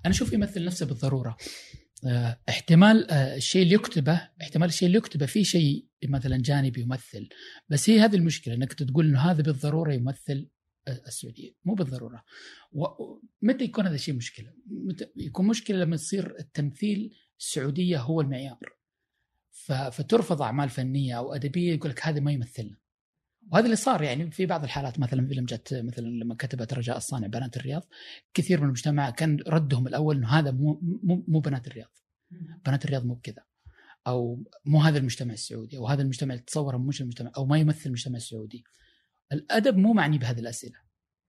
أنا 0.04 0.14
أشوف 0.14 0.32
يمثل 0.32 0.64
نفسه 0.64 0.86
بالضرورة. 0.86 1.36
آه، 2.06 2.40
احتمال 2.48 3.10
آه، 3.10 3.36
الشيء 3.36 3.62
اللي 3.62 3.74
يكتبه 3.74 4.28
احتمال 4.42 4.68
الشيء 4.68 4.86
اللي 4.86 4.98
يكتبه 4.98 5.26
في 5.26 5.44
شيء 5.44 5.86
مثلا 6.08 6.36
جانبي 6.36 6.80
يمثل 6.80 7.28
بس 7.68 7.90
هي 7.90 8.00
هذه 8.00 8.16
المشكلة 8.16 8.54
إنك 8.54 8.72
تقول 8.72 9.06
إنه 9.06 9.20
هذا 9.20 9.42
بالضرورة 9.42 9.92
يمثل 9.92 10.48
السعودية. 10.88 11.52
مو 11.64 11.74
بالضرورة. 11.74 12.24
ومتى 12.72 13.64
يكون 13.64 13.86
هذا 13.86 13.94
الشيء 13.94 14.14
مشكلة؟ 14.14 14.52
يكون 15.16 15.46
مشكلة 15.46 15.78
لما 15.78 15.94
يصير 15.94 16.38
التمثيل 16.38 17.14
السعودية 17.38 18.00
هو 18.00 18.20
المعيار. 18.20 18.78
فترفض 19.92 20.42
أعمال 20.42 20.68
فنية 20.68 21.18
أو 21.18 21.34
أدبية 21.34 21.74
يقول 21.74 21.90
لك 21.90 22.06
هذا 22.06 22.20
ما 22.20 22.32
يمثلنا. 22.32 22.76
وهذا 23.52 23.64
اللي 23.64 23.76
صار 23.76 24.02
يعني 24.02 24.30
في 24.30 24.46
بعض 24.46 24.64
الحالات 24.64 24.98
مثلا 24.98 25.26
فيلم 25.26 25.44
جت 25.44 25.74
مثلا 25.74 26.06
لما 26.06 26.34
كتبت 26.34 26.74
رجاء 26.74 26.96
الصانع 26.96 27.26
بنات 27.26 27.56
الرياض 27.56 27.88
كثير 28.34 28.60
من 28.60 28.66
المجتمع 28.66 29.10
كان 29.10 29.38
ردهم 29.46 29.86
الأول 29.86 30.16
إنه 30.16 30.28
هذا 30.28 30.50
مو 30.50 30.80
مو, 30.82 31.24
مو 31.28 31.40
بنات 31.40 31.66
الرياض. 31.66 31.90
بنات 32.66 32.84
الرياض 32.84 33.04
مو 33.04 33.14
بكذا. 33.14 33.42
أو 34.06 34.44
مو 34.64 34.80
هذا 34.80 34.98
المجتمع 34.98 35.32
السعودي 35.32 35.76
أو 35.78 35.86
هذا 35.86 36.02
المجتمع 36.02 36.34
اللي 36.34 36.44
تصوره 36.44 36.76
مش 36.76 37.00
المجتمع 37.00 37.32
أو 37.36 37.46
ما 37.46 37.58
يمثل 37.58 37.86
المجتمع 37.86 38.16
السعودي. 38.16 38.64
الأدب 39.32 39.76
مو 39.76 39.92
معني 39.92 40.18
بهذه 40.18 40.40
الأسئلة. 40.40 40.78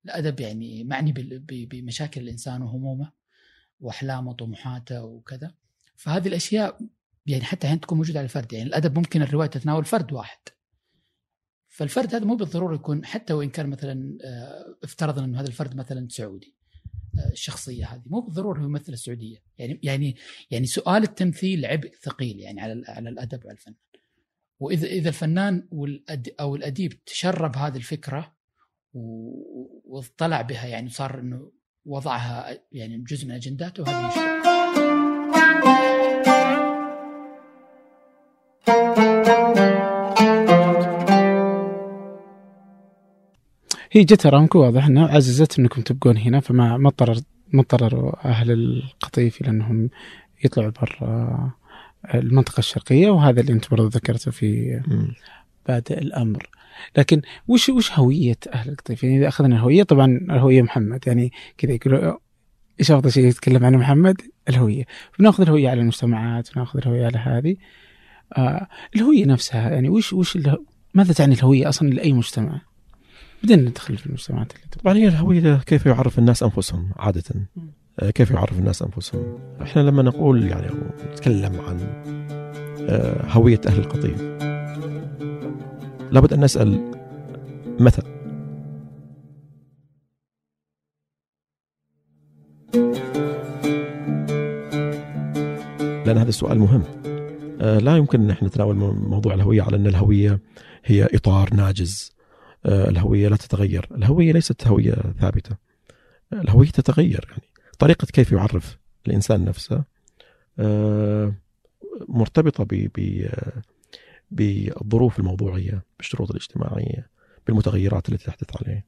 الأدب 0.05 0.39
يعني 0.39 0.83
معني 0.83 1.13
بمشاكل 1.47 2.21
الإنسان 2.21 2.61
وهمومه 2.61 3.11
وأحلامه 3.79 4.29
وطموحاته 4.29 5.03
وكذا. 5.03 5.53
فهذه 5.95 6.27
الأشياء 6.27 6.79
يعني 7.25 7.43
حتى 7.43 7.67
هنا 7.67 7.75
تكون 7.75 7.97
موجودة 7.97 8.19
على 8.19 8.25
الفرد. 8.25 8.53
يعني 8.53 8.65
الأدب 8.65 8.97
ممكن 8.97 9.21
الرواية 9.21 9.49
تتناول 9.49 9.85
فرد 9.85 10.13
واحد. 10.13 10.39
فالفرد 11.69 12.15
هذا 12.15 12.25
مو 12.25 12.35
بالضروره 12.35 12.75
يكون 12.75 13.05
حتى 13.05 13.33
وإن 13.33 13.49
كان 13.49 13.69
مثلا 13.69 14.17
آه، 14.23 14.77
افترضنا 14.83 15.25
إنه 15.25 15.39
هذا 15.39 15.47
الفرد 15.47 15.75
مثلا 15.75 16.07
سعودي 16.09 16.55
آه، 17.19 17.31
الشخصية 17.31 17.85
هذه 17.85 18.03
مو 18.05 18.21
بالضروره 18.21 18.63
يمثل 18.63 18.93
السعودية. 18.93 19.37
يعني 19.57 19.79
يعني 19.83 20.15
يعني 20.51 20.65
سؤال 20.65 21.03
التمثيل 21.03 21.65
عبء 21.65 21.91
ثقيل 22.01 22.39
يعني 22.39 22.61
على 22.61 22.83
على 22.87 23.09
الأدب 23.09 23.45
وعلى 23.45 23.57
الفن. 23.57 23.73
وإذا 24.59 24.87
إذا 24.87 25.09
الفنان 25.09 25.67
أو 26.39 26.55
الأديب 26.55 27.03
تشرب 27.05 27.55
هذه 27.55 27.77
الفكرة 27.77 28.35
واطلع 29.85 30.41
بها 30.41 30.65
يعني 30.65 30.89
صار 30.89 31.19
إنه 31.19 31.51
وضعها 31.85 32.59
يعني 32.71 32.97
جزء 32.97 33.25
من 33.25 33.31
أجنداته 33.31 33.83
وهذه 33.83 34.07
مشكله. 34.07 34.39
هي 43.91 44.03
جت 44.03 44.25
ارامكو 44.25 44.59
واضح 44.59 44.85
انها 44.85 45.07
عززت 45.07 45.59
إنكم 45.59 45.81
تبقون 45.81 46.17
هنا 46.17 46.39
فما 46.39 46.77
ما 46.77 46.89
اضطر 46.89 47.15
ما 47.53 47.61
اضطروا 47.61 48.27
أهل 48.27 48.51
القطيف 48.51 49.41
إلى 49.41 49.49
إنهم 49.49 49.89
يطلعوا 50.43 50.71
برا 50.71 51.58
المنطقة 52.13 52.59
الشرقية 52.59 53.09
وهذا 53.09 53.41
اللي 53.41 53.53
أنت 53.53 53.71
برضو 53.71 53.87
ذكرته 53.87 54.31
في 54.31 54.81
بادئ 55.67 55.99
الأمر 55.99 56.49
لكن 56.97 57.21
وش 57.47 57.69
وش 57.69 57.91
هوية 57.91 58.37
أهل 58.53 58.69
القطيف؟ 58.69 59.03
يعني 59.03 59.17
إذا 59.17 59.27
أخذنا 59.27 59.55
الهوية 59.55 59.83
طبعا 59.83 60.05
الهوية 60.05 60.61
محمد 60.61 61.03
يعني 61.07 61.31
كذا 61.57 61.71
يقولوا 61.71 62.17
إيش 62.79 62.91
أفضل 62.91 63.11
شيء 63.11 63.25
يتكلم 63.25 63.65
عنه 63.65 63.77
محمد؟ 63.77 64.21
الهوية، 64.49 64.85
بنأخذ 65.19 65.43
الهوية 65.43 65.69
على 65.69 65.81
المجتمعات، 65.81 66.57
وناخذ 66.57 66.79
الهوية 66.79 67.05
على 67.05 67.17
هذه. 67.17 67.55
آه 68.37 68.67
الهوية 68.95 69.25
نفسها 69.25 69.69
يعني 69.69 69.89
وش 69.89 70.13
وش 70.13 70.37
ماذا 70.93 71.13
تعني 71.13 71.33
الهوية 71.33 71.69
أصلا 71.69 71.89
لأي 71.89 72.13
مجتمع؟ 72.13 72.61
بدنا 73.43 73.69
ندخل 73.69 73.97
في 73.97 74.05
المجتمعات 74.05 74.51
اللي 74.51 74.65
طبعا 74.83 74.97
هي 74.97 75.07
الهوية 75.07 75.57
كيف 75.57 75.85
يعرف 75.85 76.19
الناس 76.19 76.43
أنفسهم 76.43 76.89
عادة 76.95 77.23
آه، 77.35 77.61
كيف 78.15 78.31
يعرف 78.31 78.59
الناس 78.59 78.81
أنفسهم؟ 78.81 79.39
إحنا 79.61 79.81
لما 79.81 80.03
نقول 80.03 80.47
يعني 80.47 80.67
نتكلم 81.11 81.61
عن 81.61 81.79
آه، 82.89 83.25
هوية 83.31 83.61
أهل 83.67 83.79
القطيف 83.79 84.21
لابد 86.11 86.33
أن 86.33 86.39
نسأل 86.43 86.91
متى؟ 87.79 88.01
لأن 96.05 96.17
هذا 96.17 96.29
السؤال 96.29 96.59
مهم 96.59 96.83
آه، 97.61 97.77
لا 97.77 97.97
يمكن 97.97 98.21
إن 98.21 98.29
إحنا 98.29 98.47
نتناول 98.47 98.75
موضوع 98.95 99.33
الهوية 99.33 99.61
على 99.61 99.75
أن 99.75 99.87
الهوية 99.87 100.39
هي 100.85 101.07
إطار 101.13 101.53
ناجز 101.53 102.11
آه، 102.65 102.89
الهوية 102.89 103.27
لا 103.27 103.35
تتغير، 103.35 103.87
الهوية 103.91 104.33
ليست 104.33 104.67
هوية 104.67 104.95
ثابتة. 105.19 105.55
الهوية 106.33 106.69
تتغير 106.69 107.27
يعني 107.31 107.48
طريقة 107.79 108.05
كيف 108.05 108.31
يعرف 108.31 108.77
الإنسان 109.07 109.45
نفسه 109.45 109.83
آه، 110.59 111.33
مرتبطة 112.07 112.63
ب 112.63 112.89
بالظروف 114.31 115.19
الموضوعية، 115.19 115.83
بالشروط 115.97 116.29
الاجتماعية، 116.29 117.09
بالمتغيرات 117.47 118.09
التي 118.09 118.25
تحدث 118.25 118.49
عليه. 118.61 118.85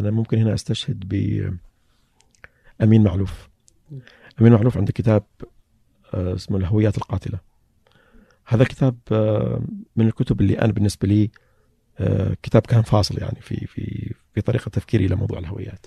أنا 0.00 0.10
ممكن 0.10 0.38
هنا 0.38 0.54
أستشهد 0.54 1.04
ب 1.08 1.14
أمين 2.82 3.02
معلوف. 3.04 3.48
أمين 4.40 4.52
معلوف 4.52 4.76
عنده 4.76 4.92
كتاب 4.92 5.24
آه، 6.14 6.34
اسمه 6.34 6.56
الهويات 6.56 6.96
القاتلة 6.96 7.38
هذا 8.46 8.62
الكتاب 8.62 8.98
آه، 9.12 9.62
من 9.96 10.06
الكتب 10.06 10.40
اللي 10.40 10.58
أنا 10.58 10.72
بالنسبة 10.72 11.08
لي 11.08 11.30
آه، 11.98 12.36
كتاب 12.42 12.62
كان 12.62 12.82
فاصل 12.82 13.18
يعني 13.18 13.40
في 13.40 13.66
في 13.66 14.14
في 14.34 14.40
طريقة 14.40 14.68
تفكيري 14.68 15.06
لموضوع 15.06 15.38
الهويات 15.38 15.86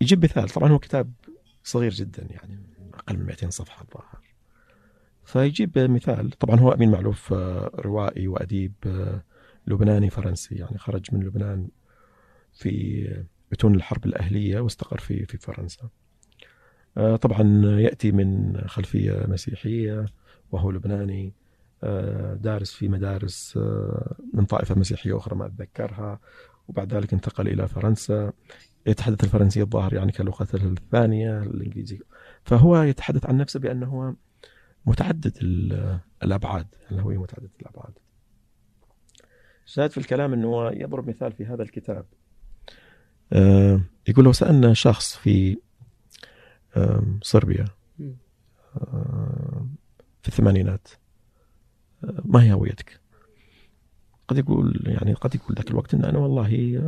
يجيب 0.00 0.24
مثال. 0.24 0.48
طبعا 0.48 0.70
هو 0.70 0.78
كتاب 0.78 1.12
صغير 1.64 1.92
جدا 1.92 2.26
يعني 2.30 2.60
أقل 2.94 3.18
من 3.18 3.26
200 3.26 3.50
صفحة 3.50 3.84
الظاهر. 3.84 4.20
فيجيب 5.24 5.78
مثال. 5.78 6.30
طبعا 6.30 6.60
هو 6.60 6.72
أمين 6.72 6.90
معلوف 6.90 7.32
روائي 7.74 8.28
وأديب 8.28 8.72
لبناني 9.66 10.10
فرنسي 10.10 10.54
يعني 10.54 10.78
خرج 10.78 11.14
من 11.14 11.22
لبنان 11.22 11.68
في 12.52 13.06
بتون 13.50 13.74
الحرب 13.74 14.06
الأهلية 14.06 14.60
واستقر 14.60 14.98
في 14.98 15.26
في 15.26 15.38
فرنسا. 15.38 15.88
آه، 16.96 17.16
طبعا 17.16 17.62
يأتي 17.80 18.12
من 18.12 18.60
خلفية 18.66 19.26
مسيحية 19.28 20.06
وهو 20.52 20.70
لبناني 20.70 21.34
آه، 21.84 22.34
دارس 22.34 22.72
في 22.72 22.88
مدارس 22.88 23.54
آه، 23.56 24.16
من 24.34 24.44
طائفة 24.44 24.74
مسيحية 24.74 25.16
أخرى 25.16 25.36
ما 25.36 25.46
أتذكرها 25.46 26.20
وبعد 26.68 26.94
ذلك 26.94 27.12
انتقل 27.12 27.48
إلى 27.48 27.68
فرنسا. 27.68 28.32
يتحدث 28.86 29.24
الفرنسيه 29.24 29.62
الظاهر 29.62 29.94
يعني 29.94 30.12
كلغته 30.12 30.64
الثانية 30.64 31.42
الإنجليزية. 31.42 32.00
فهو 32.44 32.82
يتحدث 32.82 33.26
عن 33.26 33.36
نفسه 33.36 33.60
بأنه 33.60 34.16
متعدد 34.86 35.38
الأبعاد 36.22 36.66
الهويه 36.90 37.18
متعدده 37.18 37.50
الأبعاد. 37.60 37.92
شاهد 39.66 39.90
في 39.90 39.98
الكلام 39.98 40.32
إنه 40.32 40.68
يضرب 40.68 41.08
مثال 41.08 41.32
في 41.32 41.46
هذا 41.46 41.62
الكتاب. 41.62 42.06
يقول 44.08 44.24
لو 44.24 44.32
سألنا 44.32 44.74
شخص 44.74 45.16
في 45.16 45.58
صربيا 47.22 47.64
في 50.22 50.28
الثمانينات 50.28 50.88
ما 52.24 52.42
هي 52.42 52.52
هويتك؟ 52.52 53.00
قد 54.28 54.38
يقول 54.38 54.82
يعني 54.86 55.12
قد 55.12 55.34
يقول 55.34 55.56
ذاك 55.56 55.70
الوقت 55.70 55.94
إن 55.94 56.04
أنا 56.04 56.18
والله 56.18 56.82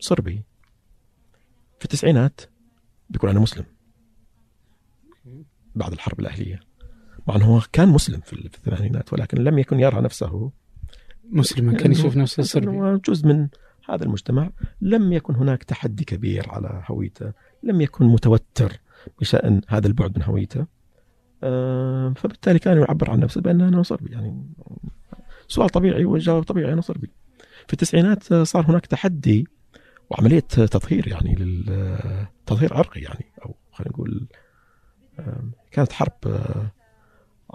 صربي. 0.00 0.42
في 1.82 1.86
التسعينات 1.86 2.40
بيقول 3.10 3.30
أنا 3.30 3.40
مسلم. 3.40 3.64
بعد 5.74 5.92
الحرب 5.92 6.20
الأهلية. 6.20 6.60
مع 7.28 7.36
انه 7.36 7.44
هو 7.44 7.60
كان 7.72 7.88
مسلم 7.88 8.20
في 8.20 8.32
الثمانينات 8.32 9.12
ولكن 9.12 9.44
لم 9.44 9.58
يكن 9.58 9.80
يرى 9.80 10.00
نفسه. 10.00 10.50
مسلما 11.30 11.72
كان 11.72 11.92
يشوف 11.92 12.16
نفسه 12.16 12.42
صربي 12.42 13.00
جزء 13.08 13.26
من 13.26 13.48
هذا 13.88 14.04
المجتمع. 14.04 14.50
لم 14.80 15.12
يكن 15.12 15.34
هناك 15.34 15.64
تحدي 15.64 16.04
كبير 16.04 16.50
على 16.50 16.82
هويته. 16.86 17.32
لم 17.62 17.80
يكن 17.80 18.06
متوتر 18.06 18.80
بشأن 19.20 19.60
هذا 19.68 19.86
البعد 19.86 20.18
من 20.18 20.24
هويته. 20.24 20.66
آه، 21.42 22.12
فبالتالي 22.16 22.58
كان 22.58 22.78
يعبر 22.78 23.10
عن 23.10 23.20
نفسه 23.20 23.40
بأنه 23.40 23.68
أنا 23.68 23.82
صربي 23.82 24.12
يعني 24.12 24.46
سؤال 25.48 25.68
طبيعي 25.68 26.04
والجواب 26.04 26.42
طبيعي 26.42 26.72
أنا 26.72 26.80
صربي. 26.80 27.10
في 27.66 27.72
التسعينات 27.72 28.34
صار 28.34 28.70
هناك 28.70 28.86
تحدي 28.86 29.48
وعملية 30.12 30.40
تطهير 30.40 31.08
يعني 31.08 31.36
تطهير 32.46 32.74
عرقي 32.74 33.00
يعني 33.00 33.24
أو 33.44 33.54
خلينا 33.72 33.92
نقول 33.92 34.26
كانت 35.70 35.92
حرب 35.92 36.12
آه، 36.26 36.70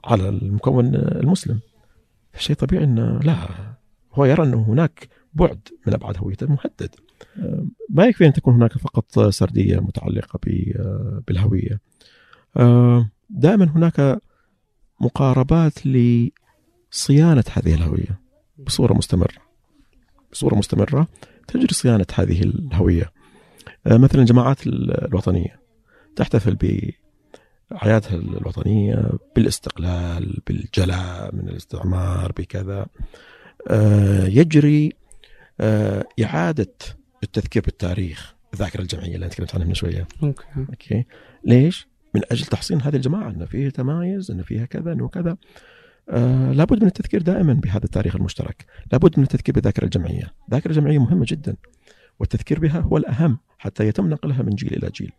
على 0.05 0.29
المكون 0.29 0.95
المسلم. 0.95 1.59
شيء 2.37 2.55
طبيعي 2.55 2.83
انه 2.83 3.19
لا 3.19 3.37
هو 4.13 4.25
يرى 4.25 4.43
إنه 4.43 4.61
هناك 4.61 5.09
بعد 5.33 5.59
من 5.87 5.93
أبعاد 5.93 6.17
هويته 6.17 6.47
مهدد 6.47 6.95
ما 7.89 8.05
يكفي 8.05 8.25
أن 8.25 8.33
تكون 8.33 8.53
هناك 8.53 8.77
فقط 8.77 9.19
سردية 9.19 9.79
متعلقة 9.79 10.39
بالهوية. 11.27 11.79
دائما 13.29 13.65
هناك 13.75 14.21
مقاربات 15.01 15.73
لصيانة 15.85 17.43
هذه 17.53 17.73
الهوية 17.73 18.19
بصورة 18.57 18.93
مستمرة 18.93 19.41
بصورة 20.31 20.55
مستمرة. 20.55 21.07
تجري 21.47 21.73
صيانة 21.73 22.05
هذه 22.15 22.41
الهوية. 22.41 23.11
مثلا 23.85 24.21
الجماعات 24.21 24.67
الوطنية 24.67 25.59
تحتفل 26.15 26.55
بأعيادها 27.71 28.15
الوطنية 28.15 29.09
بالاستقلال 29.35 30.41
بالجلاء 30.47 31.35
من 31.35 31.49
الاستعمار 31.49 32.31
بكذا. 32.31 32.85
يجري 34.27 34.93
إعادة 36.23 36.73
التذكير 37.23 37.61
بالتاريخ. 37.61 38.35
الذاكرة 38.53 38.81
الجمعية 38.81 39.15
اللي 39.15 39.29
تكلمت 39.29 39.55
عنها 39.55 39.67
من 39.67 39.73
شوية. 39.73 40.07
okay. 40.23 40.45
okay. 40.57 41.05
ليش؟ 41.45 41.87
من 42.15 42.21
أجل 42.31 42.45
تحصين 42.45 42.81
هذه 42.81 42.95
الجماعة 42.95 43.29
ان 43.29 43.45
فيه 43.45 43.69
تمايز 43.69 44.31
ان 44.31 44.43
فيها 44.43 44.65
كذا 44.65 44.91
إنه 44.91 45.07
كذا. 45.07 45.37
آه 46.09 46.51
لابد 46.51 46.81
من 46.81 46.87
التذكير 46.87 47.21
دائما 47.21 47.53
بهذا 47.53 47.85
التاريخ 47.85 48.15
المشترك. 48.15 48.65
لابد 48.91 49.19
من 49.19 49.23
التذكير 49.23 49.55
بالذاكرة 49.55 49.85
الجمعية. 49.85 50.33
الذاكرة 50.47 50.71
الجمعية 50.71 50.99
مهمة 50.99 51.25
جدا 51.27 51.55
والتذكير 52.19 52.59
بها 52.59 52.79
هو 52.79 52.97
الأهم 52.97 53.37
حتى 53.57 53.87
يتم 53.87 54.09
نقلها 54.09 54.43
من 54.43 54.55
جيل 54.55 54.73
إلى 54.73 54.89
جيل. 54.89 55.11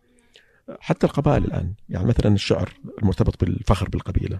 حتى 0.79 1.07
القبائل 1.07 1.43
الآن 1.43 1.73
يعني 1.89 2.07
مثلا 2.07 2.33
الشعر 2.33 2.73
المرتبط 3.01 3.43
بالفخر 3.43 3.89
بالقبيلة. 3.89 4.39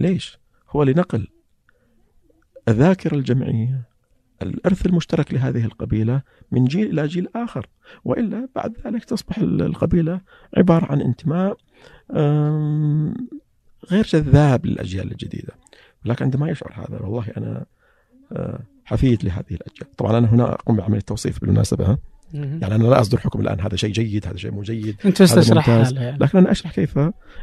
ليش؟ 0.00 0.38
هو 0.70 0.82
لنقل 0.82 1.26
الذاكرة 2.68 3.14
الجمعية 3.14 3.82
الإرث 4.42 4.86
المشترك 4.86 5.34
لهذه 5.34 5.64
القبيلة 5.64 6.22
من 6.52 6.64
جيل 6.64 6.90
إلى 6.90 7.06
جيل 7.06 7.28
آخر. 7.36 7.68
وإلا 8.04 8.48
بعد 8.54 8.76
ذلك 8.86 9.04
تصبح 9.04 9.38
القبيلة 9.38 10.20
عبارة 10.56 10.92
عن 10.92 11.00
انتماء 11.00 11.56
غير 13.90 14.04
جذاب 14.04 14.66
للأجيال 14.66 15.12
الجديدة. 15.12 15.52
لكن 16.04 16.24
عندما 16.24 16.50
يشعر 16.50 16.72
هذا 16.74 17.02
والله 17.02 17.24
أنا 17.36 17.64
آه، 18.32 18.60
حفيد 18.84 19.24
لهذه 19.24 19.50
الأجيال. 19.50 19.96
طبعا 19.96 20.18
أنا 20.18 20.34
هنا 20.34 20.52
أقوم 20.52 20.76
بعملية 20.76 21.00
توصيف 21.00 21.40
بالمناسبة 21.40 21.98
يعني 22.34 22.74
أنا 22.74 22.84
لا 22.84 23.00
أصدر 23.00 23.18
حكم 23.18 23.40
الآن 23.40 23.60
هذا 23.60 23.76
شيء 23.76 23.92
جيد 23.92 24.26
هذا 24.26 24.36
شيء 24.36 24.50
مو 24.50 24.62
جيد 24.62 24.96
بس 25.20 25.34
تشرح 25.34 25.68
يعني. 25.68 26.18
لكن 26.18 26.38
أنا 26.38 26.50
أشرح 26.50 26.72
كيف 26.72 26.98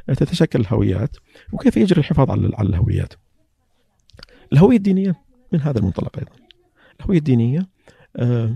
تتشكل 0.07 0.59
الهويات 0.59 1.17
وكيف 1.53 1.77
يجري 1.77 1.99
الحفاظ 1.99 2.31
على 2.31 2.69
الهويات. 2.69 3.13
الهوية 4.53 4.77
الدينية 4.77 5.15
من 5.51 5.61
هذا 5.61 5.79
المنطلق 5.79 6.17
أيضا. 6.17 6.31
الهوية 6.99 7.17
الدينية 7.17 7.67
آه، 8.15 8.55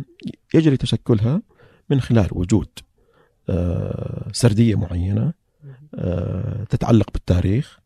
يجري 0.54 0.78
تشكلها 0.78 1.42
من 1.90 2.02
خلال 2.02 2.28
وجود 2.32 2.70
آه، 3.50 4.28
سردية 4.32 4.76
معينة 4.76 5.22
آه، 5.22 5.34
تتعلق 6.70 7.12
بالتاريخ 7.12 7.80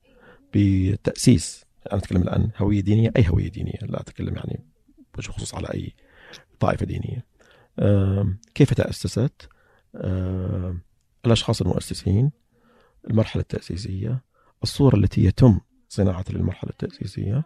بتأسيس 0.54 1.66
أنا 1.92 2.00
أتكلم 2.00 2.22
الآن 2.22 2.52
هوية 2.58 2.82
دينية 2.82 3.12
أي 3.18 3.30
هوية 3.30 3.50
دينية 3.50 3.80
لا 3.82 4.02
أتكلم 4.02 4.36
يعني 4.36 4.66
بوجه 5.16 5.32
خصوص 5.32 5.56
على 5.56 5.68
أي 5.74 5.96
طائفة 6.60 6.86
دينية. 6.86 7.26
كيف 8.56 8.74
تأسست؟ 8.74 9.50
الأشخاص 11.26 11.62
المؤسسين 11.62 12.32
المرحلة 13.10 13.42
التأسيسية 13.42 14.24
الصورة 14.64 14.96
التي 14.96 15.24
يتم 15.24 15.60
صناعتها 15.90 16.34
للمرحلة 16.34 16.70
التأسيسية. 16.70 17.44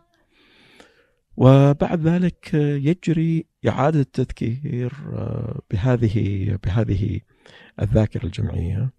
وبعد 1.38 2.08
ذلك 2.08 2.54
يجري 2.54 3.46
إعادة 3.68 4.00
التذكير 4.00 4.94
آه، 5.14 5.62
بهذه 5.72 6.60
بهذه 6.64 7.20
الذاكرة 7.82 8.26
الجمعية. 8.26 8.90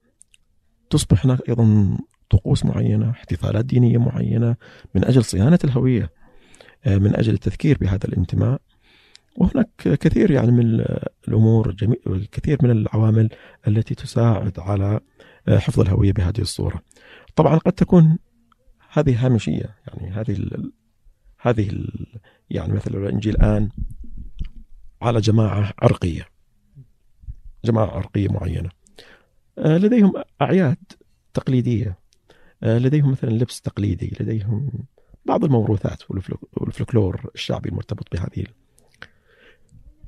تصبح 0.90 1.24
هناك 1.24 1.48
أيضا 1.48 1.98
طقوس 2.30 2.64
معينة 2.64 3.10
احتفالات 3.10 3.64
دينية 3.64 3.98
معينة 3.98 4.56
من 4.94 5.04
أجل 5.04 5.24
صيانة 5.24 5.58
الهوية 5.64 6.10
آه، 6.86 6.98
من 6.98 7.16
أجل 7.16 7.34
التذكير 7.34 7.78
بهذا 7.80 8.04
الانتماء 8.04 8.60
وهناك 9.36 9.68
كثير 9.76 10.30
يعني 10.30 10.52
من 10.52 10.84
الأمور 11.28 11.72
جميع 11.72 11.96
الكثير 12.06 12.58
من 12.62 12.70
العوامل 12.70 13.28
التي 13.68 13.94
تساعد 13.94 14.58
على 14.58 15.00
آه، 15.48 15.58
حفظ 15.58 15.80
الهوية 15.80 16.12
بهذه 16.12 16.40
الصورة. 16.40 16.80
طبعا 17.36 17.56
قد 17.56 17.72
تكون 17.72 18.18
هذه 18.92 19.26
هامشية 19.26 19.76
يعني 19.86 20.10
هذه 20.10 20.32
ال 20.32 20.72
هذه 21.40 21.68
ال 21.68 22.06
يعني 22.50 22.72
مثلا 22.72 22.92
لو 22.92 23.08
نجي 23.08 23.30
الآن 23.30 23.70
على 25.02 25.20
جماعة 25.20 25.72
عرقية 25.82 26.26
جماعة 27.64 27.86
عرقية 27.86 28.28
معينة 28.28 28.70
لديهم 29.58 30.12
أعياد 30.42 30.78
تقليدية. 31.34 31.98
آه، 32.62 32.78
لديهم 32.78 33.10
مثلا 33.10 33.30
لبس 33.30 33.60
تقليدي 33.60 34.16
لديهم 34.20 34.70
بعض 35.24 35.44
الموروثات 35.44 36.02
والفلكلور 36.56 37.30
الشعبي 37.34 37.68
المرتبط 37.68 38.12
بهذه 38.12 38.46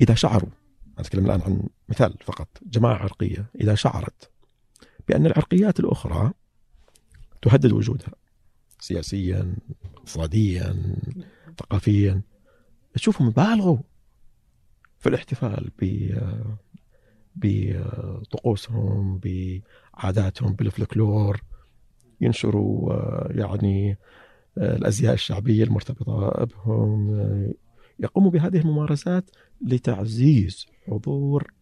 إذا 0.00 0.14
شعروا 0.14 0.50
أتكلم 0.98 1.26
الآن 1.26 1.40
عن 1.40 1.62
مثال 1.88 2.14
فقط 2.24 2.48
جماعة 2.62 2.94
عرقية 2.94 3.50
إذا 3.60 3.74
شعرت 3.74 4.30
بأن 5.08 5.26
العرقيات 5.26 5.80
الأخرى 5.80 6.32
تهدد 7.42 7.72
وجودها 7.72 8.12
سياسيا 8.80 9.54
اقتصاديا 9.96 10.96
ثقافيا 11.58 12.22
تشوفهم 12.94 13.30
بالغوا 13.30 13.78
في 14.98 15.08
الاحتفال 15.08 15.70
ب 15.78 15.84
بطقوسهم 17.42 19.20
بعاداتهم 19.24 20.52
بالفلكلور 20.52 21.40
ينشروا 22.20 22.92
يعني 23.32 23.98
الأزياء 24.58 25.14
الشعبية 25.14 25.64
المرتبطة 25.64 26.44
بهم 26.44 27.10
يقوموا 27.98 28.30
بهذه 28.30 28.58
الممارسات 28.60 29.30
لتعزيز 29.66 30.66
حضور 30.86 31.52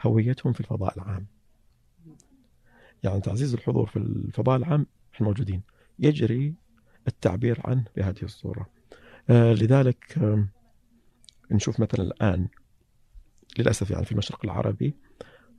هويتهم 0.00 0.52
في 0.52 0.60
الفضاء 0.60 0.94
العام. 0.96 1.26
يعني 3.02 3.20
تعزيز 3.20 3.54
الحضور 3.54 3.86
في 3.86 3.96
الفضاء 3.96 4.56
العام 4.56 4.86
إحنا 5.14 5.26
موجودين. 5.26 5.62
يجري 5.98 6.54
التعبير 7.08 7.60
عنه 7.64 7.84
بهذه 7.96 8.22
الصورة. 8.22 8.66
آه 9.30 9.52
لذلك 9.52 10.18
آه 10.18 10.48
نشوف 11.50 11.80
مثلا 11.80 12.02
الآن 12.04 12.48
للأسف 13.58 13.90
يعني 13.90 14.04
في 14.04 14.12
المشرق 14.12 14.44
العربي 14.44 14.94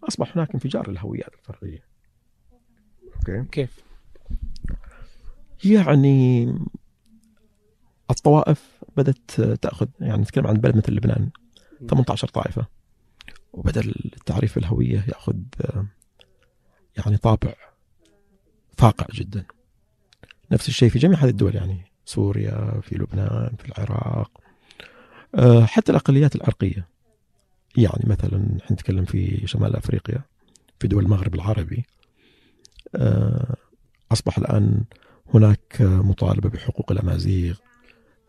أصبح 0.08 0.38
هناك 0.38 0.54
انفجار 0.54 0.90
الهويات 0.90 1.34
الفردية 1.34 1.84
أوكي. 3.16 3.46
كيف؟ 3.52 3.84
يعني 5.66 6.46
الطوائف 8.12 8.84
بدأت 8.98 9.32
تأخذ 9.42 9.88
يعني 10.00 10.22
نتكلم 10.22 10.48
عن 10.48 10.54
بلد 10.54 10.78
مثل 10.78 10.94
لبنان 10.94 11.30
18 11.90 12.28
طائفة. 12.28 12.66
وبدأ 13.54 13.82
التعريف 13.82 14.58
الهوية 14.58 15.06
يأخذ 15.08 15.36
يعني 16.98 17.18
طابع 17.18 17.54
فاقع 18.78 19.06
جدا. 19.14 19.46
نفس 20.52 20.70
الشيء 20.70 20.90
في 20.90 21.00
جميع 21.00 21.18
هذه 21.18 21.30
الدول 21.30 21.56
يعني 21.56 21.86
سوريا 22.06 22.82
في 22.82 22.96
لبنان 22.96 23.56
في 23.60 23.66
العراق. 23.66 24.32
آه، 25.36 25.66
حتى 25.66 25.92
الأقليات 25.92 26.36
العرقية. 26.36 26.88
يعني 27.78 28.04
مثلا 28.08 28.58
نتكلم 28.72 29.06
في 29.06 29.48
شمال 29.48 29.76
أفريقيا 29.76 30.22
في 30.80 30.88
دول 30.88 31.04
المغرب 31.04 31.36
العربي 31.36 31.86
آه، 32.96 33.56
أصبح 34.12 34.38
الآن 34.38 34.84
هناك 35.34 35.78
مطالبة 35.82 36.50
بحقوق 36.50 36.92
الأمازيغ 36.92 37.58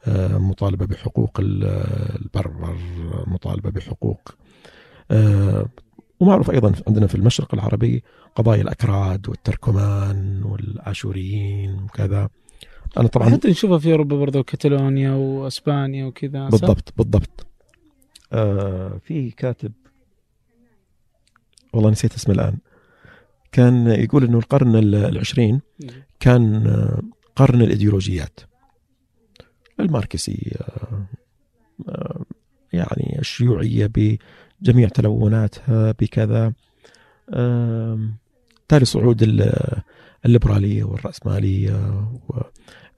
آه، 0.07 0.39
مطالبة 0.39 0.87
بحقوق 0.87 1.39
البربر 1.41 2.77
مطالبة 3.27 3.71
بحقوق 3.71 4.35
آه، 5.11 5.67
ومعروف 6.21 6.51
أيضا 6.51 6.73
عندنا 6.89 7.07
في 7.07 7.15
المشرق 7.15 7.55
العربي 7.55 8.03
قضايا 8.35 8.63
الأكراد 8.63 9.29
والتركمان 9.29 10.43
والآشوريين 10.43 11.83
وكذا. 11.83 12.29
أنا 12.99 13.09
طبعا 13.09 13.31
حتى 13.31 13.49
نشوفها 13.51 13.79
في 13.79 13.93
أوروبا 13.93 14.17
برضو 14.17 14.43
كاتالونيا 14.43 15.11
وأسبانيا 15.11 16.05
وكذا 16.05 16.49
بالضبط 16.49 16.93
بالضبط. 16.97 17.47
آه 18.33 18.99
في 19.05 19.31
كاتب 19.31 19.73
والله 21.73 21.91
نسيت 21.91 22.15
اسمه 22.15 22.35
الآن 22.35 22.57
كان 23.53 23.87
يقول 23.87 24.25
أنه 24.25 24.39
القرن 24.39 24.77
العشرين 24.95 25.61
كان 26.21 26.67
آه، 26.67 27.03
قرن 27.37 27.63
الإيديولوجيات. 27.63 28.41
الماركسية 29.81 30.57
آه، 31.89 32.25
يعني 32.73 33.17
الشيوعية 33.19 33.91
بجميع 34.63 34.89
تلوناتها 34.89 35.95
بكذا. 36.01 36.53
تالي 38.69 38.85
صعود 38.85 39.23
الليبرالية 40.25 40.85
والرأسمالية 40.85 42.05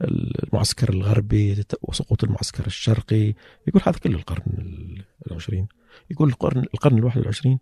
والمعسكر 0.03 0.89
الغربي 0.91 1.65
وسقوط 1.83 2.25
المعسكر 2.25 2.67
الشرقي. 2.67 3.35
يقول 3.67 3.83
هذا 3.87 3.99
كله 3.99 4.17
القرن 4.17 4.43
العشرين. 5.27 5.69
يقول 6.11 6.29
القرن 6.29 6.65
القرن 6.75 6.99
الواحد 6.99 7.19
والعشرين 7.19 7.59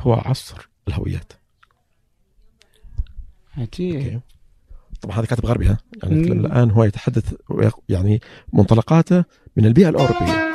هو 0.00 0.12
عصر 0.12 0.68
الهويات. 0.88 1.32
عجيب. 3.56 4.20
طبعا 5.00 5.18
هذا 5.18 5.26
كاتب 5.26 5.46
غربي 5.46 5.66
ها؟ 5.66 5.78
يعني 6.02 6.32
الآن 6.32 6.70
هو 6.70 6.84
يتحدث 6.84 7.34
يعني 7.88 8.20
منطلقاته 8.52 9.24
من 9.56 9.66
البيئة 9.66 9.88
الأوروبية. 9.88 10.53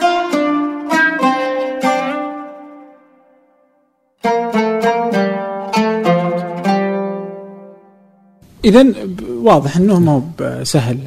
اذا 8.65 8.85
واضح 9.43 9.77
أنه 9.77 9.99
مو 9.99 10.23
سهل 10.63 10.97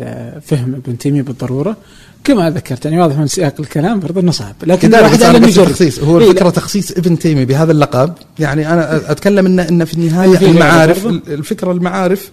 فهم 0.46 0.74
ابن 0.74 0.98
تيمية 0.98 1.22
بالضرورة. 1.22 1.76
كما 2.24 2.50
ذكرت 2.50 2.84
يعني 2.84 3.00
واضح 3.00 3.18
من 3.18 3.26
سياق 3.26 3.54
الكلام 3.60 4.00
برضه 4.00 4.20
إنه 4.20 4.30
صعب. 4.30 4.54
لكن 4.62 4.94
الواحد 4.94 5.22
على 5.22 5.40
تخصيص 5.40 5.98
هو 5.98 6.20
إيه 6.20 6.30
الفكرة 6.30 6.50
تخصيص 6.50 6.90
ابن 6.90 7.18
تيمية 7.18 7.44
بهذا 7.44 7.72
اللقب. 7.72 8.12
يعني 8.38 8.72
أنا 8.72 9.10
أتكلم 9.12 9.46
ان 9.46 9.60
إن 9.60 9.84
في 9.84 9.94
النهاية 9.94 10.50
المعارف 10.50 11.06
الفكرة 11.06 11.72
المعارف 11.72 12.30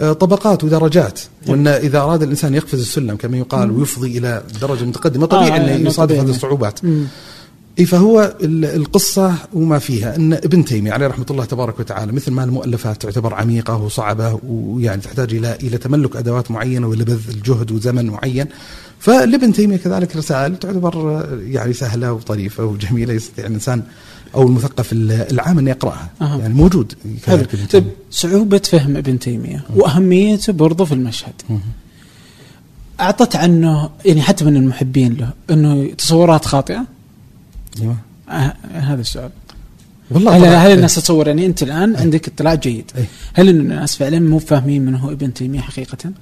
آه، 0.00 0.12
طبقات 0.12 0.64
ودرجات. 0.64 1.20
وإن 1.48 1.66
إذا 1.66 1.98
أراد 1.98 2.22
الإنسان 2.22 2.54
يقفز 2.54 2.80
السلم 2.80 3.16
كما 3.16 3.36
يقال 3.36 3.70
ويفضي 3.70 4.18
إلى 4.18 4.42
درجة 4.60 4.84
متقدمة 4.84 5.26
طبيعي 5.26 5.60
آه 5.60 5.76
إنه 5.76 5.88
يصادف 5.88 6.16
هذه 6.16 6.30
الصعوبات. 6.30 6.80
اي 7.78 7.86
فهو 7.86 8.34
القصة 8.42 9.34
وما 9.52 9.78
فيها. 9.78 10.16
إن 10.16 10.32
ابن 10.32 10.64
تيمية 10.64 10.92
عليه 10.92 11.06
رحمة 11.06 11.26
الله 11.30 11.44
تبارك 11.44 11.80
وتعالى 11.80 12.12
مثل 12.12 12.30
ما 12.30 12.44
المؤلفات 12.44 13.02
تعتبر 13.02 13.34
عميقة 13.34 13.76
وصعبة 13.76 14.40
ويعني 14.48 15.00
تحتاج 15.00 15.34
إلى 15.34 15.54
إلى 15.62 15.78
تملك 15.78 16.16
أدوات 16.16 16.50
معينة 16.50 16.88
ولبذ 16.88 17.20
الجهد 17.28 17.72
وزمن 17.72 18.06
معين. 18.06 18.46
فلابن 18.98 19.52
تيمية 19.52 19.76
كذلك 19.76 20.16
رسائل 20.16 20.56
تعتبر 20.56 21.26
يعني 21.46 21.72
سهلة 21.72 22.12
وطريفة 22.12 22.64
وجميلة 22.64 23.14
يستطيع 23.14 23.46
الإنسان 23.46 23.82
أو 24.34 24.42
المثقف 24.42 24.92
العام 24.92 25.58
أن 25.58 25.68
يقرأها. 25.68 26.10
أه. 26.20 26.38
يعني 26.38 26.54
موجود 26.54 26.94
طيب 27.72 27.84
صعوبة 28.10 28.58
فهم 28.58 28.96
ابن 28.96 29.18
تيمية 29.18 29.64
وأهميته 29.74 30.52
برضه 30.52 30.84
في 30.84 30.92
المشهد. 30.92 31.34
أه. 31.50 31.58
أعطت 33.00 33.36
عنه 33.36 33.90
يعني 34.04 34.22
حتى 34.22 34.44
من 34.44 34.56
المحبين 34.56 35.16
له 35.16 35.30
إنه 35.50 35.94
تصورات 35.94 36.44
خاطئة؟ 36.44 36.86
أيوه. 37.80 37.96
آه 38.28 38.54
هذا 38.72 39.00
السؤال. 39.00 39.30
والله 40.10 40.36
هل, 40.36 40.44
هل 40.44 40.76
الناس 40.76 40.94
تتصور 40.94 41.28
يعني 41.28 41.46
أنت 41.46 41.62
الآن 41.62 41.94
أي. 41.94 42.02
عندك 42.02 42.28
اطلاع 42.28 42.54
جيد؟ 42.54 42.90
أي. 42.96 43.04
هل 43.34 43.48
الناس 43.48 43.96
فعلا 43.96 44.20
مو 44.20 44.38
فاهمين 44.38 44.82
من 44.84 44.94
هو 44.94 45.10
ابن 45.10 45.34
تيمية 45.34 45.60
حقيقة؟ 45.60 46.12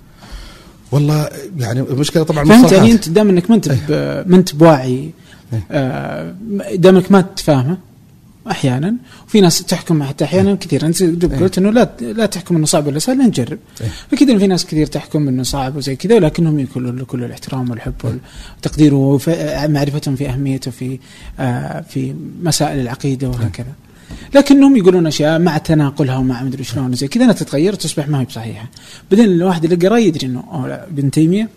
والله 0.92 1.28
يعني 1.59 1.80
المشكلة 1.80 2.22
طبعا 2.22 2.44
فهمت؟ 2.44 2.72
يعني 2.72 2.92
أنت 2.92 3.09
دام 3.09 3.28
إنك 3.28 3.51
ما 3.51 3.57
أنت 3.57 3.68
ما 4.26 4.36
أنت 4.36 4.55
بواعي 4.55 5.11
آه 5.70 6.34
دام 6.74 6.96
إنك 6.96 7.12
ما 7.12 7.20
تفهمه 7.20 7.76
أحيانا. 8.51 8.95
وفي 9.26 9.41
ناس 9.41 9.62
تحكم 9.62 10.03
حتى 10.03 10.24
أحيانا 10.24 10.55
كثير 10.55 10.86
انت 10.86 11.03
قلت 11.24 11.59
إنه 11.59 11.70
لا 11.70 11.91
لا 12.01 12.26
تحكم 12.26 12.57
إنه 12.57 12.66
صعب 12.66 12.86
ولا 12.86 12.99
سهل 12.99 13.18
نجرب. 13.18 13.59
أكيد 14.12 14.38
في 14.38 14.47
ناس 14.47 14.66
كثير 14.66 14.86
تحكم 14.86 15.28
إنه 15.28 15.43
صعب 15.43 15.76
وزي 15.76 15.97
كذا 15.97 16.14
ولكنهم 16.14 16.59
يكون 16.59 17.05
كل 17.05 17.24
الاحترام 17.24 17.70
والحب 17.70 17.95
والتقدير 18.05 18.95
ومعرفتهم 18.95 20.16
في 20.16 20.28
أهميته 20.28 20.70
في 20.70 20.99
آه 21.41 21.80
في 21.80 22.14
مسائل 22.43 22.80
العقيدة 22.80 23.28
وهكذا. 23.28 23.72
لكنهم 24.34 24.76
يقولون 24.76 25.07
أشياء 25.07 25.38
مع 25.38 25.59
تناقلها 25.59 26.16
ومع 26.16 26.43
مدري 26.43 26.64
شلون 26.64 26.93
زي 26.95 27.09
كذا 27.09 27.24
انها 27.24 27.34
تتغير 27.34 27.72
وتصبح 27.72 28.09
ما 28.09 28.20
هي 28.20 28.24
بصحيحة. 28.24 28.70
بعدين 29.11 29.24
الواحد 29.24 29.64
اللي 29.64 29.88
قرأ 29.88 29.99
يدري 29.99 30.26
إنه 30.26 30.45
ابن 30.66 31.11
تيمية 31.11 31.49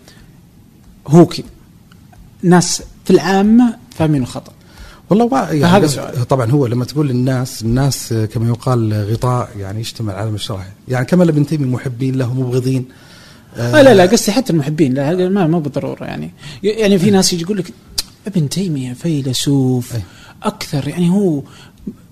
هو 1.06 1.26
كذا. 1.26 1.46
ناس 2.42 2.82
في 3.04 3.10
العامة 3.10 3.76
فاهمينه 3.90 4.24
خطا 4.24 4.52
والله 5.10 5.52
يعني 5.52 5.64
هذا 5.64 5.86
سؤال. 5.86 6.28
طبعا 6.28 6.50
هو 6.50 6.66
لما 6.66 6.84
تقول 6.84 7.08
للناس 7.08 7.62
الناس 7.62 8.14
كما 8.32 8.48
يقال 8.48 9.06
غطاء 9.12 9.48
يعني 9.58 9.80
يشتمل 9.80 10.14
على 10.14 10.30
مشروعه 10.30 10.66
يعني 10.88 11.06
كما 11.06 11.24
ابن 11.24 11.46
تيمية 11.46 11.66
محبين 11.66 12.18
له 12.18 12.34
مبغضين. 12.34 12.84
آه 13.56 13.82
لا 13.82 13.94
لا 13.94 14.06
قصدي 14.06 14.32
حتى 14.32 14.52
المحبين 14.52 14.94
لا 14.94 15.28
ما 15.28 15.46
ما 15.46 15.58
بالضرورة 15.58 16.04
يعني. 16.04 16.30
يعني 16.62 16.98
في 16.98 17.10
ناس 17.10 17.32
يجي 17.32 17.42
يقول 17.42 17.58
لك 17.58 17.72
ابن 18.26 18.48
تيمية 18.48 18.92
فيلسوف 18.92 19.92
أكثر 20.42 20.88
يعني 20.88 21.10
هو 21.10 21.42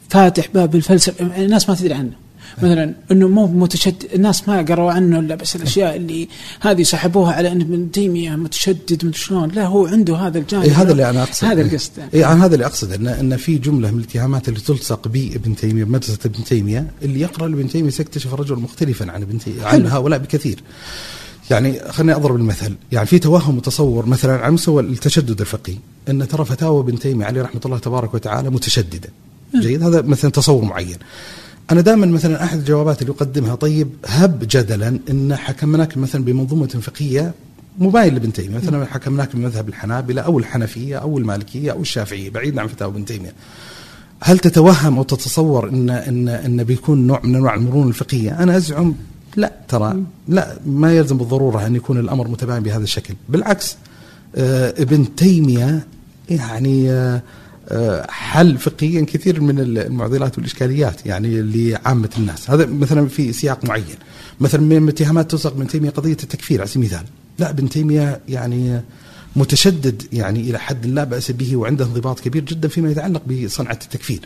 فاتح 0.08 0.48
باب 0.54 0.74
الفلسفة. 0.74 1.44
الناس 1.44 1.68
ما 1.68 1.74
تدري 1.74 1.94
عنه. 1.94 2.12
مثلا 2.58 2.94
إنه 3.10 3.28
مو 3.28 3.46
متشدد 3.46 4.04
الناس 4.14 4.48
ما 4.48 4.62
قروا 4.62 4.92
عنه 4.92 5.18
إلا 5.18 5.34
بس 5.34 5.56
الأشياء 5.56 5.96
اللي 5.96 6.28
هذه 6.60 6.82
سحبوها 6.82 7.32
على 7.32 7.52
إن 7.52 7.60
ابن 7.60 7.90
تيمية 7.90 8.30
متشدد 8.30 9.04
من 9.04 9.12
شلون 9.12 9.48
لا 9.48 9.66
هو 9.66 9.86
عنده 9.86 10.16
هذا 10.16 10.38
الجانب. 10.38 10.64
إيه 10.64 10.82
هذا 10.82 10.92
اللي 10.92 11.10
أنا 11.10 11.22
اقصد 11.22 11.44
هذا 11.44 11.62
القصد. 11.62 11.92
اي 12.14 12.26
أنا 12.26 12.44
هذا 12.44 12.54
اللي 12.54 12.66
اقصد 12.66 12.92
ان 12.92 13.06
إن 13.06 13.36
في 13.36 13.58
جملة 13.58 13.90
من 13.90 13.98
الاتهامات 13.98 14.48
اللي 14.48 14.60
تلصق 14.60 15.08
بابن 15.08 15.56
تيمية 15.56 15.84
بمدرسة 15.84 16.18
ابن 16.24 16.44
تيمية 16.44 16.86
اللي 17.02 17.20
يقرأ 17.20 17.48
لابن 17.48 17.68
تيمية 17.68 17.90
سيكتشف 17.90 18.34
الرجل 18.34 18.56
مختلفا 18.56 19.12
عن 19.12 19.22
ابن 19.22 19.38
تيمية 19.38 19.64
عن 19.64 19.86
هؤلاء 19.86 20.18
بكثير. 20.18 20.62
يعني 21.50 21.78
خليني 21.88 22.14
أضرب 22.14 22.36
المثل. 22.36 22.74
يعني 22.92 23.06
في 23.06 23.18
توهم 23.18 23.56
وتصور 23.56 24.06
مثلا 24.06 24.32
على 24.32 24.52
مستوى 24.52 24.82
التشدد 24.82 25.40
الفقهي 25.40 25.76
إن 26.08 26.28
ترى 26.28 26.44
فتاوى 26.44 26.80
ابن 26.80 26.98
تيمية 26.98 27.26
عليه 27.26 27.42
رحمة 27.42 27.60
الله 27.64 27.78
تبارك 27.78 28.14
وتعالى 28.14 28.50
متشددة. 28.50 29.08
جيد؟ 29.54 29.82
هذا 29.82 30.02
مثلا 30.02 30.30
تصور 30.30 30.64
معين. 30.64 30.96
أنا 31.70 31.80
دائما 31.80 32.06
مثلا 32.06 32.44
أحد 32.44 32.58
الجوابات 32.58 33.02
اللي 33.02 33.12
أقدمها 33.12 33.54
طيب 33.54 33.88
هب 34.06 34.44
جدلا 34.50 34.98
إن 35.10 35.36
حكمناك 35.36 35.96
مثلا 35.96 36.24
بمنظومة 36.24 36.66
فقهية 36.66 37.34
مباين 37.78 38.14
لابن 38.14 38.32
تيمية. 38.32 38.56
مثلا 38.56 38.86
حكمناك 38.86 39.36
بمذهب 39.36 39.68
الحنابلة 39.68 40.22
أو 40.22 40.38
الحنفية 40.38 40.96
أو 40.96 41.18
المالكية 41.18 41.72
أو 41.72 41.80
الشافعية 41.80 42.30
بعيد 42.30 42.58
عن 42.58 42.66
فتاوى 42.66 42.92
ابن 42.92 43.04
تيمية. 43.04 43.32
هل 44.20 44.38
تتوهم 44.38 44.96
أو 44.96 45.02
تتصور 45.02 45.68
إن 45.68 45.90
إن 45.90 46.28
إن 46.28 46.64
بيكون 46.64 47.06
نوع 47.06 47.20
من 47.24 47.34
أنواع 47.34 47.54
المرونة 47.54 47.88
الفقهية؟ 47.88 48.42
أنا 48.42 48.56
أزعم 48.56 48.94
لا 49.36 49.52
ترى. 49.68 50.02
لا 50.28 50.56
ما 50.66 50.92
يلزم 50.92 51.18
بالضرورة 51.18 51.66
أن 51.66 51.76
يكون 51.76 51.98
الأمر 51.98 52.28
متباين 52.28 52.62
بهذا 52.62 52.82
الشكل، 52.82 53.14
بالعكس 53.28 53.76
آه 54.36 54.74
ابن 54.82 55.14
تيمية 55.14 55.86
يعني 56.28 56.90
آه 56.90 57.22
حل 58.08 58.58
فقهيا 58.58 59.04
كثير 59.04 59.40
من 59.40 59.58
المعضلات 59.58 60.38
والإشكاليات 60.38 61.06
يعني 61.06 61.42
لعامة 61.42 62.10
الناس، 62.18 62.50
هذا 62.50 62.66
مثلا 62.66 63.08
في 63.08 63.32
سياق 63.32 63.64
معين. 63.64 63.96
مثلا 64.40 64.60
من 64.60 64.76
الاتهامات 64.84 65.30
تلصق 65.30 65.52
ابن 65.52 65.66
تيمية 65.66 65.90
قضية 65.90 66.12
التكفير 66.12 66.60
على 66.60 66.68
سبيل 66.68 66.86
المثال. 66.86 67.06
لا 67.38 67.50
ابن 67.50 67.68
تيمية 67.68 68.20
يعني 68.28 68.80
متشدد 69.36 70.02
يعني 70.12 70.40
إلى 70.40 70.58
حد 70.58 70.86
لا 70.86 71.04
بأس 71.04 71.30
به 71.30 71.56
وعنده 71.56 71.84
انضباط 71.84 72.20
كبير 72.20 72.44
جدا 72.44 72.68
فيما 72.68 72.90
يتعلق 72.90 73.22
بصنعة 73.24 73.78
التكفير. 73.82 74.20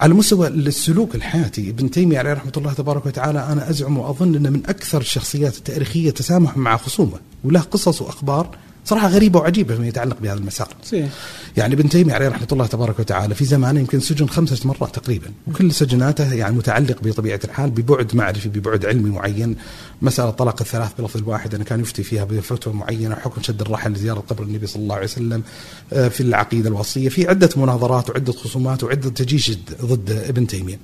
على 0.00 0.14
مستوى 0.14 0.48
السلوك 0.48 1.14
الحياتي 1.14 1.70
ابن 1.70 1.90
تيمية 1.90 2.18
عليه 2.18 2.32
رحمة 2.32 2.52
الله 2.56 2.72
تبارك 2.72 3.06
وتعالى 3.06 3.46
أنا 3.52 3.70
أزعم 3.70 3.98
وأظن 3.98 4.34
أنه 4.34 4.50
من 4.50 4.62
أكثر 4.66 5.00
الشخصيات 5.00 5.56
التاريخية 5.58 6.10
تسامح 6.10 6.56
مع 6.56 6.76
خصومه 6.76 7.18
وله 7.44 7.60
قصص 7.60 8.02
وأخبار 8.02 8.56
صراحة 8.84 9.08
غريبة 9.08 9.40
وعجيبة 9.40 9.74
فيما 9.74 9.86
يتعلق 9.86 10.16
بهذا 10.20 10.38
المسار. 10.38 10.68
سيه. 10.82 11.08
يعني 11.56 11.74
ابن 11.74 11.88
تيمية 11.88 12.14
عليه 12.14 12.28
رحمة 12.28 12.48
الله 12.52 12.66
تبارك 12.66 12.98
وتعالى 12.98 13.34
في 13.34 13.44
زمانه 13.44 13.80
يمكن 13.80 14.00
سجن 14.00 14.26
خمسة 14.26 14.68
مرات 14.68 14.94
تقريبا، 14.94 15.26
وكل 15.46 15.72
سجناته 15.72 16.34
يعني 16.34 16.56
متعلق 16.56 16.96
بطبيعة 17.02 17.40
الحال 17.44 17.70
ببعد 17.70 18.16
معرفي 18.16 18.48
ببعد 18.48 18.86
علمي 18.86 19.10
معين، 19.10 19.56
مسألة 20.02 20.30
طلاق 20.30 20.56
الثلاث 20.60 20.90
بلفظ 20.98 21.16
الواحد 21.16 21.54
انه 21.54 21.64
كان 21.64 21.80
يفتي 21.80 22.02
فيها 22.02 22.24
بفتوى 22.24 22.74
معينة، 22.74 23.14
حكم 23.14 23.42
شد 23.42 23.60
الرحل 23.60 23.92
لزيارة 23.92 24.20
قبر 24.20 24.42
النبي 24.42 24.66
صلى 24.66 24.82
الله 24.82 24.94
عليه 24.94 25.04
وسلم، 25.04 25.42
في 25.90 26.20
العقيدة 26.20 26.68
الوصية، 26.68 27.08
في 27.08 27.28
عدة 27.28 27.48
مناظرات 27.56 28.10
وعدة 28.10 28.32
خصومات 28.32 28.84
وعدة 28.84 29.10
تجيش 29.10 29.58
ضد 29.84 30.10
ابن 30.10 30.46
تيمية. 30.46 30.78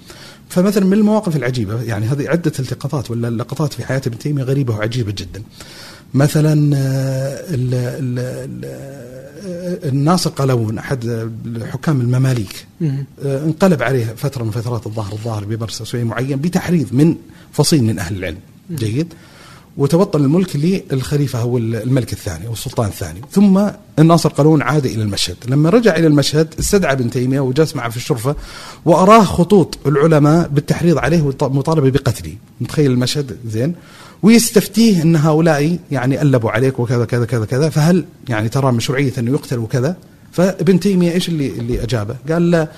فمثلا 0.49 0.87
من 0.87 0.93
المواقف 0.93 1.37
العجيبة 1.37 1.83
يعني 1.83 2.07
هذه 2.07 2.29
عدة 2.29 2.53
التقاطات 2.59 3.11
ولا 3.11 3.31
لقطات 3.31 3.73
في 3.73 3.85
حياة 3.85 4.03
ابن 4.07 4.19
تيمية 4.19 4.43
غريبة 4.43 4.75
وعجيبة 4.77 5.13
جدا. 5.13 5.43
مثلا 6.15 6.53
ال 6.53 7.75
ال 7.75 8.19
ال 8.19 8.65
الناصر 9.89 10.31
قلاوون 10.31 10.79
أحد 10.79 11.31
حكام 11.73 12.01
المماليك 12.01 12.67
انقلب 13.25 13.83
عليه 13.83 14.15
فترة 14.17 14.45
من 14.45 14.51
فترات 14.51 14.87
الظهر 14.87 15.13
الظاهر 15.13 15.45
بمرسى 15.45 16.05
معين 16.05 16.39
بتحريض 16.39 16.87
من 16.93 17.15
فصيل 17.53 17.85
من 17.85 17.99
أهل 17.99 18.17
العلم. 18.17 18.39
جيد. 18.71 19.15
وتبطل 19.77 20.21
الملك 20.21 20.57
للخليفة 20.57 21.39
هو 21.39 21.59
الملك 21.59 22.13
الثاني 22.13 22.47
أو 22.47 22.53
السلطان 22.53 22.87
الثاني. 22.87 23.21
ثم 23.33 23.69
الناصر 23.99 24.29
قلاوون 24.29 24.63
عاد 24.63 24.87
إلى 24.87 25.03
المشهد. 25.03 25.37
لما 25.49 25.71
رجع 25.71 25.97
إلى 25.97 26.07
المشهد 26.07 26.55
استدعى 26.59 26.93
ابن 26.93 27.11
تيمية 27.11 27.41
وجلس 27.41 27.77
معه 27.77 27.91
في 27.91 27.97
الشرفة 27.97 28.37
وأراه 28.85 29.25
خطوط 29.25 29.79
العلماء 29.87 30.49
بالتحريض 30.49 30.99
عليه 30.99 31.23
والمطالبه 31.23 31.91
بقتله. 31.91 32.35
متخيل 32.61 32.91
المشهد؟ 32.91 33.37
زين. 33.47 33.75
ويستفتيه 34.23 35.03
إن 35.03 35.17
هؤلاء 35.17 35.79
يعني 35.91 36.23
ألبوا 36.23 36.51
عليك 36.51 36.79
وكذا 36.79 37.05
كذا 37.05 37.25
كذا 37.25 37.45
كذا 37.45 37.69
فهل 37.69 38.05
يعني 38.29 38.49
ترى 38.49 38.73
مشروعية 38.73 39.13
أنه 39.19 39.31
يقتل 39.31 39.59
وكذا؟ 39.59 39.97
فابن 40.33 40.81
تيمية 40.81 41.13
إيش 41.13 41.29
اللي 41.29 41.49
اللي 41.49 41.83
أجابه؟ 41.83 42.17
قال 42.31 42.51
لا 42.51 42.69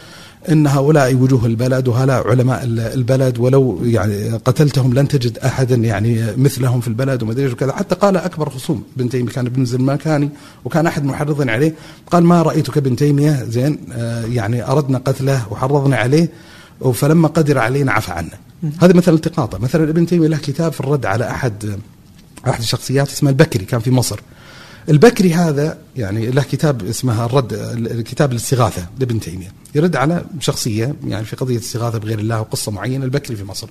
إن 0.51 0.67
هؤلاء 0.67 1.15
وجوه 1.15 1.47
البلد 1.47 1.89
وهؤلاء 1.89 2.29
علماء 2.29 2.65
البلد 2.65 3.39
ولو 3.39 3.79
يعني 3.85 4.31
قتلتهم 4.31 4.95
لن 4.95 5.09
تجد 5.09 5.39
أحدا 5.39 5.75
يعني 5.75 6.25
مثلهم 6.37 6.81
في 6.81 6.89
البلد 6.89 7.23
وما 7.23 7.33
أدري 7.33 7.53
وكذا 7.53 7.73
حتى 7.73 7.95
قال 7.95 8.17
أكبر 8.17 8.51
خصوم 8.51 8.85
ابن 8.97 9.09
تيمية 9.09 9.31
كان 9.31 9.47
ابن 9.47 9.63
الزماكاني 9.63 10.31
وكان 10.65 10.87
أحد 10.87 11.05
محرض 11.05 11.49
عليه 11.49 11.75
قال 12.11 12.25
ما 12.25 12.43
رأيتك 12.43 12.77
ابن 12.77 12.97
تيمية 12.97 13.45
زين 13.49 13.79
آه 13.93 14.25
يعني 14.25 14.71
أردنا 14.71 14.99
قتله 14.99 15.53
وحرضنا 15.53 15.97
عليه 15.97 16.29
فلما 16.91 17.29
قدر 17.29 17.59
علينا 17.59 17.93
عفى 17.93 18.13
عنا. 18.13 18.39
هذا 18.81 18.93
مثلا 18.93 19.15
التقاطة. 19.15 19.59
مثلا 19.59 19.91
ابن 19.91 20.07
تيمية 20.07 20.29
له 20.29 20.37
كتاب 20.37 20.73
في 20.73 20.81
الرد 20.81 21.07
على 21.07 21.31
أحد 21.31 21.79
أحد 22.49 22.61
الشخصيات 22.61 23.09
اسمه 23.09 23.31
البكري 23.31 23.65
كان 23.65 23.81
في 23.81 23.91
مصر. 23.91 24.21
البكري 24.89 25.35
هذا 25.35 25.79
يعني 25.97 26.31
له 26.31 26.43
كتاب 26.43 26.87
اسمه 26.87 27.25
الرد 27.25 28.03
كتاب 28.09 28.33
الاستغاثة 28.33 28.87
لابن 28.99 29.21
تيمية. 29.21 29.53
يرد 29.75 29.97
على 29.97 30.25
شخصية 30.41 30.95
يعني 31.05 31.25
في 31.25 31.37
قضية 31.37 31.59
استغاثة 31.59 31.99
بغير 31.99 32.19
الله 32.19 32.41
وقصة 32.41 32.73
معينة 32.73 33.05
البكري 33.05 33.37
في 33.37 33.45
مصر. 33.45 33.69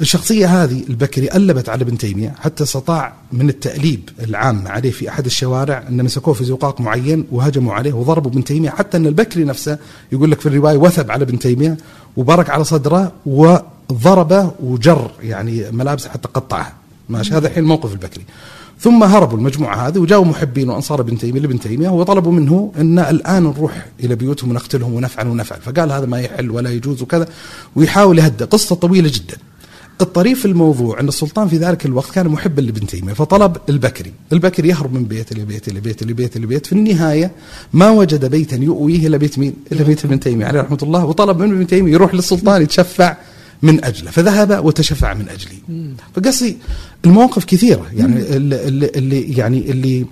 الشخصية 0.00 0.64
هذه 0.64 0.84
البكري 0.88 1.32
ألبت 1.34 1.68
على 1.68 1.82
ابن 1.82 1.98
تيمية 1.98 2.34
حتى 2.40 2.62
استطاع 2.62 3.12
من 3.32 3.48
التأليب 3.48 4.08
العام 4.20 4.68
عليه 4.68 4.90
في 4.90 5.08
أحد 5.08 5.26
الشوارع 5.26 5.84
أن 5.88 6.04
مسكوه 6.04 6.34
في 6.34 6.44
زقاق 6.44 6.80
معين 6.80 7.24
وهجموا 7.30 7.74
عليه 7.74 7.92
وضربوا 7.92 8.30
ابن 8.30 8.44
تيمية 8.44 8.70
حتى 8.70 8.96
أن 8.96 9.06
البكري 9.06 9.44
نفسه 9.44 9.78
يقول 10.12 10.30
لك 10.30 10.40
في 10.40 10.46
الرواية 10.46 10.76
وثب 10.76 11.10
على 11.10 11.24
ابن 11.24 11.38
تيمية 11.38 11.76
وبرك 12.16 12.50
على 12.50 12.64
صدره 12.64 13.12
وضربه 13.26 14.50
وجر 14.62 15.10
يعني 15.22 15.70
ملابسه 15.70 16.10
حتى 16.10 16.28
قطعها. 16.34 16.72
ماشي؟ 17.08 17.34
هذا 17.34 17.48
الحين 17.48 17.64
موقف 17.64 17.92
البكري. 17.92 18.24
ثم 18.80 19.02
هربوا 19.02 19.38
المجموعة 19.38 19.88
هذه 19.88 19.98
وجاءوا 19.98 20.24
محبين 20.24 20.70
وأنصار 20.70 21.00
ابن 21.00 21.18
تيمية 21.18 21.40
لابن 21.40 21.60
تيمية 21.60 21.88
وطلبوا 21.88 22.32
منه 22.32 22.72
أن 22.78 22.98
الآن 22.98 23.42
نروح 23.42 23.86
إلى 24.00 24.14
بيوتهم 24.14 24.50
ونقتلهم 24.50 24.94
ونفعل 24.94 25.28
ونفعل. 25.28 25.60
فقال 25.60 25.92
هذا 25.92 26.06
ما 26.06 26.20
يحل 26.20 26.50
ولا 26.50 26.70
يجوز 26.70 27.02
وكذا. 27.02 27.28
ويحاول 27.76 28.18
يهدى 28.18 28.44
قصة 28.44 28.74
طويلة 28.74 29.10
جدا. 29.14 29.36
الطريف 30.00 30.40
في 30.40 30.44
الموضوع 30.44 31.00
أن 31.00 31.08
السلطان 31.08 31.48
في 31.48 31.56
ذلك 31.56 31.86
الوقت 31.86 32.10
كان 32.10 32.28
محبا 32.28 32.60
لابن 32.60 32.86
تيمية 32.86 33.12
فطلب 33.12 33.56
البكري، 33.68 34.12
البكري 34.32 34.68
يهرب 34.68 34.92
من 34.92 35.04
بيت 35.04 35.32
لبيت 35.32 35.68
لبيت 35.68 36.02
لبيت 36.02 36.38
لبيت، 36.38 36.66
في 36.66 36.72
النهاية 36.72 37.30
ما 37.72 37.90
وجد 37.90 38.24
بيتا 38.24 38.56
يؤويه 38.56 39.06
إلا 39.06 39.16
بيت 39.16 39.38
مين؟ 39.38 39.54
إلا 39.72 39.82
بيت 39.82 40.04
ابن 40.04 40.20
تيمية 40.20 40.46
عليه 40.46 40.60
رحمة 40.60 40.78
الله 40.82 41.04
وطلب 41.04 41.38
من 41.38 41.52
ابن 41.52 41.66
تيمية 41.66 41.92
يروح 41.92 42.14
للسلطان 42.14 42.62
يتشفع 42.62 43.16
من 43.62 43.84
أجله، 43.84 44.10
فذهب 44.10 44.64
وتشفع 44.64 45.14
من 45.14 45.28
اجلي. 45.28 45.86
فقصدي 46.14 46.56
المواقف 47.04 47.44
كثيرة 47.44 47.86
يعني 47.96 48.36
اللي, 48.36 48.90
اللي 48.96 49.22
يعني 49.22 49.70
اللي 49.70 50.06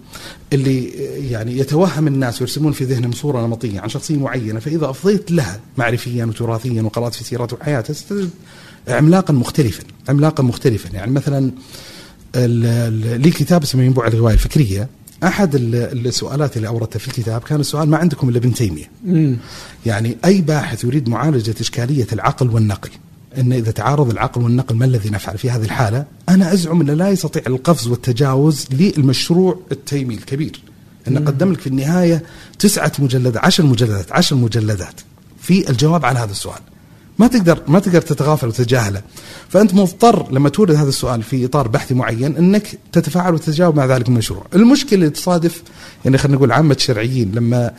اللي 0.53 0.85
يعني 1.31 1.59
يتوهم 1.59 2.07
الناس 2.07 2.41
ويرسمون 2.41 2.73
في 2.73 2.85
ذهنهم 2.85 3.13
صورة 3.13 3.47
نمطية 3.47 3.81
عن 3.81 3.89
شخصية 3.89 4.17
معينة 4.17 4.61
فإذا 4.61 4.91
أفضيت 4.91 5.31
لها 5.31 5.61
معرفيا 5.79 6.25
وتراثيا 6.25 6.83
وقرأت 6.83 7.15
في 7.15 7.25
سيرته 7.25 7.57
وحياته 7.61 7.95
ستجد 7.95 8.31
عملاقا 8.89 9.35
مختلفا 9.35 9.83
عملاقا 10.09 10.43
مختلفا 10.43 10.89
يعني 10.95 11.13
مثلا 11.13 11.51
لي 13.17 13.31
كتاب 13.31 13.63
اسمه 13.63 13.85
ينبوع 13.85 14.07
الرواية 14.07 14.35
الفكرية 14.35 14.89
أحد 15.25 15.55
السؤالات 15.55 16.57
اللي 16.57 16.69
أوردتها 16.69 16.99
في 16.99 17.09
الكتاب 17.09 17.41
كان 17.41 17.61
السؤال 17.61 17.89
ما 17.89 17.97
عندكم 17.97 18.29
إلا 18.29 18.39
ابن 18.39 18.55
تيمية 18.55 18.91
يعني 19.87 20.17
أي 20.25 20.41
باحث 20.41 20.85
يريد 20.85 21.09
معالجة 21.09 21.55
إشكالية 21.61 22.07
العقل 22.13 22.51
والنقل 22.51 22.91
إن 23.39 23.53
إذا 23.53 23.71
تعارض 23.71 24.11
العقل 24.11 24.43
والنقل 24.43 24.77
ما 24.77 24.85
الذي 24.85 25.11
نفعل 25.11 25.39
في 25.39 25.51
هذه 25.51 25.65
الحالة؟ 25.65 26.05
أنا 26.29 26.53
أزعم 26.53 26.81
إنه 26.81 26.95
لا 26.95 27.09
يستطيع 27.09 27.43
القفز 27.47 27.89
والتجاوز 27.89 28.67
للمشروع 28.71 29.59
التيمي 29.73 30.15
الكبير. 30.15 30.63
انه 31.09 31.21
قدم 31.21 31.53
لك 31.53 31.61
في 31.61 31.67
النهاية 31.67 32.23
تسعة 32.59 32.93
مجلدات 32.99 33.45
عشر 33.45 33.67
مجلدات 33.67 34.13
عشر 34.13 34.37
مجلدات 34.37 35.01
في 35.41 35.71
الجواب 35.71 36.05
على 36.05 36.19
هذا 36.19 36.31
السؤال. 36.31 36.61
ما 37.19 37.27
تقدر 37.27 37.63
ما 37.69 37.79
تقدر 37.79 38.01
تتغافل 38.01 38.49
وتتجاهله 38.49 39.03
فأنت 39.49 39.75
مضطر 39.75 40.33
لما 40.33 40.49
تورد 40.49 40.75
هذا 40.75 40.89
السؤال 40.89 41.23
في 41.23 41.45
إطار 41.45 41.69
بحثي 41.69 41.95
معين 41.95 42.37
إنك 42.37 42.79
تتفاعل 42.93 43.35
وتتجاوب 43.35 43.77
مع 43.77 43.87
ذلك 43.87 44.09
المشروع 44.09 44.47
المشكلة 44.55 44.95
اللي 44.95 45.11
تصادف 45.11 45.63
يعني 46.05 46.19
خلينا 46.19 46.37
نقول 46.37 46.53
عامة 46.53 46.75
الشرعيين 46.75 47.33
لما 47.35 47.73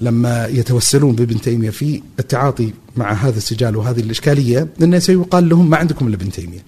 لما 0.00 0.46
يتوسلون 0.46 1.14
بابن 1.14 1.40
تيمية 1.40 1.70
في 1.70 2.02
التعاطي 2.18 2.72
مع 2.96 3.12
هذا 3.12 3.36
السجال 3.36 3.76
وهذه 3.76 4.00
الإشكالية 4.00 4.68
انه 4.82 4.98
سيقال 4.98 5.48
لهم 5.48 5.70
ما 5.70 5.76
عندكم 5.76 6.06
إلا 6.06 6.14
ابن 6.14 6.30
تيمية. 6.30 6.60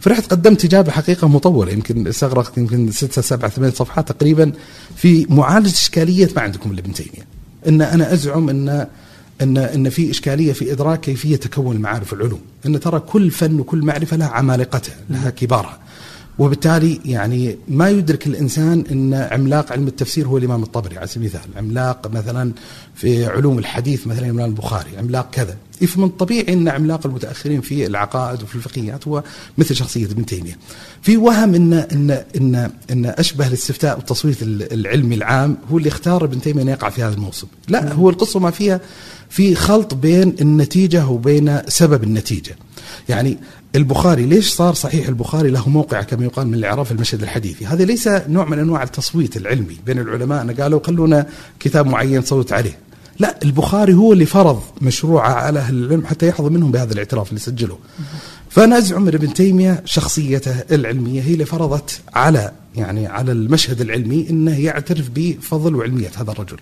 فرحت 0.00 0.30
قدمت 0.30 0.64
إجابة 0.64 0.92
حقيقة 0.92 1.28
مطولة 1.28 1.72
يمكن 1.72 2.06
استغرقت 2.06 2.58
يمكن 2.58 2.90
ستة 2.90 3.22
سبعة 3.22 3.50
ثمان 3.50 3.70
صفحات 3.70 4.12
تقريبا 4.12 4.52
في 4.96 5.26
معالجة 5.30 5.72
إشكالية 5.72 6.28
ما 6.36 6.42
عندكم 6.42 6.70
إلا 6.70 6.80
ابن 6.80 6.92
تيمية. 6.92 7.26
إن 7.68 7.82
أنا 7.82 8.12
أزعم 8.12 8.48
إن 8.48 8.86
ان 9.44 9.56
أن 9.56 9.88
في 9.88 10.10
إشكالية 10.10 10.52
في 10.52 10.72
إدراك 10.72 11.00
كيفية 11.00 11.36
تكون 11.36 11.76
المعارف 11.76 12.12
والعلوم، 12.12 12.40
أن 12.66 12.80
ترى 12.80 13.00
كل 13.00 13.30
فن 13.30 13.60
وكل 13.60 13.78
معرفة 13.82 14.16
لها 14.16 14.28
عمالقتها، 14.28 14.96
لها 15.10 15.30
كبارها. 15.30 15.78
وبالتالي 16.38 17.00
يعني 17.04 17.58
ما 17.68 17.88
يدرك 17.90 18.26
الإنسان 18.26 18.84
أن 18.90 19.14
عملاق 19.14 19.72
علم 19.72 19.88
التفسير 19.88 20.26
هو 20.28 20.38
الإمام 20.38 20.62
الطبري 20.62 20.98
على 20.98 21.06
سبيل 21.06 21.30
المثال، 21.30 21.50
عملاق 21.56 22.10
مثلا 22.10 22.52
في 22.94 23.26
علوم 23.26 23.58
الحديث 23.58 24.06
مثلا 24.06 24.24
الإمام 24.24 24.50
البخاري، 24.50 24.98
عملاق 24.98 25.30
كذا، 25.30 25.56
فمن 25.86 26.04
الطبيعي 26.04 26.52
أن 26.52 26.68
عملاق 26.68 27.06
المتأخرين 27.06 27.60
في 27.60 27.86
العقائد 27.86 28.42
وفي 28.42 28.54
الفقهيات 28.54 29.08
هو 29.08 29.22
مثل 29.58 29.74
شخصية 29.74 30.04
ابن 30.04 30.26
تيمية. 30.26 30.58
في 31.02 31.16
وهم 31.16 31.54
ان 31.54 31.72
ان 31.72 32.10
ان 32.36 32.70
أن 32.90 33.06
أشبه 33.06 33.46
الاستفتاء 33.46 33.96
والتصويت 33.96 34.36
العلمي 34.42 35.14
العام 35.14 35.56
هو 35.72 35.78
اللي 35.78 35.88
اختار 35.88 36.24
ابن 36.24 36.40
تيمية 36.40 36.62
أن 36.62 36.68
يقع 36.68 36.88
في 36.88 37.02
هذا 37.02 37.14
الموسم، 37.14 37.46
لا 37.68 37.92
هو 37.92 38.10
القصة 38.10 38.40
ما 38.40 38.50
فيها 38.50 38.80
في 39.34 39.54
خلط 39.54 39.94
بين 39.94 40.36
النتيجة 40.40 41.06
وبين 41.06 41.60
سبب 41.68 42.04
النتيجة. 42.04 42.56
يعني 43.08 43.38
البخاري 43.74 44.26
ليش 44.26 44.52
صار 44.52 44.74
صحيح 44.74 45.08
البخاري 45.08 45.50
له 45.50 45.68
موقع 45.68 46.02
كما 46.02 46.24
يقال 46.24 46.46
من 46.46 46.54
الاعراف 46.54 46.92
المشهد 46.92 47.22
الحديثي؟ 47.22 47.66
هذا 47.66 47.84
ليس 47.84 48.08
نوع 48.08 48.44
من 48.44 48.58
أنواع 48.58 48.82
التصويت 48.82 49.36
العلمي 49.36 49.76
بين 49.86 49.98
العلماء. 49.98 50.42
أنا 50.42 50.52
قالوا 50.52 50.80
خلونا 50.86 51.26
كتاب 51.60 51.86
معين 51.86 52.22
صوت 52.22 52.52
عليه. 52.52 52.78
لا 53.18 53.38
البخاري 53.42 53.94
هو 53.94 54.12
اللي 54.12 54.26
فرض 54.26 54.62
مشروعه 54.80 55.32
على 55.32 55.58
أهل 55.58 55.84
العلم 55.84 56.06
حتى 56.06 56.28
يحظى 56.28 56.48
منهم 56.48 56.70
بهذا 56.70 56.92
الاعتراف 56.92 57.28
اللي 57.28 57.40
سجله. 57.40 57.78
فأنا 58.50 58.78
أزعم 58.78 59.08
إن 59.08 59.14
ابن 59.14 59.34
تيمية 59.34 59.82
شخصيته 59.84 60.54
العلمية 60.72 61.22
هي 61.22 61.32
اللي 61.32 61.44
فرضت 61.44 62.00
على 62.14 62.52
يعني 62.76 63.06
على 63.06 63.32
المشهد 63.32 63.80
العلمي 63.80 64.26
إنه 64.30 64.60
يعترف 64.60 65.10
بفضل 65.14 65.74
وعلمية 65.74 66.10
هذا 66.16 66.30
الرجل. 66.30 66.58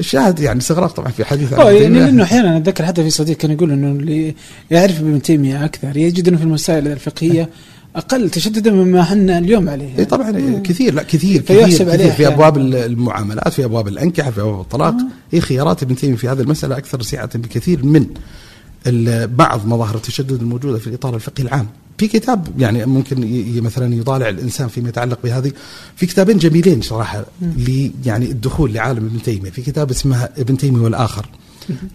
الشاهد 0.00 0.40
يعني 0.40 0.58
استغراب 0.58 0.88
طبعا 0.88 1.08
في 1.08 1.24
حديث 1.24 1.52
عن 1.52 1.74
يعني 1.74 1.88
لأنه 1.88 2.22
أحيانا 2.22 2.56
أتذكر 2.56 2.84
حتى 2.84 3.02
في 3.02 3.10
صديق 3.10 3.36
كان 3.36 3.50
يقول 3.50 3.72
إنه 3.72 3.90
اللي 3.90 4.34
يعرف 4.70 5.00
ابن 5.00 5.22
تيمية 5.22 5.64
أكثر 5.64 5.96
يجد 5.96 6.28
إنه 6.28 6.36
في 6.36 6.42
المسائل 6.42 6.88
الفقهية 6.88 7.48
أقل 7.96 8.30
تشددا 8.30 8.72
مما 8.72 9.00
إحنا 9.00 9.38
اليوم 9.38 9.68
عليه 9.68 9.98
اي 9.98 10.04
طبعا 10.04 10.30
مم. 10.30 10.62
كثير 10.62 10.94
لا 10.94 11.02
كثير 11.02 11.40
كثير, 11.42 11.66
كثير. 11.68 12.10
في 12.10 12.26
أبواب 12.26 12.58
المعاملات 12.58 13.52
في 13.52 13.64
أبواب 13.64 13.88
الأنكحة 13.88 14.30
في 14.30 14.40
أبواب 14.40 14.60
الطلاق. 14.60 14.94
هي 15.32 15.40
خيارات 15.40 15.82
ابن 15.82 15.96
تيمية 15.96 16.16
في 16.16 16.28
هذه 16.28 16.40
المسألة 16.40 16.78
أكثر 16.78 17.02
سعه 17.02 17.38
بكثير 17.38 17.86
من 17.86 18.06
بعض 19.36 19.66
مظاهر 19.66 19.94
التشدد 19.94 20.40
الموجودة 20.42 20.78
في 20.78 20.86
الإطار 20.86 21.14
الفقهي 21.14 21.44
العام. 21.44 21.66
في 22.02 22.08
كتاب 22.08 22.60
يعني 22.60 22.86
ممكن 22.86 23.16
مثلا 23.62 23.94
يطالع 23.94 24.28
الإنسان 24.28 24.68
فيما 24.68 24.88
يتعلق 24.88 25.18
بهذه. 25.24 25.52
في 25.96 26.06
كتابين 26.06 26.38
جميلين 26.38 26.82
صراحة 26.82 27.24
لي 27.56 27.90
يعني 28.06 28.30
الدخول 28.30 28.72
لعالم 28.72 29.06
ابن 29.06 29.22
تيمية. 29.22 29.50
في 29.50 29.62
كتاب 29.62 29.90
اسمه 29.90 30.28
ابن 30.38 30.56
تيمية 30.56 30.80
والآخر 30.80 31.26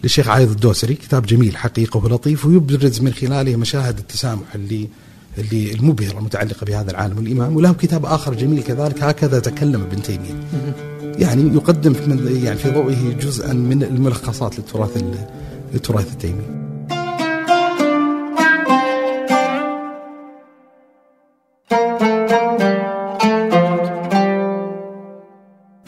للشيخ 0.02 0.28
عايض 0.28 0.50
الدوسري. 0.50 0.94
كتاب 0.94 1.26
جميل 1.26 1.56
حقيقة 1.56 2.04
ولطيف 2.04 2.46
ويبرز 2.46 3.00
من 3.00 3.12
خلاله 3.12 3.56
مشاهد 3.56 3.98
التسامح 3.98 4.54
اللي 4.54 4.88
اللي 5.38 5.72
المبهره 5.72 6.18
المتعلقة 6.18 6.64
بهذا 6.64 6.90
العالم 6.90 7.18
الامام 7.18 7.56
وله 7.56 7.72
كتاب 7.72 8.06
آخر 8.06 8.34
جميل 8.34 8.62
كذلك 8.62 9.02
هكذا 9.02 9.38
تكلم 9.38 9.80
ابن 9.80 10.02
تيمية. 10.02 10.44
يعني 11.18 11.54
يقدم 11.54 11.94
يعني 12.42 12.58
في 12.58 12.70
ضوئه 12.70 13.12
جزءا 13.12 13.52
من 13.52 13.82
الملخصات 13.82 14.58
للتراث 14.58 15.04
للتراث 15.74 16.12
التيمي. 16.12 16.67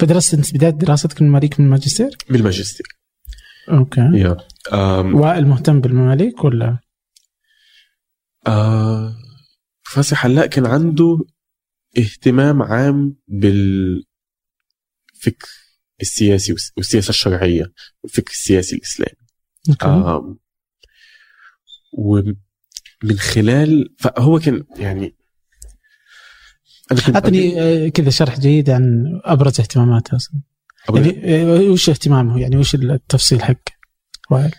فدرست 0.01 0.34
انت 0.34 0.55
بداية 0.55 0.70
دراستك 0.70 1.20
المماليك 1.20 1.61
من 1.61 1.66
الماجستير؟ 1.66 2.16
بالماجستير. 2.30 2.86
okay. 3.68 4.01
يا 4.01 4.36
um, 4.68 5.14
وائل 5.14 5.46
مهتم 5.46 5.80
بالمماليك 5.80 6.44
ولا؟ 6.44 6.78
آه 8.46 9.16
وائل 9.83 10.16
حلاق 10.16 10.46
كان 10.46 10.66
عنده 10.66 11.18
اهتمام 11.98 12.62
عام 12.62 13.16
بالفكر 13.28 14.05
السياسي 16.01 16.55
والسياسة 16.76 17.11
الشرعية 17.11 17.72
والفكر 18.03 18.32
السياسي 18.32 18.76
الإسلامي. 18.76 19.26
okay. 19.68 19.87
آه 19.86 20.36
ومن 21.92 22.36
خلال 23.18 23.94
فهو 23.98 24.38
كان 24.38 24.64
يعني 24.76 25.20
أعطني 27.14 27.61
آه، 27.61 27.88
كذا 27.88 28.11
شرح 28.11 28.41
جيد 28.41 28.70
عن 28.70 29.05
أبرز 29.24 29.61
اهتماماته 29.61 30.16
أصلا. 30.16 30.41
يعني 30.95 31.43
آه، 31.43 31.70
وش 31.70 31.88
اهتمامه؟ 31.91 32.41
يعني 32.41 32.57
وش 32.57 32.74
التفصيل 32.74 33.43
حق؟ 33.43 33.57
وائل 34.30 34.53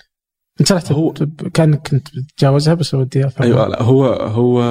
أنت 0.59 0.69
شرحت 0.69 0.91
هو 0.91 1.13
كان 1.53 1.75
كنت 1.75 2.07
بتتجاوزها 2.15 2.73
بس 2.73 2.93
ودي 2.93 3.25
أفهم. 3.25 3.43
أيوه 3.47 3.67
لا 3.67 3.81
هو 3.81 4.05
هو 4.13 4.61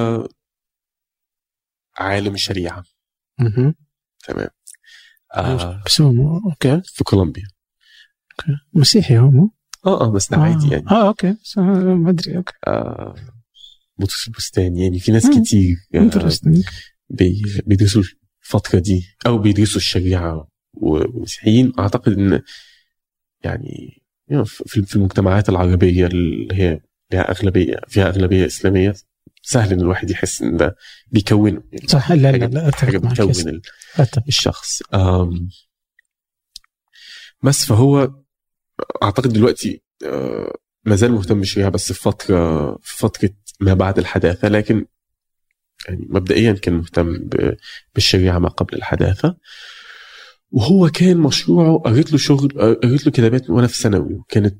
عالم 1.97 2.37
شريعه 2.37 2.83
أها 3.39 3.73
تمام. 4.27 4.47
آه. 5.35 5.83
بس 5.85 6.01
هو 6.01 6.37
okay. 6.37 6.81
في 6.85 7.03
كولومبيا. 7.03 7.47
okay. 8.39 8.57
مسيحي 8.73 9.17
هو 9.17 9.31
مو؟ 9.31 9.51
آه 9.85 10.01
آه 10.01 10.11
بس 10.11 10.29
ده 10.31 10.37
آه. 10.37 10.41
عادي 10.41 10.67
يعني. 10.67 10.89
آه 10.91 11.07
okay. 11.07 11.35
ما 11.57 12.09
أدري 12.09 12.37
okay. 12.37 12.53
آه 12.67 13.15
بستان 14.37 14.77
يعني. 14.77 14.99
في 14.99 15.11
ناس 15.11 15.29
كتير 15.29 15.77
آه 15.95 15.99
بيدرسوا 17.65 18.03
الفترة 18.43 18.79
دي 18.79 19.05
أو 19.25 19.37
بيدرسوا 19.37 19.77
الشريعة 19.77 20.47
والمسيحيين 20.73 21.73
أعتقد 21.79 22.17
إن 22.17 22.41
يعني 23.43 24.01
في 24.65 24.95
المجتمعات 24.95 25.49
العربية 25.49 26.05
اللي 26.07 26.55
هي 26.55 26.81
لها 27.13 27.31
أغلبية 27.31 27.75
فيها 27.87 28.09
أغلبية 28.09 28.45
إسلامية 28.45 28.93
سهل 29.41 29.73
إن 29.73 29.79
الواحد 29.79 30.11
يحس 30.11 30.41
إن 30.41 30.57
ده 30.57 30.75
بيكونه 31.07 31.63
يعني 31.71 31.87
صح 31.87 32.11
لا 32.11 32.31
لا 32.31 32.37
لا 32.37 32.69
بتكون 32.69 33.11
الشخص. 33.11 33.51
بس 37.43 37.65
فهو 37.65 38.11
أعتقد 39.03 39.33
دلوقتي 39.33 39.81
آه، 40.05 40.55
ما 40.85 40.95
زال 40.95 41.11
مهتم 41.11 41.39
بالشريعة 41.39 41.69
بس 41.69 41.93
في 41.93 42.01
فترة 42.01 42.71
في 42.77 42.97
فترة 42.97 43.29
ما 43.59 43.73
بعد 43.73 43.99
الحداثة 43.99 44.47
لكن 44.47 44.85
يعني 45.87 46.07
مبدئيا 46.09 46.53
كان 46.53 46.73
مهتم 46.73 47.29
بالشريعة 47.95 48.39
ما 48.39 48.49
قبل 48.49 48.77
الحداثة 48.77 49.37
وهو 50.51 50.89
كان 50.89 51.17
مشروعه 51.17 51.77
قريت 51.77 52.11
له 52.11 52.17
شغل 52.17 52.77
قريت 52.83 53.05
له 53.05 53.11
كتابات 53.11 53.49
وأنا 53.49 53.67
في 53.67 53.79
ثانوي 53.79 54.13
وكانت 54.13 54.59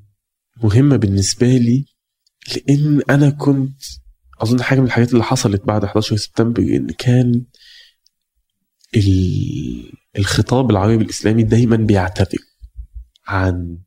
مهمة 0.62 0.96
بالنسبة 0.96 1.46
لي 1.56 1.84
لأن 2.56 3.02
أنا 3.10 3.30
كنت 3.30 3.82
أظن 4.40 4.62
حاجة 4.62 4.80
من 4.80 4.86
الحاجات 4.86 5.12
اللي 5.12 5.24
حصلت 5.24 5.64
بعد 5.64 5.84
11 5.84 6.16
سبتمبر 6.16 6.62
إن 6.62 6.86
كان 6.86 7.44
الخطاب 10.18 10.70
العربي 10.70 11.04
الإسلامي 11.04 11.42
دايما 11.42 11.76
بيعتذر 11.76 12.38
عن 13.26 13.78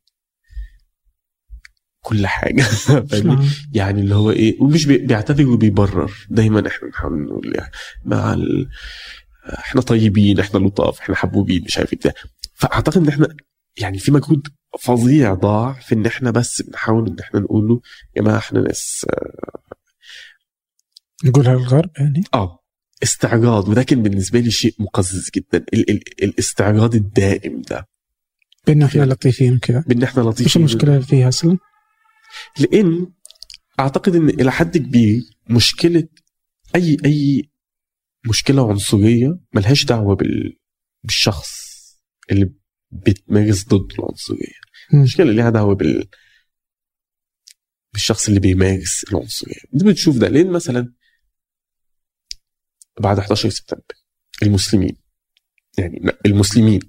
كل 2.06 2.26
حاجة. 2.26 2.64
يعني 3.72 4.00
اللي 4.00 4.14
هو 4.14 4.30
إيه 4.30 4.62
ومش 4.62 4.86
بيعتذر 4.86 5.48
وبيبرر. 5.48 6.12
دايما 6.30 6.68
إحنا 6.68 6.88
نحاول 6.88 7.22
نقول 7.22 7.52
يعني 7.56 7.70
مع 8.04 8.32
ال... 8.32 8.68
إحنا 9.58 9.80
طيبين 9.80 10.40
إحنا 10.40 10.58
لطاف 10.58 11.00
إحنا 11.00 11.14
حبوبين 11.16 11.64
مش 11.64 11.78
عارف 11.78 11.92
إيه 11.92 12.14
فأعتقد 12.54 12.96
إن 13.02 13.08
إحنا 13.08 13.28
يعني 13.76 13.98
في 13.98 14.12
مجهود 14.12 14.48
فظيع 14.80 15.34
ضاع 15.34 15.72
في 15.72 15.94
إن 15.94 16.06
إحنا 16.06 16.30
بس 16.30 16.62
بنحاول 16.62 17.06
إن 17.08 17.18
إحنا 17.18 17.40
نقول 17.40 17.68
له 17.68 17.80
يا 18.16 18.22
جماعة 18.22 18.38
إحنا 18.38 18.60
ناس 18.60 19.06
نقولها 21.24 21.54
للغرب 21.56 21.90
يعني؟ 21.98 22.24
آه 22.34 22.58
استعراض. 23.02 23.68
وده 23.68 23.82
كان 23.82 24.02
بالنسبة 24.02 24.40
لي 24.40 24.50
شيء 24.50 24.74
مقزز 24.78 25.30
جدا. 25.34 25.64
ال- 25.74 25.90
ال- 25.90 26.22
الاستعراض 26.24 26.94
الدائم 26.94 27.62
ده. 27.62 27.88
بإن 28.66 28.82
إحنا 28.82 29.02
لطيفين 29.02 29.58
كذا 29.58 29.84
بإن 29.86 30.02
إحنا 30.02 30.22
لطيفين. 30.22 30.44
إيش 30.46 30.56
المشكلة 30.56 31.00
فيها 31.00 31.28
أصلا؟ 31.28 31.58
لأن 32.60 33.12
أعتقد 33.80 34.14
إن 34.14 34.28
إلى 34.28 34.52
حد 34.52 34.78
كبير 34.78 35.22
مشكلة 35.50 36.08
أي 36.74 36.96
أي 37.04 37.50
مشكلة 38.28 38.68
عنصرية 38.70 39.38
ملهاش 39.54 39.84
دعوة 39.84 40.16
بال 40.16 40.56
بالشخص 41.04 41.66
اللي 42.30 42.52
بتمارس 42.90 43.68
ضد 43.68 43.92
العنصرية. 43.98 44.60
المشكلة 44.94 45.32
ليها 45.32 45.50
دعوة 45.50 45.74
بال 45.74 46.08
بالشخص 47.92 48.28
اللي 48.28 48.40
بيمارس 48.40 49.04
العنصرية. 49.12 49.60
أنت 49.74 49.84
بتشوف 49.84 50.18
ده. 50.18 50.28
لأن 50.28 50.50
مثلا 50.50 50.92
بعد 53.00 53.18
11 53.18 53.48
سبتمبر 53.48 53.94
المسلمين 54.42 54.96
يعني 55.78 56.12
المسلمين 56.26 56.80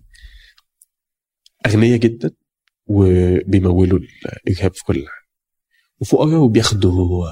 أغنياء 1.65 1.97
جدا 1.99 2.31
وبيمولوا 2.85 3.99
الإرهاب 4.47 4.73
في 4.73 4.83
كل 4.83 5.05
حاجة 5.07 5.26
وفقراء 5.99 6.39
وبياخدوا 6.39 7.27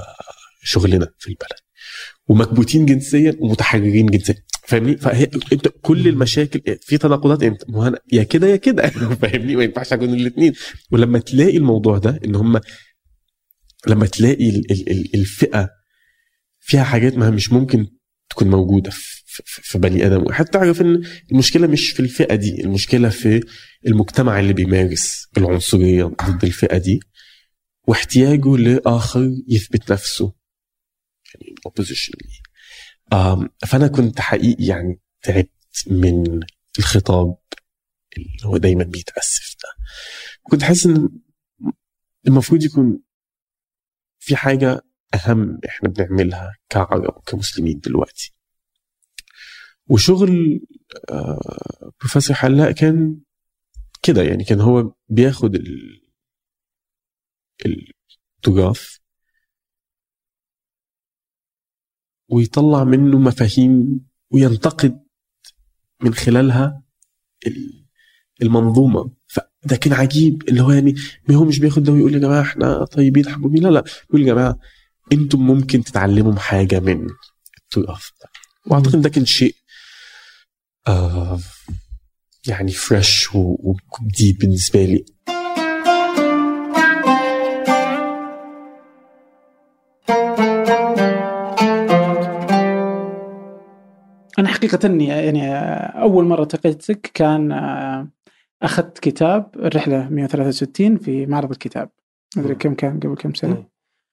شغلنا 0.63 1.07
في 1.19 1.27
البلد. 1.27 1.59
ومكبوتين 2.27 2.85
جنسيا 2.85 3.35
ومتحررين 3.39 4.05
جنسيا. 4.05 4.35
فاهمني؟ 4.67 4.97
فهي 4.97 5.23
انت 5.53 5.67
كل 5.81 6.07
المشاكل 6.07 6.61
في 6.81 6.97
تناقضات 6.97 7.43
انت. 7.43 7.61
يا 8.13 8.23
كده 8.23 8.47
يا 8.47 8.55
كده. 8.55 8.89
فاهمني؟ 9.21 9.55
ما 9.55 9.63
ينفعش 9.63 9.93
أكون 9.93 10.13
الاثنين 10.13 10.53
ولما 10.91 11.19
تلاقي 11.19 11.57
الموضوع 11.57 11.97
ده 11.97 12.19
إن 12.25 12.35
هم 12.35 12.59
لما 13.87 14.05
تلاقي 14.05 14.49
الفئة 15.15 15.69
فيها 16.59 16.83
حاجات 16.83 17.17
ما 17.17 17.29
مش 17.29 17.51
ممكن 17.51 17.87
تكون 18.29 18.47
موجودة 18.49 18.91
في 19.43 19.77
بني 19.77 20.05
آدم. 20.05 20.23
واحد 20.23 20.45
تعرف 20.45 20.81
إن 20.81 21.01
المشكلة 21.31 21.67
مش 21.67 21.91
في 21.91 21.99
الفئة 21.99 22.35
دي. 22.35 22.61
المشكلة 22.63 23.09
في 23.09 23.43
المجتمع 23.87 24.39
اللي 24.39 24.53
بيمارس 24.53 25.27
العنصرية 25.37 26.03
ضد 26.03 26.43
الفئة 26.43 26.77
دي. 26.77 26.99
واحتياجه 27.87 28.57
لآخر 28.57 29.31
يثبت 29.47 29.91
نفسه. 29.91 30.33
يعني 31.33 31.55
اوبوزيشن 31.65 32.13
فأنا 33.67 33.87
كنت 33.87 34.19
حقيقي 34.19 34.65
يعني 34.65 34.99
تعبت 35.21 35.49
من 35.87 36.39
الخطاب 36.79 37.37
اللي 38.17 38.45
هو 38.45 38.57
دايما 38.57 38.83
بيتأسف 38.83 39.55
ده. 39.63 39.85
كنت 40.43 40.63
حاسس 40.63 40.85
إن 40.85 41.09
المفروض 42.27 42.63
يكون 42.63 42.99
في 44.19 44.35
حاجة 44.35 44.81
أهم 45.13 45.59
إحنا 45.65 45.89
بنعملها 45.89 46.57
كعرب 46.69 47.21
كمسلمين 47.25 47.79
دلوقتي. 47.79 48.35
وشغل 49.87 50.61
آه، 51.09 51.91
بروفيسور 51.99 52.35
حلاق 52.35 52.71
كان 52.71 53.19
كده 54.03 54.21
يعني 54.23 54.43
كان 54.43 54.61
هو 54.61 54.93
بياخد 55.09 55.55
التراث 58.47 58.97
ويطلع 62.29 62.83
منه 62.83 63.19
مفاهيم 63.19 64.05
وينتقد 64.29 65.05
من 66.01 66.13
خلالها 66.13 66.83
المنظومة. 68.41 69.11
فده 69.27 69.75
كان 69.75 69.93
عجيب 69.93 70.49
اللي 70.49 70.61
هو 70.61 70.71
يعني 70.71 70.95
ما 71.29 71.35
هو 71.35 71.45
مش 71.45 71.59
بياخد 71.59 71.83
ده 71.83 71.91
ويقول 71.93 72.13
يا 72.13 72.19
جماعة 72.19 72.41
إحنا 72.41 72.85
طيبين 72.85 73.29
حبوبين. 73.29 73.63
لا 73.63 73.69
لا. 73.69 73.83
يقول 74.09 74.21
يا 74.21 74.25
جماعة 74.33 74.59
أنتم 75.11 75.39
ممكن 75.39 75.83
تتعلموا 75.83 76.35
حاجة 76.35 76.79
من 76.79 77.07
التراث 77.57 78.09
ده. 78.21 78.29
وأعتقد 78.65 79.01
ده 79.01 79.09
كان 79.09 79.25
شيء 79.25 79.55
آه 80.87 81.39
يعني 82.47 82.71
فريش 82.71 83.29
وجديد 83.33 84.37
بالنسبة 84.39 84.85
لي. 84.85 85.05
أنا 94.45 94.53
حقيقة 94.53 94.89
يعني 95.13 95.55
أول 96.01 96.25
مرة 96.25 96.41
التقيتك 96.41 97.11
كان 97.13 97.51
آه، 97.51 98.07
أخذت 98.61 98.99
كتاب 98.99 99.51
الرحلة 99.55 100.09
163 100.09 100.97
في 100.97 101.25
معرض 101.25 101.51
الكتاب. 101.51 101.89
ما 102.35 102.41
أدري 102.41 102.55
كم 102.55 102.73
كان 102.73 102.99
قبل 102.99 103.15
كم 103.15 103.33
سنة؟ 103.33 103.65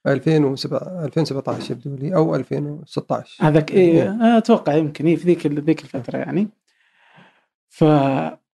2007 0.07 1.05
2017 1.05 1.73
يبدو 1.73 1.97
لي 1.97 2.15
أو 2.15 2.37
2016 2.37 3.45
هذاك 3.45 3.71
إيه, 3.71 4.03
إيه. 4.03 4.39
أتوقع 4.39 4.75
يمكن 4.75 5.07
إيه 5.07 5.17
في 5.17 5.25
ذيك 5.25 5.47
ذيك 5.47 5.83
الفترة 5.83 6.19
يعني. 6.19 6.49
ف 7.69 7.85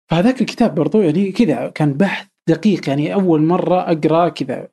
فهذاك 0.07 0.41
الكتاب 0.41 0.75
برضو 0.75 1.01
يعني 1.01 1.31
كذا 1.31 1.69
كان 1.69 1.93
بحث 1.93 2.27
دقيق 2.47 2.89
يعني 2.89 3.13
أول 3.13 3.41
مرة 3.41 3.81
أقرأ 3.91 4.29
كذا. 4.29 4.67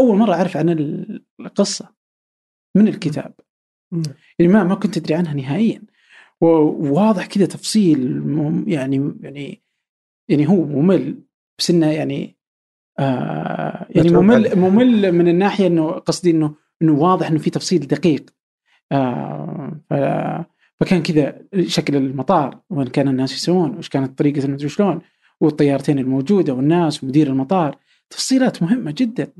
أول 0.00 0.16
مرة 0.16 0.34
أعرف 0.34 0.56
عن 0.56 0.68
القصة 1.40 1.88
من 2.74 2.88
الكتاب. 2.88 3.34
يعني 4.38 4.52
ما 4.52 4.64
ما 4.64 4.74
كنت 4.74 4.96
أدري 4.96 5.14
عنها 5.14 5.34
نهائيا. 5.34 5.82
وواضح 6.40 7.26
كذا 7.26 7.46
تفصيل 7.46 8.22
يعني 8.66 9.14
يعني 9.20 9.62
يعني 10.28 10.48
هو 10.48 10.64
ممل 10.64 11.22
بس 11.58 11.70
إنه 11.70 11.86
يعني 11.86 12.38
آه 12.98 13.86
يعني 13.90 14.10
ممل 14.10 14.56
ممل 14.56 15.12
من 15.12 15.28
الناحية 15.28 15.66
إنه 15.66 15.90
قصدي 15.90 16.30
إنه 16.30 16.54
إنه 16.82 16.92
واضح 16.92 17.28
إنه 17.30 17.38
في 17.38 17.50
تفصيل 17.50 17.86
دقيق. 17.86 18.30
آه 18.92 20.46
فكان 20.80 21.02
كذا 21.02 21.42
شكل 21.66 21.96
المطار 21.96 22.60
وين 22.70 22.86
كان 22.86 23.08
الناس 23.08 23.32
يسوون 23.32 23.78
وش 23.78 23.88
كانت 23.88 24.18
طريقة 24.18 24.44
المدري 24.44 24.68
شلون 24.68 25.00
والطيارتين 25.40 25.98
الموجودة 25.98 26.52
والناس 26.52 27.04
ومدير 27.04 27.26
المطار. 27.26 27.76
تفصيلات 28.10 28.62
مهمة 28.62 28.94
جدا. 28.96 29.32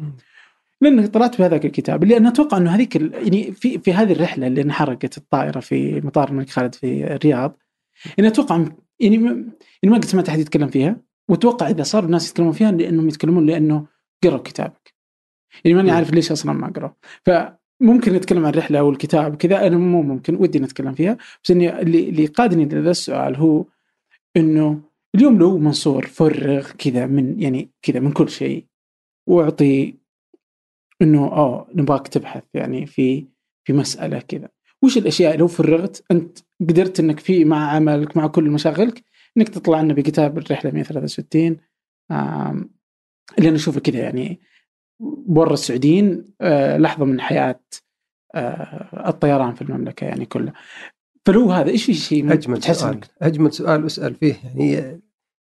لأن 0.81 1.07
طلعت 1.07 1.35
في 1.35 1.43
هذاك 1.43 1.65
الكتاب 1.67 2.03
اللي 2.03 2.17
أنا 2.17 2.29
أتوقع 2.29 2.57
إنه 2.57 2.71
هذيك 2.71 2.97
يعني 2.97 3.53
في 3.53 3.79
في 3.79 3.93
هذه 3.93 4.13
الرحلة 4.13 4.47
اللي 4.47 4.63
انحرقت 4.63 5.19
الطائرة 5.19 5.61
في 5.61 6.01
مطار 6.01 6.29
الملك 6.29 6.51
خالد 6.51 6.75
في 6.75 7.15
الرياض 7.15 7.59
يعني 8.19 8.29
أتوقع 8.29 8.57
يعني 9.01 9.17
يعني 9.83 9.95
ما 9.95 9.97
قد 9.97 10.05
سمعت 10.05 10.29
احد 10.29 10.39
يتكلم 10.39 10.69
فيها 10.69 10.97
وأتوقع 11.29 11.69
إذا 11.71 11.83
صار 11.83 12.05
الناس 12.05 12.31
يتكلمون 12.31 12.53
فيها 12.53 12.71
لأنهم 12.71 13.09
يتكلمون 13.09 13.47
لأنه 13.47 13.87
قروا 14.25 14.39
كتابك. 14.39 14.95
يعني 15.65 15.77
ماني 15.77 15.91
عارف 15.91 16.13
ليش 16.13 16.33
أصلا 16.33 16.53
ما 16.53 16.73
قروا. 16.77 16.91
فممكن 17.27 18.13
نتكلم 18.13 18.47
عن 18.47 18.53
الرحله 18.53 18.83
والكتاب 18.83 19.37
كذا 19.37 19.67
أنا 19.67 19.77
مو 19.77 20.03
ممكن 20.03 20.35
ودي 20.35 20.59
نتكلم 20.59 20.93
فيها. 20.93 21.17
بس 21.45 21.51
اني 21.51 21.81
اللي 21.81 22.09
اللي 22.09 22.27
قادني 22.27 22.65
لهذا 22.65 22.91
السؤال 22.91 23.37
هو 23.37 23.65
إنه 24.37 24.81
اليوم 25.15 25.39
لو 25.39 25.59
منصور 25.59 26.07
فرغ 26.07 26.71
كذا 26.71 27.07
من 27.07 27.43
يعني 27.43 27.71
كذا 27.83 28.01
من 28.01 28.13
كل 28.13 28.29
شيء 28.29 28.65
وأعطي 29.29 29.95
إنه 31.03 31.25
آه 31.27 31.69
نبغاك 31.75 32.09
تبحث 32.09 32.43
يعني 32.55 32.87
في 32.87 33.27
في 33.65 33.73
مسألة 33.73 34.21
كذا. 34.21 34.49
وش 34.83 34.99
الأشياء؟ 34.99 35.37
لو 35.37 35.49
فرغت 35.49 36.05
أنت 36.11 36.39
قدرت 36.61 37.01
إنك 37.01 37.21
في 37.21 37.45
مع 37.45 37.71
عملك 37.71 38.17
مع 38.17 38.27
كل 38.27 38.51
مشاغلك 38.51 39.05
إنك 39.37 39.49
تطلع 39.49 39.81
لنا 39.81 39.95
بكتاب 39.95 40.39
الرحلة 40.39 40.71
163 40.71 41.57
اللي 43.39 43.49
أنا 43.49 43.57
أشوفه 43.57 43.81
كذا 43.81 43.99
يعني. 43.99 44.41
برا 45.27 45.53
السعوديين 45.53 46.25
آه 46.41 46.77
لحظة 46.77 47.05
من 47.05 47.21
حياة 47.21 47.61
آه 48.35 49.09
الطيران 49.09 49.55
في 49.55 49.63
المملكة 49.63 50.05
يعني 50.05 50.27
كلها. 50.27 50.53
فلو 51.27 51.53
هذا 51.53 51.71
إيش 51.71 51.85
في 51.85 51.95
شيء 51.95 52.33
أجمل 52.33 52.63
سؤال. 52.63 53.01
أجمل 53.23 53.53
سؤال 53.53 53.87
أسأل 53.87 54.15
فيه 54.15 54.35
يعني 54.45 55.01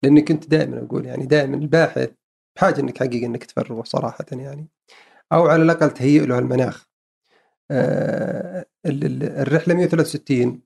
لأني 0.04 0.22
كنت 0.22 0.50
دائما 0.50 0.84
أقول 0.84 1.06
يعني 1.06 1.26
دائما 1.26 1.58
الباحث 1.58 2.10
بحاجة 2.56 2.82
إنك 2.82 2.98
حقيقه 2.98 3.26
إنك 3.26 3.44
تفرغه 3.44 3.84
صراحة 3.84 4.26
يعني. 4.32 4.68
أو 5.34 5.48
على 5.48 5.64
الأقل 5.64 5.92
تهيئ 5.92 6.26
له 6.26 6.40
المناخ. 6.40 6.90
آه 7.72 8.66
الرحلة 8.86 9.74
163 9.76 10.62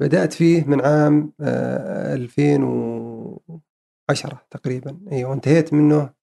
بدأت 0.00 0.32
فيه 0.32 0.64
من 0.64 0.80
عام 0.80 1.32
آه 1.40 2.14
2010 2.14 4.46
تقريبا. 4.50 5.00
أيوه 5.12 5.30
وانتهيت 5.30 5.72
منه 5.72 6.14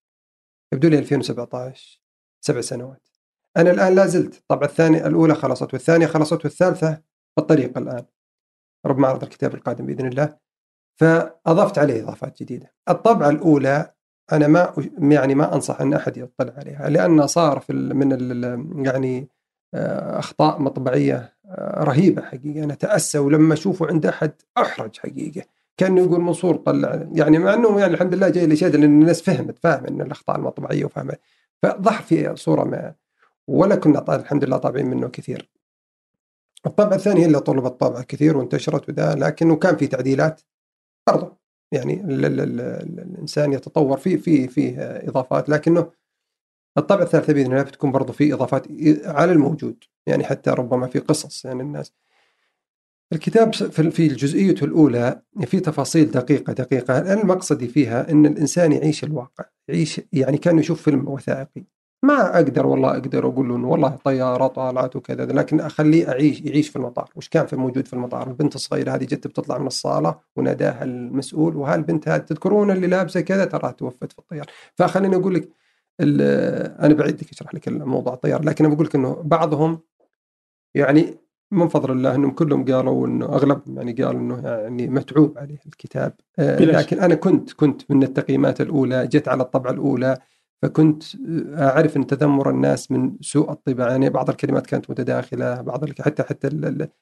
يبدو 0.73 0.87
لي 0.87 0.99
2017 0.99 2.01
سبع 2.41 2.61
سنوات. 2.61 3.07
أنا 3.57 3.71
الآن 3.71 3.95
لا 3.95 4.07
زلت. 4.07 4.35
الطبعه 4.35 4.67
الثانية 4.67 5.07
الأولى 5.07 5.35
خلصت 5.35 5.73
والثانية 5.73 6.07
خلصت 6.07 6.45
والثالثة 6.45 6.93
في 7.35 7.41
الطريق 7.41 7.77
الآن 7.77 8.05
رب 8.85 8.97
معرض 8.97 9.23
الكتاب 9.23 9.55
القادم 9.55 9.85
بإذن 9.85 10.07
الله. 10.07 10.37
فأضفت 10.99 11.77
عليه 11.77 12.03
إضافات 12.03 12.43
جديدة. 12.43 12.73
الطبعة 12.89 13.29
الأولى 13.29 13.93
أنا 14.33 14.47
ما 14.47 14.73
يعني 14.97 15.35
ما 15.35 15.55
أنصح 15.55 15.81
أن 15.81 15.93
أحد 15.93 16.17
يطلع 16.17 16.53
عليها 16.57 16.89
لأن 16.89 17.27
صار 17.27 17.59
في 17.59 17.73
من 17.73 18.85
يعني 18.85 19.29
آه، 19.73 20.19
أخطاء 20.19 20.61
مطبعية 20.61 21.33
آه، 21.45 21.83
رهيبة 21.83 22.21
حقيقة. 22.21 22.63
أنا 22.63 22.73
تاسى 22.73 23.19
ولما 23.19 23.53
أشوفه 23.53 23.87
عند 23.87 24.05
أحد 24.05 24.31
أحرج 24.57 24.97
حقيقة. 24.97 25.43
كأنه 25.77 26.01
يقول 26.01 26.21
منصور 26.21 26.55
طلع 26.55 27.07
يعني 27.13 27.39
مع 27.39 27.53
إنه 27.53 27.79
يعني 27.79 27.93
الحمد 27.93 28.13
لله 28.15 28.29
جاي 28.29 28.47
لشهادة 28.47 28.79
لأن 28.79 29.01
الناس 29.01 29.21
فهمت 29.21 29.59
فاهم 29.59 29.85
إن 29.85 30.01
الأخطاء 30.01 30.35
المطبعية 30.37 30.85
وفاهمة. 30.85 31.17
فظهر 31.63 32.01
في 32.01 32.35
صورة 32.35 32.63
ما 32.63 32.93
ولا 33.47 33.75
كنا 33.75 34.15
الحمد 34.15 34.43
لله 34.43 34.57
طابعين 34.57 34.85
منه 34.85 35.07
كثير. 35.07 35.49
الطبعه 36.65 36.95
الثانية 36.95 37.25
اللي 37.25 37.39
طلبت 37.39 37.79
طبعه 37.79 38.03
كثير 38.03 38.37
وانتشرت 38.37 38.89
وده 38.89 39.13
لكنه 39.15 39.55
كان 39.55 39.75
في 39.77 39.87
تعديلات 39.87 40.41
برضه. 41.07 41.40
يعني 41.71 42.01
ال 42.01 42.25
ال 42.25 42.39
ال 42.39 42.61
الإنسان 42.99 43.53
يتطور 43.53 43.97
في 43.97 44.17
في 44.17 44.47
فيه 44.47 44.75
إضافات 44.79 45.49
لكنه 45.49 45.91
الطبعه 46.77 47.03
الثالثه 47.03 47.33
بإذن 47.33 47.51
الله 47.51 47.63
بتكون 47.63 47.91
برضو 47.91 48.13
في 48.13 48.33
إضافات 48.33 48.67
على 49.05 49.31
الموجود 49.31 49.83
يعني 50.07 50.23
حتى 50.23 50.49
ربما 50.49 50.87
في 50.87 50.99
قصص 50.99 51.45
يعني 51.45 51.61
الناس. 51.61 51.93
الكتاب 53.13 53.53
في 53.71 54.07
جزئيته 54.07 54.63
الأولى 54.63 55.21
في 55.45 55.59
تفاصيل 55.59 56.11
دقيقة 56.11 56.53
دقيقة. 56.53 57.13
المقصدي 57.13 57.67
فيها 57.67 58.11
إن 58.11 58.25
الإنسان 58.25 58.71
يعيش 58.71 59.03
الواقع 59.03 59.45
يعيش 59.67 60.01
يعني 60.13 60.37
كأنه 60.37 60.59
يشوف 60.59 60.81
فيلم 60.81 61.07
وثائقي. 61.07 61.63
ما 62.03 62.35
أقدر 62.35 62.67
والله 62.67 62.91
أقدر 62.91 63.27
أقول 63.27 63.49
له 63.49 63.67
والله 63.67 63.89
طيارة 63.89 64.47
طالعت 64.47 64.95
وكذا 64.95 65.25
لكن 65.25 65.59
أخليه 65.59 66.09
أعيش 66.09 66.41
يعيش 66.41 66.69
في 66.69 66.75
المطار، 66.75 67.09
وش 67.15 67.29
كان 67.29 67.45
في 67.45 67.55
موجود 67.55 67.87
في 67.87 67.93
المطار؟ 67.93 68.27
البنت 68.27 68.55
الصغيرة 68.55 68.91
هذه 68.91 69.03
جت 69.03 69.27
بتطلع 69.27 69.57
من 69.57 69.67
الصالة 69.67 70.15
وناداها 70.35 70.83
المسؤول 70.83 71.55
وهالبنت 71.55 72.07
هذه 72.07 72.21
تذكرون 72.21 72.71
اللي 72.71 72.87
لابسة 72.87 73.21
كذا؟ 73.21 73.45
ترى 73.45 73.73
توفت 73.73 74.11
في 74.11 74.19
الطياره، 74.19 74.47
فخليني 74.75 75.15
أقول 75.15 75.35
لك 75.35 75.49
أنا 75.99 76.93
بعيد 76.93 77.21
لك 77.21 77.31
أشرح 77.31 77.53
لك 77.55 77.67
موضوع 77.67 78.13
الطياره، 78.13 78.43
لكن 78.43 78.73
بقول 78.73 78.85
لك 78.85 78.95
إنه 78.95 79.21
بعضهم 79.23 79.79
يعني 80.75 81.17
من 81.51 81.67
فضل 81.67 81.91
الله 81.91 82.15
إنهم 82.15 82.31
كلهم 82.31 82.65
قالوا 82.65 83.07
إنه 83.07 83.25
أغلبهم 83.25 83.77
يعني 83.77 83.93
قالوا 83.93 84.21
إنه 84.21 84.47
يعني 84.47 84.87
متعوب 84.87 85.37
عليه 85.37 85.59
الكتاب. 85.65 86.13
آه 86.39 86.59
لكن 86.59 86.99
أنا 86.99 87.15
كنت 87.15 87.53
كنت 87.53 87.91
من 87.91 88.03
التقييمات 88.03 88.61
الأولى 88.61 89.07
جت 89.07 89.27
على 89.27 89.43
الطبعة 89.43 89.71
الأولى. 89.71 90.17
فكنت 90.61 91.03
أعرف 91.59 91.97
أن 91.97 92.07
تذمر 92.07 92.49
الناس 92.49 92.91
من 92.91 93.17
سوء 93.21 93.51
الطباعه 93.51 93.89
يعني 93.89 94.09
بعض 94.09 94.29
الكلمات 94.29 94.67
كانت 94.67 94.89
متداخلة 94.89 95.61
بعض 95.61 96.01
حتى 96.01 96.23
حتى 96.23 96.47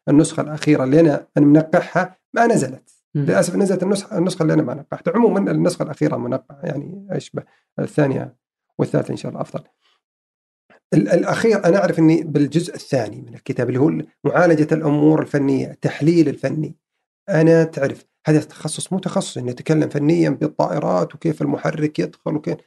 النسخة 0.09 0.41
الأخيرة 0.41 0.83
اللي 0.83 0.99
أنا 0.99 1.27
منقحها 1.37 2.17
ما 2.33 2.47
نزلت. 2.47 2.89
للأسف 3.15 3.55
نزلت 3.55 3.83
النسخه 3.83 4.17
النسخة 4.17 4.43
اللي 4.43 4.53
أنا 4.53 4.61
ما 4.61 4.73
نقحتها. 4.73 5.13
عموما 5.15 5.51
النسخة 5.51 5.83
الأخيرة 5.83 6.17
منقحة 6.17 6.59
يعني 6.63 7.07
أشبه 7.09 7.43
الثانية 7.79 8.35
والثالثة 8.79 9.11
إن 9.11 9.17
شاء 9.17 9.31
الله 9.31 9.41
أفضل. 9.41 9.63
الأخير 10.93 11.65
أنا 11.65 11.77
أعرف 11.77 11.99
أني 11.99 12.23
بالجزء 12.23 12.75
الثاني 12.75 13.21
من 13.21 13.33
الكتاب 13.33 13.69
اللي 13.69 13.79
هو 13.79 13.91
معالجة 14.23 14.67
الأمور 14.71 15.21
الفنية 15.21 15.71
التحليل 15.71 16.29
الفني. 16.29 16.75
أنا 17.29 17.63
تعرف 17.63 18.05
هذا 18.27 18.39
تخصص 18.39 18.93
مو 18.93 18.99
تخصص 18.99 19.37
اني 19.37 19.51
اتكلم 19.51 19.89
فنيا 19.89 20.29
بالطائرات 20.29 21.15
وكيف 21.15 21.41
المحرك 21.41 21.99
يدخل 21.99 22.35
وكيف. 22.35 22.57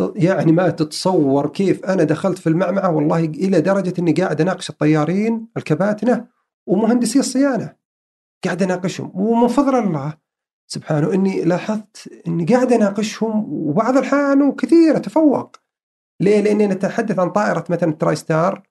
يعني 0.00 0.52
ما 0.52 0.70
تتصور 0.70 1.48
كيف 1.48 1.84
أنا 1.84 2.04
دخلت 2.04 2.38
في 2.38 2.46
المعمعة 2.46 2.90
والله 2.90 3.24
إلى 3.24 3.60
درجة 3.60 3.94
إني 3.98 4.12
قاعد 4.12 4.40
أناقش 4.40 4.70
الطيارين 4.70 5.48
الكباتنة 5.56 6.26
ومهندسي 6.66 7.18
الصيانة 7.18 7.74
قاعد 8.44 8.62
أناقشهم 8.62 9.12
ومن 9.14 9.48
فضل 9.48 9.74
الله 9.74 10.14
سبحانه 10.66 11.14
إني 11.14 11.44
لاحظت 11.44 12.08
إني 12.26 12.44
قاعد 12.44 12.72
أناقشهم 12.72 13.52
وبعض 13.52 13.96
الأحيان 13.96 14.42
وكثير 14.42 14.96
أتفوق 14.96 15.56
ليه؟ 16.20 16.40
لأني 16.40 16.66
نتحدث 16.66 17.18
عن 17.18 17.30
طائرة 17.30 17.64
مثلا 17.68 17.92
تراي 17.92 18.16
ستار 18.16 18.62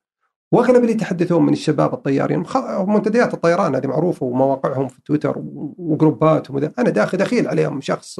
واغلب 0.51 0.81
اللي 0.81 0.91
يتحدثون 0.91 1.45
من 1.45 1.53
الشباب 1.53 1.93
الطيارين 1.93 2.43
منتديات 2.87 3.33
الطيران 3.33 3.75
هذه 3.75 3.87
معروفة 3.87 4.25
ومواقعهم 4.25 4.87
في 4.87 5.01
تويتر 5.05 5.35
وجروباتهم 5.77 6.55
وذا 6.55 6.71
أنا 6.79 6.89
داخل 6.89 7.17
دخيل 7.17 7.47
عليهم 7.47 7.81
شخص 7.81 8.19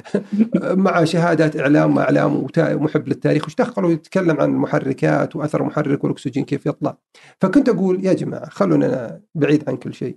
مع 0.84 1.04
شهادات 1.04 1.56
إعلام 1.56 1.96
واعلام 1.96 2.46
ومحب 2.58 3.08
للتاريخ 3.08 3.46
وش 3.46 3.54
دخلوا 3.54 3.90
يتكلم 3.90 4.40
عن 4.40 4.50
المحركات 4.50 5.36
وأثر 5.36 5.60
المحرك 5.60 6.04
والأكسجين 6.04 6.44
كيف 6.44 6.66
يطلع. 6.66 6.96
فكنت 7.40 7.68
أقول 7.68 8.04
يا 8.04 8.12
جماعة 8.12 8.48
خلونا 8.48 9.20
بعيد 9.34 9.68
عن 9.68 9.76
كل 9.76 9.94
شيء. 9.94 10.16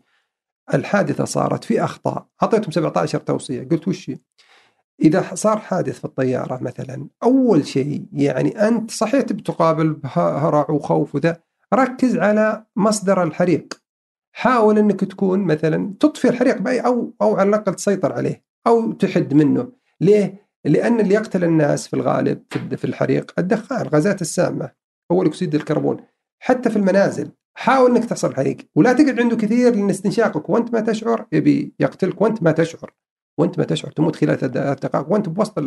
الحادثة 0.73 1.25
صارت 1.25 1.63
في 1.63 1.83
أخطاء. 1.83 2.27
أعطيتهم 2.43 2.71
17 2.71 3.19
توصية. 3.19 3.67
قلت 3.71 3.87
وش 3.87 4.11
إذا 5.01 5.35
صار 5.35 5.57
حادث 5.57 5.99
في 5.99 6.05
الطياره 6.05 6.63
مثلا 6.63 7.07
أول 7.23 7.67
شيء 7.67 8.05
يعني 8.13 8.67
أنت 8.67 8.91
صحيح 8.91 9.21
بتقابل 9.21 9.99
هرع 10.03 10.65
وخوف 10.69 11.15
وذا 11.15 11.37
ركز 11.73 12.17
على 12.17 12.65
مصدر 12.75 13.23
الحريق. 13.23 13.81
حاول 14.31 14.77
إنك 14.77 14.99
تكون 14.99 15.39
مثلا 15.39 15.93
تطفي 15.99 16.29
الحريق 16.29 16.57
بأي 16.57 16.79
أو 16.79 17.13
أو 17.21 17.35
على 17.37 17.49
الأقل 17.49 17.75
تسيطر 17.75 18.13
عليه 18.13 18.43
أو 18.67 18.91
تحد 18.91 19.33
منه. 19.33 19.71
ليه؟ 20.01 20.49
لأن 20.65 20.99
اللي 20.99 21.13
يقتل 21.13 21.43
الناس 21.43 21.87
في 21.87 21.95
الغالب 21.95 22.43
في 22.75 22.85
الحريق 22.85 23.31
الدخان 23.39 23.81
الغازات 23.81 24.21
السامة 24.21 24.71
اول 25.11 25.25
اكسيد 25.25 25.55
الكربون. 25.55 25.97
حتى 26.39 26.69
في 26.69 26.75
المنازل 26.75 27.31
حاول 27.57 27.95
إنك 27.95 28.05
تحصل 28.05 28.29
الحريق 28.29 28.57
ولا 28.75 28.93
تقعد 28.93 29.19
عنده 29.19 29.35
كثير 29.35 29.75
لأن 29.75 29.89
استنشاقك 29.89 30.49
وأنت 30.49 30.73
ما 30.73 30.79
تشعر 30.79 31.25
يبي 31.31 31.73
يقتلك 31.79 32.21
وأنت 32.21 32.43
ما 32.43 32.51
تشعر. 32.51 32.93
وانت 33.39 33.59
ما 33.59 33.65
تشعر 33.65 33.91
تموت 33.91 34.15
خلال 34.15 34.37
ثلاث 34.37 34.79
دقائق 34.85 35.11
وانت 35.11 35.29
بوسط 35.29 35.59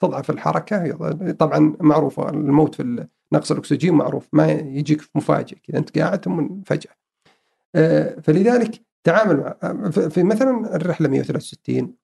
تضعف 0.00 0.30
الحركة 0.30 0.90
طبعا 1.32 1.76
معروفة 1.80 2.28
الموت 2.28 2.74
في 2.74 3.06
نقص 3.32 3.50
الأكسجين 3.50 3.94
معروف 3.94 4.28
ما 4.32 4.52
يجيك 4.52 5.02
مفاجئ 5.14 5.56
كذا 5.56 5.78
انت 5.78 5.98
قاعد 5.98 6.24
ثم 6.24 6.62
فجاه 6.66 6.92
آه، 7.74 8.20
فلذلك 8.20 8.82
تعامل 9.04 9.36
مع 9.36 9.90
في 9.90 10.22
مثلا 10.22 10.76
الرحلة 10.76 11.08
163 11.08 11.94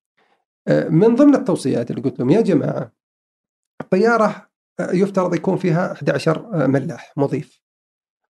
آه، 0.68 0.88
من 0.88 1.14
ضمن 1.14 1.34
التوصيات 1.34 1.90
اللي 1.90 2.02
قلت 2.02 2.18
لهم 2.18 2.30
يا 2.30 2.40
جماعة 2.40 2.92
الطيارة 3.80 4.48
آه، 4.80 4.92
يفترض 4.92 5.34
يكون 5.34 5.56
فيها 5.56 5.92
11 5.92 6.66
ملاح 6.68 7.12
مضيف. 7.16 7.61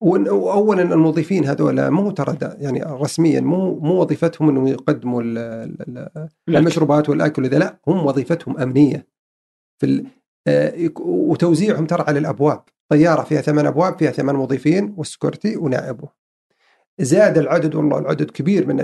واولا 0.04 0.82
الموظفين 0.82 1.44
هذول 1.44 1.90
مو 1.90 2.10
ترى 2.10 2.38
يعني 2.42 2.82
رسميا 2.82 3.40
مو 3.40 3.78
مو 3.78 4.00
وظيفتهم 4.00 4.48
انهم 4.48 4.66
يقدموا 4.66 5.22
المشروبات 6.48 7.08
والأكل 7.08 7.42
وذا 7.42 7.58
لا 7.58 7.78
هم 7.88 8.06
وظيفتهم 8.06 8.58
أمنية. 8.58 9.06
في 9.78 10.04
آه، 10.46 10.90
وتوزيعهم 11.00 11.86
ترى 11.86 12.04
على 12.08 12.18
الأبواب. 12.18 12.62
طيارة 12.88 13.22
فيها 13.22 13.40
ثمان 13.40 13.66
أبواب 13.66 13.98
فيها 13.98 14.10
ثمان 14.10 14.36
موظفين 14.36 14.94
والسكورتي 14.96 15.56
ونائبه 15.56 16.08
زاد 16.98 17.38
العدد 17.38 17.74
والله 17.74 17.98
العدد 17.98 18.30
كبير 18.30 18.66
من 18.66 18.80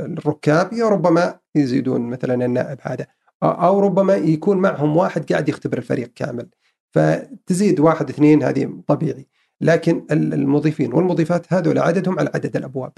الركاب 0.00 0.72
يا 0.72 0.88
ربما 0.88 1.38
يزيدون 1.54 2.00
مثلا 2.00 2.44
النائب 2.44 2.78
هذا. 2.82 3.06
أو 3.42 3.80
ربما 3.80 4.14
يكون 4.14 4.58
معهم 4.58 4.96
واحد 4.96 5.32
قاعد 5.32 5.48
يختبر 5.48 5.78
الفريق 5.78 6.12
كامل. 6.14 6.48
فتزيد 6.90 7.80
واحد 7.80 8.08
اثنين 8.08 8.42
هذه 8.42 8.82
طبيعي. 8.86 9.26
لكن 9.60 10.06
المضيفين 10.10 10.94
والمضيفات 10.94 11.52
هذول 11.52 11.78
عددهم 11.78 12.18
على 12.18 12.30
عدد 12.34 12.56
الأبواب. 12.56 12.92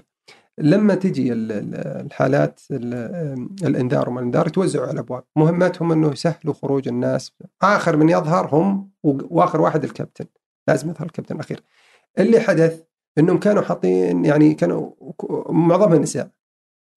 لما 0.59 0.95
تجي 0.95 1.33
الحالات 1.33 2.61
الإنذار 3.63 4.09
وما 4.09 4.21
الانذار 4.21 4.47
يتوزعوا 4.47 4.85
على 4.85 4.95
الأبواب. 4.95 5.25
مهمتهم 5.37 5.93
أنه 5.93 6.13
يسهلوا 6.13 6.55
خروج 6.55 6.89
الناس. 6.89 7.33
آخر 7.63 7.97
من 7.97 8.09
يظهر 8.09 8.49
هم 8.55 8.91
وآخر 9.03 9.61
واحد 9.61 9.85
الكابتن. 9.85 10.25
لازم 10.69 10.91
يظهر 10.91 11.07
الكابتن 11.07 11.35
الأخير. 11.35 11.63
اللي 12.19 12.41
حدث 12.41 12.83
أنهم 13.19 13.39
كانوا 13.39 13.63
حاطين 13.63 14.25
يعني 14.25 14.55
كانوا 14.55 14.91
معظمها 15.49 15.99
نساء. 15.99 16.31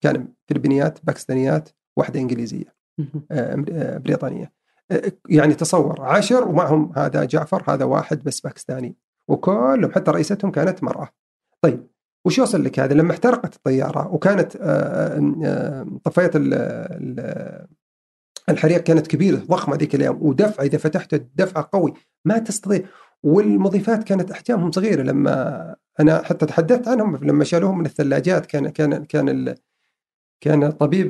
كان 0.00 0.28
فلبينيات 0.48 0.98
باكستانيات 1.04 1.68
واحدة 1.96 2.20
إنجليزية 2.20 2.74
آه، 3.30 3.54
بريطانية. 3.98 4.52
آه، 4.90 5.12
يعني 5.28 5.54
تصور 5.54 6.00
عشر 6.00 6.48
ومعهم 6.48 6.92
هذا 6.96 7.24
جعفر 7.24 7.62
هذا 7.68 7.84
واحد 7.84 8.24
بس 8.24 8.40
باكستاني. 8.40 8.96
وكلهم 9.28 9.92
حتى 9.92 10.10
رئيستهم 10.10 10.50
كانت 10.50 10.84
مرأة. 10.84 11.08
طيب 11.62 11.86
وش 12.26 12.38
يوصل 12.38 12.64
لك 12.64 12.80
هذا؟ 12.80 12.94
لما 12.94 13.12
احترقت 13.12 13.56
الطيارة 13.56 14.14
وكانت 14.14 14.56
آه، 14.56 14.60
آه، 14.60 15.34
آه، 15.44 15.86
طفيت 16.04 16.32
الحريق 18.48 18.82
كانت 18.82 19.06
كبيرة 19.06 19.36
ضخمة 19.36 19.76
ذيك 19.76 19.94
الأيام 19.94 20.18
ودفع 20.22 20.62
إذا 20.62 20.78
فتحت 20.78 21.14
الدفع 21.14 21.60
قوي 21.60 21.94
ما 22.24 22.38
تستطيع. 22.38 22.80
والمضيفات 23.22 24.04
كانت 24.04 24.30
أحجامهم 24.30 24.72
صغيرة 24.72 25.02
لما 25.02 25.76
أنا 26.00 26.22
حتى 26.22 26.46
تحدثت 26.46 26.88
عنهم 26.88 27.16
لما 27.16 27.44
شالوهم 27.44 27.78
من 27.78 27.86
الثلاجات 27.86 28.46
كان 28.46 28.68
كان 28.68 29.04
كان 29.04 29.54
كان 30.40 30.70
طبيب 30.70 31.08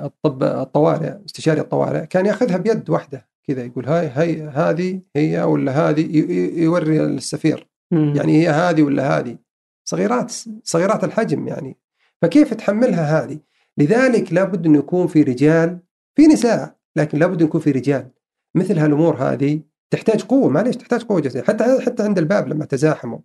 الطب 0.00 0.42
الطوارئ 0.42 1.24
استشاري 1.26 1.60
الطوارئ 1.60 2.06
كان 2.06 2.26
ياخذها 2.26 2.56
بيد 2.56 2.90
واحدة. 2.90 3.28
كذا 3.48 3.64
يقول 3.64 3.86
هاي 3.86 4.08
هاي 4.08 4.42
هذه 4.42 5.00
هي 5.16 5.42
ولا 5.42 5.72
هذه؟ 5.72 6.16
يوري 6.62 7.04
السفير. 7.04 7.68
مم. 7.90 8.12
يعني 8.16 8.42
هي 8.42 8.48
هذه 8.48 8.82
ولا 8.82 9.18
هذه؟ 9.18 9.38
صغيرات 9.84 10.32
صغيرات 10.62 11.04
الحجم 11.04 11.48
يعني. 11.48 11.76
فكيف 12.22 12.54
تحملها 12.54 13.24
هذه؟ 13.24 13.38
لذلك 13.78 14.32
لابد 14.32 14.66
انه 14.66 14.78
يكون 14.78 15.06
في 15.06 15.22
رجال 15.22 15.78
في 16.16 16.26
نساء 16.26 16.76
لكن 16.96 17.18
لابد 17.18 17.40
يكون 17.40 17.60
في 17.60 17.70
رجال. 17.70 18.10
مثل 18.54 18.78
هالأمور 18.78 19.16
هذه 19.16 19.60
تحتاج 19.90 20.22
قوة. 20.22 20.48
معليش 20.48 20.76
تحتاج 20.76 21.02
قوة 21.02 21.20
جسدية. 21.20 21.42
حتى 21.42 21.80
حتى 21.86 22.02
عند 22.02 22.18
الباب 22.18 22.48
لما 22.48 22.64
تزاحموا. 22.64 23.18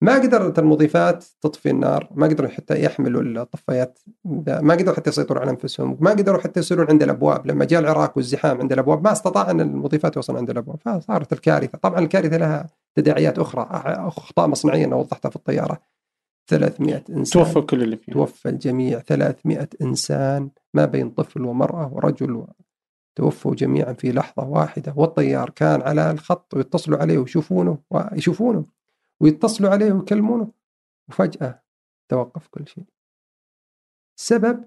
ما 0.00 0.14
قدرت 0.14 0.58
المضيفات 0.58 1.24
تطفي 1.40 1.70
النار 1.70 2.08
ما 2.14 2.26
قدروا 2.26 2.50
حتى 2.50 2.84
يحملوا 2.84 3.42
الطفايات 3.42 3.98
ما 4.46 4.74
قدروا 4.74 4.96
حتى 4.96 5.10
يسيطروا 5.10 5.40
على 5.40 5.50
أنفسهم 5.50 5.98
ما 6.00 6.10
قدروا 6.10 6.40
حتى 6.40 6.60
يصيرون 6.60 6.86
عند 6.90 7.02
الأبواب. 7.02 7.46
لما 7.46 7.64
جاء 7.64 7.80
العراق 7.80 8.12
والزحام 8.16 8.60
عند 8.60 8.72
الأبواب 8.72 9.04
ما 9.04 9.12
استطاع 9.12 9.50
أن 9.50 9.60
المضيفات 9.60 10.16
يوصلون 10.16 10.38
عند 10.38 10.50
الأبواب 10.50 10.78
فصارت 10.80 11.32
الكارثة. 11.32 11.78
طبعا 11.78 11.98
الكارثة 11.98 12.36
لها 12.36 12.66
تداعيات 12.94 13.38
أخرى 13.38 13.68
أخطاء 13.86 14.46
مصنعية 14.48 14.84
أنا 14.84 14.96
وضحتها 14.96 15.28
في 15.28 15.36
الطيارة. 15.36 15.80
300 16.50 17.04
إنسان. 17.10 17.44
توفى 17.44 17.60
كل 17.60 17.82
اللي 17.82 17.96
فيها. 17.96 18.14
توفى 18.14 18.48
الجميع. 18.48 18.98
300 18.98 19.68
إنسان 19.82 20.50
ما 20.74 20.84
بين 20.84 21.10
طفل 21.10 21.44
ومرأة 21.44 21.94
ورجل. 21.94 22.46
توفوا 23.16 23.54
جميعا 23.54 23.92
في 23.92 24.12
لحظة 24.12 24.48
واحدة 24.48 24.92
والطيار 24.96 25.50
كان 25.50 25.82
على 25.82 26.10
الخط 26.10 26.54
ويتصلوا 26.54 26.98
عليه 26.98 27.18
ويشوفونه 27.18 27.78
ويشوفونه. 27.90 28.77
ويتصلوا 29.20 29.70
عليه 29.70 29.92
ويكلمونه. 29.92 30.52
وفجأة 31.08 31.62
توقف 32.08 32.46
كل 32.48 32.68
شيء. 32.68 32.84
السبب 34.18 34.64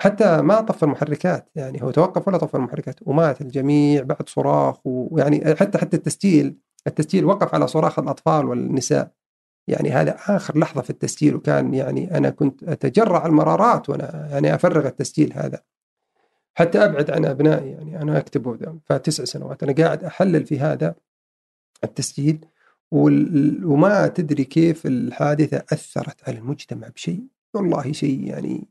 حتى 0.00 0.42
ما 0.42 0.60
طفى 0.60 0.82
المحركات 0.82 1.50
يعني 1.54 1.82
هو 1.82 1.90
توقف 1.90 2.28
ولا 2.28 2.38
طفى 2.38 2.54
المحركات. 2.54 2.96
ومات 3.02 3.40
الجميع 3.40 4.02
بعد 4.02 4.28
صراخ 4.28 4.80
ويعني 4.84 5.54
حتى 5.54 5.78
حتى 5.78 5.96
التسجيل 5.96 6.56
التسجيل 6.86 7.24
وقف 7.24 7.54
على 7.54 7.66
صراخ 7.66 7.98
الأطفال 7.98 8.46
والنساء. 8.46 9.12
يعني 9.68 9.90
هذا 9.90 10.16
آخر 10.16 10.58
لحظة 10.58 10.82
في 10.82 10.90
التسجيل 10.90 11.34
وكان 11.34 11.74
يعني 11.74 12.16
أنا 12.18 12.30
كنت 12.30 12.64
أتجرع 12.64 13.26
المرارات 13.26 13.88
وأنا 13.88 14.28
يعني 14.30 14.54
أفرغ 14.54 14.86
التسجيل 14.86 15.32
هذا. 15.32 15.62
حتى 16.54 16.84
أبعد 16.84 17.10
عن 17.10 17.24
أبنائي 17.24 17.70
يعني 17.70 18.02
أنا 18.02 18.18
أكتبه 18.18 18.78
فتسع 18.84 19.24
سنوات. 19.24 19.62
أنا 19.62 19.72
قاعد 19.72 20.04
أحلل 20.04 20.46
في 20.46 20.60
هذا 20.60 20.94
التسجيل. 21.84 22.46
وما 22.90 24.08
تدري 24.08 24.44
كيف 24.44 24.86
الحادثة 24.86 25.64
أثرت 25.72 26.28
على 26.28 26.38
المجتمع 26.38 26.88
بشيء؟ 26.88 27.24
والله 27.54 27.92
شيء 27.92 28.24
يعني 28.24 28.68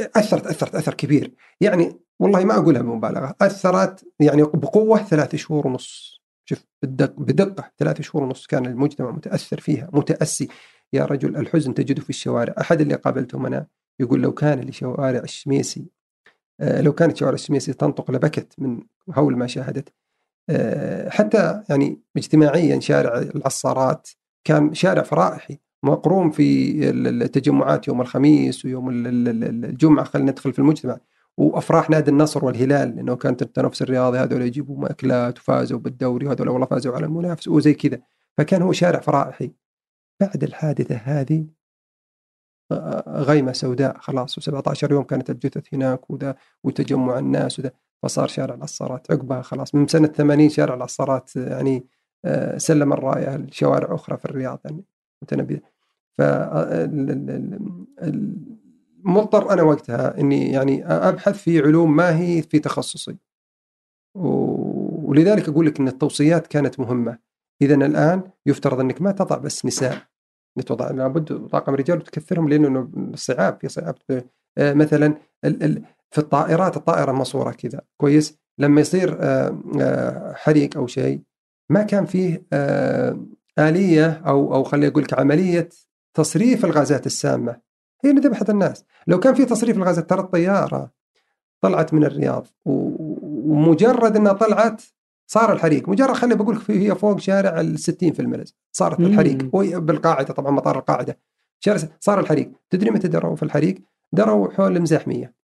أثرت 0.00 0.46
أثرت 0.46 0.74
أثر 0.74 0.94
كبير. 0.94 1.34
يعني 1.60 2.00
والله 2.20 2.44
ما 2.44 2.54
أقولها 2.54 2.82
بمبالغة. 2.82 3.34
أثرت 3.40 4.04
يعني 4.20 4.42
بقوة 4.42 5.02
ثلاث 5.02 5.36
شهور 5.36 5.66
ونص. 5.66 6.20
شوف 6.44 6.64
بدق 6.82 7.20
بدقة 7.20 7.70
ثلاث 7.78 8.00
شهور 8.00 8.24
ونص 8.24 8.46
كان 8.46 8.66
المجتمع 8.66 9.10
متأثر 9.10 9.60
فيها 9.60 9.90
متأسي. 9.92 10.48
يا 10.92 11.04
رجل 11.04 11.36
الحزن 11.36 11.74
تجده 11.74 12.02
في 12.02 12.10
الشوارع. 12.10 12.54
أحد 12.60 12.80
اللي 12.80 12.94
قابلتهم 12.94 13.46
أنا 13.46 13.66
يقول 14.00 14.22
لو 14.22 14.32
كان 14.32 14.60
لشوارع 14.60 15.20
الشميسي 15.20 15.86
آه، 16.60 16.80
لو 16.80 16.92
كانت 16.92 17.16
شوارع 17.16 17.34
الشميسي 17.34 17.72
تنطق 17.72 18.10
لبكت 18.10 18.54
من 18.58 18.82
هول 19.14 19.36
ما 19.36 19.46
شاهدت 19.46 19.88
حتى 21.08 21.62
يعني 21.68 22.00
اجتماعيا 22.16 22.80
شارع 22.80 23.18
العصارات 23.18 24.08
كان 24.44 24.74
شارع 24.74 25.02
فرائحي 25.02 25.58
مقروم 25.82 26.30
في 26.30 26.90
التجمعات 26.90 27.88
يوم 27.88 28.00
الخميس 28.00 28.64
ويوم 28.64 28.90
الجمعة 28.90 30.04
خلينا 30.04 30.30
ندخل 30.30 30.52
في 30.52 30.58
المجتمع. 30.58 30.98
وأفراح 31.36 31.90
نادي 31.90 32.10
النصر 32.10 32.44
والهلال 32.44 32.96
لأنه 32.96 33.16
كانت 33.16 33.42
التنافس 33.42 33.82
الرياضي 33.82 34.18
هذول 34.18 34.42
يجيبوا 34.42 34.78
مأكلات 34.78 35.38
وفازوا 35.38 35.78
بالدوري 35.78 36.26
وهذول 36.26 36.48
والله 36.48 36.66
فازوا 36.66 36.94
على 36.96 37.06
المنافس 37.06 37.48
وزي 37.48 37.74
كذا. 37.74 38.00
فكان 38.38 38.62
هو 38.62 38.72
شارع 38.72 39.00
فرائحي. 39.00 39.52
بعد 40.20 40.42
الحادثة 40.44 40.96
هذه 40.96 41.46
غيمة 43.08 43.52
سوداء 43.52 43.98
خلاص 43.98 44.50
و17 44.50 44.90
يوم 44.90 45.04
كانت 45.04 45.30
الجثث 45.30 45.74
هناك 45.74 46.10
وذا 46.10 46.36
وتجمع 46.64 47.18
الناس 47.18 47.58
وذا. 47.58 47.70
فصار 48.02 48.28
شارع 48.28 48.54
العصارات 48.54 49.10
عقبها 49.10 49.42
خلاص. 49.42 49.74
من 49.74 49.86
سنة 49.86 50.06
80 50.06 50.48
شارع 50.48 50.74
العصارات 50.74 51.36
يعني 51.36 51.86
آه، 52.24 52.58
سلم 52.58 52.92
الراية 52.92 53.36
لشوارع 53.36 53.94
أخرى 53.94 54.16
في 54.16 54.24
الرياض 54.24 54.60
يعني 54.64 54.84
متنبية. 55.22 55.62
ف 56.18 56.22
مضطر 59.04 59.52
أنا 59.52 59.62
وقتها 59.62 60.20
إني 60.20 60.52
يعني 60.52 60.86
أبحث 60.86 61.42
في 61.42 61.60
علوم 61.60 61.96
ما 61.96 62.18
هي 62.18 62.42
في 62.42 62.58
تخصصي. 62.58 63.16
ولذلك 64.14 65.48
أقول 65.48 65.66
لك 65.66 65.80
إن 65.80 65.88
التوصيات 65.88 66.46
كانت 66.46 66.80
مهمة. 66.80 67.18
اذا 67.62 67.74
الآن 67.74 68.22
يفترض 68.46 68.80
إنك 68.80 69.02
ما 69.02 69.12
تضع 69.12 69.36
بس 69.36 69.66
نساء. 69.66 69.98
تضع 70.66 70.90
لابد 70.90 71.46
طاقم 71.46 71.74
رجال 71.74 71.98
وتكثرهم 71.98 72.48
لأنه 72.48 72.90
صعاب 73.14 73.58
في 73.60 73.68
صعاب. 73.68 73.94
آه، 74.58 74.72
مثلا 74.74 75.14
في 76.12 76.18
الطائرات 76.18 76.76
الطائرة 76.76 77.12
مصورة 77.12 77.50
كذا. 77.50 77.80
كويس؟ 77.96 78.38
لما 78.58 78.80
يصير 78.80 79.18
آه، 79.20 79.58
آه، 79.80 80.32
حريق 80.32 80.76
أو 80.76 80.86
شيء 80.86 81.20
ما 81.70 81.82
كان 81.82 82.06
فيه 82.06 82.42
آلية 83.58 84.22
أو 84.26 84.54
أو 84.54 84.62
خليني 84.64 84.88
أقول 84.88 85.02
لك 85.02 85.18
عملية 85.18 85.68
تصريف 86.14 86.64
الغازات 86.64 87.06
السامة. 87.06 87.60
هي 88.04 88.10
اللي 88.10 88.20
ذبحت 88.20 88.50
الناس. 88.50 88.84
لو 89.06 89.20
كان 89.20 89.34
في 89.34 89.44
تصريف 89.44 89.76
الغازات 89.76 90.10
ترى 90.10 90.20
الطيارة 90.20 90.90
طلعت 91.60 91.94
من 91.94 92.04
الرياض. 92.04 92.46
ومجرد 92.64 94.16
إنها 94.16 94.32
طلعت 94.32 94.82
صار 95.26 95.52
الحريق. 95.52 95.88
مجرد 95.88 96.12
خليني 96.12 96.42
بقول 96.42 96.56
لك 96.56 96.70
هي 96.70 96.94
فوق 96.94 97.18
شارع 97.18 97.60
ال 97.60 97.78
60 97.78 98.12
في 98.12 98.22
الملز. 98.22 98.56
صارت 98.72 99.00
الحريق 99.00 99.56
بالقاعدة 99.78 100.34
طبعا 100.34 100.50
مطار 100.50 100.78
القاعدة. 100.78 101.18
شارع 101.60 101.78
صار 102.00 102.20
الحريق. 102.20 102.52
تدري 102.70 102.90
متى 102.90 103.08
دروا 103.08 103.36
في 103.36 103.42
الحريق؟ 103.42 103.82
دروا 104.12 104.52
حول 104.52 104.76
المزاحميه 104.76 105.41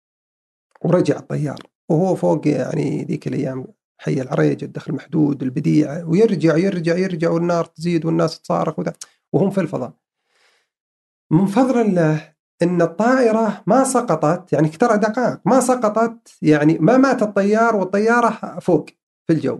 ورجع 0.84 1.18
الطيار. 1.18 1.60
وهو 1.90 2.16
فوق 2.16 2.48
يعني 2.48 3.04
ذيك 3.04 3.28
الأيام 3.28 3.68
حي 3.98 4.22
العريج 4.22 4.64
الدخل 4.64 4.94
محدود 4.94 5.44
البديع 5.44 6.04
ويرجع 6.06 6.58
يرجع 6.58 6.98
يرجع 6.98 7.30
والنار 7.30 7.66
تزيد 7.66 8.06
والناس 8.06 8.42
تصارخ 8.42 8.80
وذا 8.80 8.94
وهم 9.34 9.50
في 9.50 9.62
الفضاء. 9.62 9.94
من 11.32 11.46
فضل 11.46 11.82
الله 11.82 12.34
إن 12.62 12.82
الطائرة 12.82 13.64
ما 13.68 13.84
سقطت 13.84 14.54
يعني 14.54 14.68
ترى 14.68 14.98
دقائق 14.98 15.40
ما 15.46 15.60
سقطت 15.60 16.38
يعني 16.42 16.78
ما 16.80 16.98
مات 16.98 17.24
الطيار 17.24 17.76
والطيارة 17.76 18.60
فوق 18.60 18.86
في 19.28 19.34
الجو. 19.34 19.60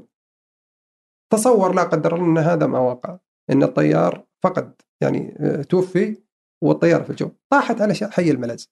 تصور 1.30 1.76
لا 1.76 1.84
قدر 1.84 2.16
الله 2.16 2.26
إن 2.26 2.38
هذا 2.38 2.68
ما 2.68 2.80
وقع 2.80 3.18
إن 3.50 3.64
الطيار 3.64 4.26
فقد 4.44 4.82
يعني 5.02 5.36
آه، 5.40 5.62
توفي 5.62 6.18
والطيارة 6.62 7.04
في 7.04 7.10
الجو. 7.10 7.32
طاحت 7.50 7.82
على 7.82 7.94
حي 7.94 8.32
الملز 8.32 8.72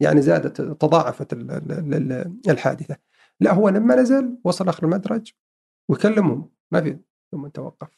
يعني 0.00 0.22
زادت 0.22 0.60
تضاعفت 0.60 1.32
الحادثة. 2.48 2.96
لا 3.40 3.52
هو 3.52 3.68
لما 3.68 3.94
نزل 3.94 4.38
وصل 4.44 4.68
آخر 4.68 4.82
المدرج 4.82 5.32
ويكلمهم 5.88 6.50
ما 6.72 6.80
في 6.80 6.98
ثم 7.32 7.46
توقف. 7.46 7.88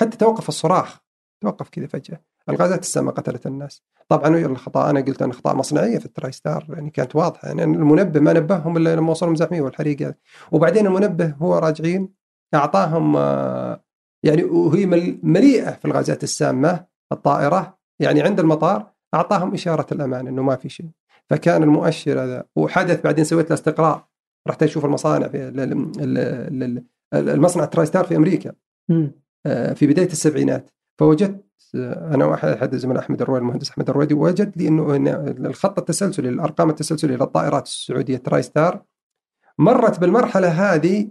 حتى 0.00 0.16
توقف 0.16 0.48
الصراخ 0.48 1.00
توقف 1.42 1.68
كذا 1.68 1.86
فجأة. 1.86 2.20
الغازات 2.48 2.80
السامه 2.80 3.10
قتلت 3.10 3.46
الناس. 3.46 3.82
طبعا 4.08 4.36
الخطأ 4.36 4.90
أنا 4.90 5.00
قلت 5.00 5.22
أن 5.22 5.30
اخطاء 5.30 5.56
مصنعية 5.56 5.98
في 5.98 6.06
ال 6.06 6.32
TriStar 6.32 6.66
يعني 6.68 6.90
كانت 6.90 7.16
واضحة. 7.16 7.48
يعني 7.48 7.64
المنبه 7.64 8.20
ما 8.20 8.32
نبههم 8.32 8.76
إلا 8.76 8.96
لما 8.96 9.10
وصلوا 9.10 9.28
المزاحميه 9.28 9.60
والحريق 9.60 10.14
وبعدين 10.52 10.86
المنبه 10.86 11.34
هو 11.42 11.58
راجعين 11.58 12.14
أعطاهم 12.54 13.16
آه، 13.16 13.84
يعني 14.22 14.44
وهي 14.44 14.86
مليئة 15.22 15.70
في 15.70 15.84
الغازات 15.84 16.22
السامة 16.22 16.86
الطائرة 17.12 17.78
يعني 18.00 18.22
عند 18.22 18.40
المطار 18.40 18.92
أعطاهم 19.14 19.54
إشارة 19.54 19.94
الأمان 19.94 20.26
إنه 20.26 20.42
ما 20.42 20.56
في 20.56 20.68
شيء. 20.68 20.90
فكان 21.30 21.62
المؤشر 21.62 22.24
هذا. 22.24 22.44
وحدث 22.56 23.00
بعدين 23.04 23.24
سويت 23.24 23.50
له 23.50 23.54
استقراء 23.54 24.08
رحت 24.48 24.62
أشوف 24.62 24.84
المصانع 24.84 25.28
في 25.28 25.48
المصنع 27.14 27.64
TriStar 27.64 28.04
في 28.04 28.16
أمريكا. 28.16 28.52
آه، 29.46 29.72
في 29.72 29.86
بداية 29.86 30.06
السبعينات. 30.06 30.70
فوجدت 30.98 31.44
أنا 31.74 32.24
وأحد 32.24 32.48
أحد 32.48 32.74
الزملاء 32.74 33.02
أحمد 33.02 33.22
الرويدي 33.22 33.42
المهندس 33.42 33.70
أحمد 33.70 33.90
الرويدي 33.90 34.14
وجد 34.14 34.52
لي 34.56 34.68
إنه 34.68 34.96
الخط 35.46 35.78
التسلسلي 35.78 36.28
الأرقام 36.28 36.70
التسلسليه 36.70 37.16
للطائرات 37.16 37.66
السعودية 37.66 38.16
TriStar 38.16 38.82
مرت 39.58 40.00
بالمرحلة 40.00 40.48
هذه 40.48 41.08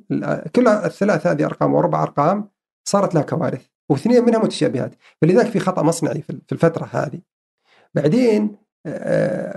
كل 0.56 0.68
الثلاث 0.68 1.28
هذه 1.28 1.46
أرقام 1.46 1.74
واربع 1.74 2.04
أرقام 2.04 2.50
صارت 2.88 3.16
لها 3.16 3.24
كوارث 3.24 3.66
واثنين 3.90 4.26
منها 4.26 4.40
متشابهات. 4.40 4.96
فلذلك 5.22 5.46
في 5.46 5.60
خطأ 5.60 5.84
مصنعي 5.84 6.22
في 6.22 6.52
الفترة 6.52 6.90
هذه. 6.92 7.20
بعدين 7.94 8.44
آه، 8.44 8.63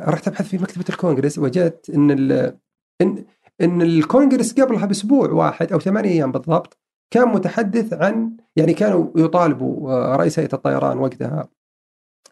رحت 0.09 0.29
أبحث 0.29 0.49
في 0.49 0.59
مكتبة 0.59 0.85
الكونغرس 0.89 1.39
وجدت 1.39 1.91
إن 1.91 2.11
إن 3.03 3.25
إن 3.61 3.83
الكونغرس 3.83 4.61
قبلها 4.61 4.87
بأسبوع 4.87 5.31
واحد 5.31 5.73
أو 5.73 5.81
ثمانية 5.81 6.11
أيام 6.11 6.33
بالضبط 6.33 6.79
كان 7.11 7.29
متحدث 7.29 7.93
عن 7.93 8.37
يعني 8.57 8.75
كانوا 8.75 9.11
يطالبوا 9.17 9.91
آه، 9.93 10.17
رئيس 10.17 10.39
هيئة 10.39 10.55
الطيران 10.55 10.99
وقتها 10.99 11.49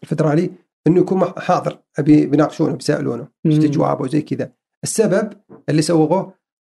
الفدرالي 0.03 0.51
إنه 0.87 0.99
يكون 0.99 1.23
حاضر 1.37 1.79
أبي 1.99 2.25
بيناقشونه 2.25 2.75
بيسألونه 2.75 3.27
استجوابه 3.45 4.01
وزي 4.01 4.21
كذا 4.21 4.51
السبب 4.83 5.33
اللي 5.69 5.81
سووه 5.81 6.33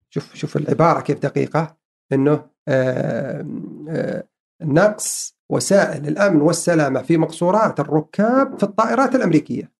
شوف 0.09 0.35
شوف 0.35 0.57
العبارة 0.57 1.01
كيف 1.01 1.19
دقيقة 1.19 1.77
إنه 2.13 2.31
آآ 2.31 2.45
آه، 2.67 3.45
آآ 3.89 4.17
آه، 4.17 4.23
نقص 4.61 5.35
وسائل 5.49 6.07
الأمن 6.07 6.41
والسلامة 6.41 7.01
في 7.01 7.17
مقصورات 7.17 7.79
الركاب 7.79 8.57
في 8.57 8.63
الطائرات 8.63 9.15
الأمريكية. 9.15 9.71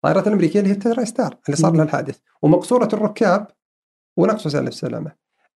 الطائرات 0.00 0.26
الأمريكية 0.26 0.60
اللي 0.60 0.70
هي 0.70 0.74
الترا 0.74 1.04
ستار 1.04 1.36
اللي 1.46 1.56
صار 1.56 1.72
لها 1.72 1.84
الحادث 1.84 2.18
ومقصورة 2.42 2.88
الركاب 2.92 3.46
ونقص 4.16 4.46
وسائل 4.46 4.68
السلامه. 4.68 5.12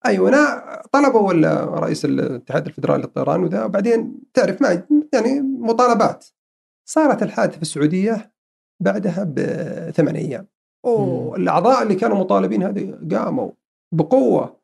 أيوه 0.07 0.29
أنا 0.29 0.83
طلبوا 0.93 1.33
رئيس 1.81 2.05
الاتحاد 2.05 2.67
الفدرالي 2.67 3.03
للطيران 3.03 3.45
وذا 3.45 3.65
وبعدين 3.65 4.21
تعرف 4.35 4.63
ما 4.63 4.87
يعني 5.13 5.41
مطالبات. 5.41 6.27
صارت 6.85 7.23
الحادثة 7.23 7.57
في 7.57 7.63
السعودية 7.63 8.33
بعدها 8.81 9.25
بثمان 9.25 10.17
أيام. 10.17 10.47
والاعضاء 10.83 11.83
اللي 11.83 11.95
كانوا 11.95 12.19
مطالبين 12.19 12.63
هذه 12.63 12.99
قاموا 13.13 13.51
بقوة 13.93 14.61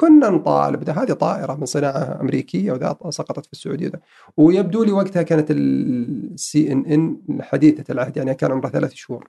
كنا 0.00 0.30
نطالب 0.30 0.84
ده 0.84 0.92
هذه 0.92 1.12
طائرة 1.12 1.54
من 1.54 1.66
صناعة 1.66 2.20
أمريكية 2.20 2.72
وذا 2.72 2.96
سقطت 3.10 3.46
في 3.46 3.52
السعودية 3.52 3.88
ده. 3.88 4.02
ويبدو 4.36 4.84
لي 4.84 4.92
وقتها 4.92 5.22
كانت 5.22 5.50
السي 5.50 6.72
ان 6.72 6.84
ان 6.86 7.42
حديثة 7.42 7.92
العهد 7.92 8.16
يعني 8.16 8.34
كان 8.34 8.52
عمرها 8.52 8.70
ثلاث 8.70 8.92
شهور 8.92 9.28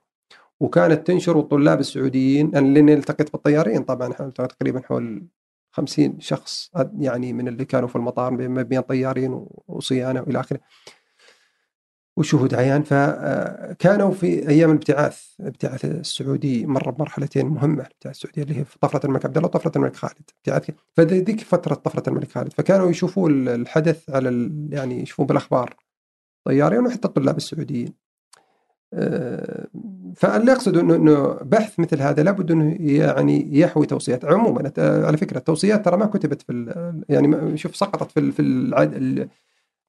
وكانت 0.59 1.07
تنشر 1.07 1.39
الطلاب 1.39 1.79
السعوديين 1.79 2.51
لاني 2.51 2.93
التقيت 2.93 3.31
بالطيارين 3.33 3.83
طبعا 3.83 4.09
تقريبا 4.29 4.81
حول 4.81 5.27
50 5.71 6.19
شخص 6.19 6.71
يعني 6.99 7.33
من 7.33 7.47
اللي 7.47 7.65
كانوا 7.65 7.87
في 7.87 7.95
المطار 7.95 8.35
بين 8.63 8.81
طيارين 8.81 9.45
وصيانة 9.67 10.21
وإلى 10.21 10.39
آخره. 10.39 10.59
وشهود 12.19 12.53
عيان. 12.53 12.83
فكانوا 12.83 14.11
في 14.11 14.49
أيام 14.49 14.69
الابتعاث 14.71 15.23
الابتعاث 15.39 15.85
السعودي 15.85 16.65
مر 16.65 16.89
بمرحلتين 16.89 17.45
مهمة 17.45 17.83
الابتعاث 17.83 18.15
السعودي 18.15 18.41
اللي 18.41 18.57
هي 18.59 18.65
طفرة 18.81 19.05
الملك 19.05 19.25
عبد 19.25 19.37
الله 19.37 19.49
وطفرة 19.49 19.71
الملك 19.75 19.95
خالد. 19.95 20.29
ابتعاث 20.37 20.69
فذيك 20.97 21.41
فترة 21.41 21.75
طفرة 21.75 22.09
الملك 22.09 22.31
خالد. 22.31 22.53
فكانوا 22.53 22.89
يشوفوا 22.89 23.29
الحدث 23.29 24.09
على 24.09 24.51
يعني 24.69 25.01
يشوفون 25.01 25.25
بالأخبار 25.25 25.75
طيارين 26.45 26.85
وحتى 26.85 27.07
الطلاب 27.07 27.37
السعوديين. 27.37 27.93
آه، 28.93 29.67
فاللي 30.15 30.51
أقصد 30.51 30.77
إنه 30.77 30.95
إنه 30.95 31.33
بحث 31.33 31.79
مثل 31.79 32.01
هذا 32.01 32.23
لابد 32.23 32.51
إنه 32.51 32.77
يعني 32.79 33.59
يحوي 33.59 33.85
توصيات. 33.85 34.25
عموما 34.25 34.71
على 34.77 35.17
فكرة 35.17 35.37
التوصيات 35.37 35.85
ترى 35.85 35.97
ما 35.97 36.05
كتبت 36.05 36.41
في 36.41 36.73
يعني 37.09 37.57
شوف 37.57 37.75
سقطت 37.75 38.11
في 38.11 38.31
في 38.31 38.41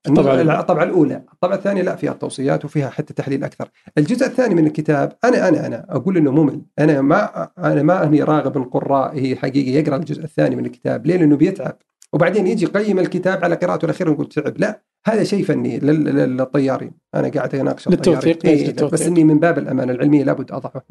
الطبعة, 0.07 0.59
الطبعة 0.59 0.83
الأولى. 0.83 1.23
الطبعة 1.33 1.55
الثانية 1.55 1.81
لا 1.81 1.95
فيها 1.95 2.11
التوصيات 2.11 2.65
وفيها 2.65 2.89
حتى 2.89 3.13
تحليل 3.13 3.43
أكثر. 3.43 3.69
الجزء 3.97 4.25
الثاني 4.25 4.55
من 4.55 4.67
الكتاب 4.67 5.13
أنا 5.23 5.47
أنا 5.47 5.67
أنا 5.67 5.85
أقول 5.89 6.17
إنه 6.17 6.31
ممل. 6.31 6.61
أنا 6.79 7.01
ما 7.01 7.49
أنا 7.57 7.83
ما 7.83 8.03
أني 8.03 8.23
راغب 8.23 8.57
القراء 8.57 9.15
هي 9.15 9.35
حقيقة 9.35 9.79
يقرأ 9.79 9.95
الجزء 9.95 10.23
الثاني 10.23 10.55
من 10.55 10.65
الكتاب 10.65 11.05
ليه 11.05 11.17
لأنه 11.17 11.35
بيتعب. 11.35 11.77
وبعدين 12.13 12.47
يجي 12.47 12.65
يقيم 12.65 12.99
الكتاب 12.99 13.43
على 13.43 13.55
قراءته 13.55 13.85
الأخيرة 13.85 14.09
ويقول 14.09 14.25
تعب. 14.25 14.53
لا 14.57 14.81
هذا 15.05 15.23
شيء 15.23 15.43
فني 15.43 15.79
للطيارين. 15.79 16.91
أنا 17.15 17.29
قاعد 17.29 17.55
أناقش 17.55 17.87
للتوثيق 17.87 18.45
إيه 18.45 18.73
بس 18.73 19.01
إني 19.01 19.23
من 19.23 19.39
باب 19.39 19.57
الأمانة 19.57 19.91
العلمية 19.91 20.23
لابد 20.23 20.51
أضعه. 20.51 20.83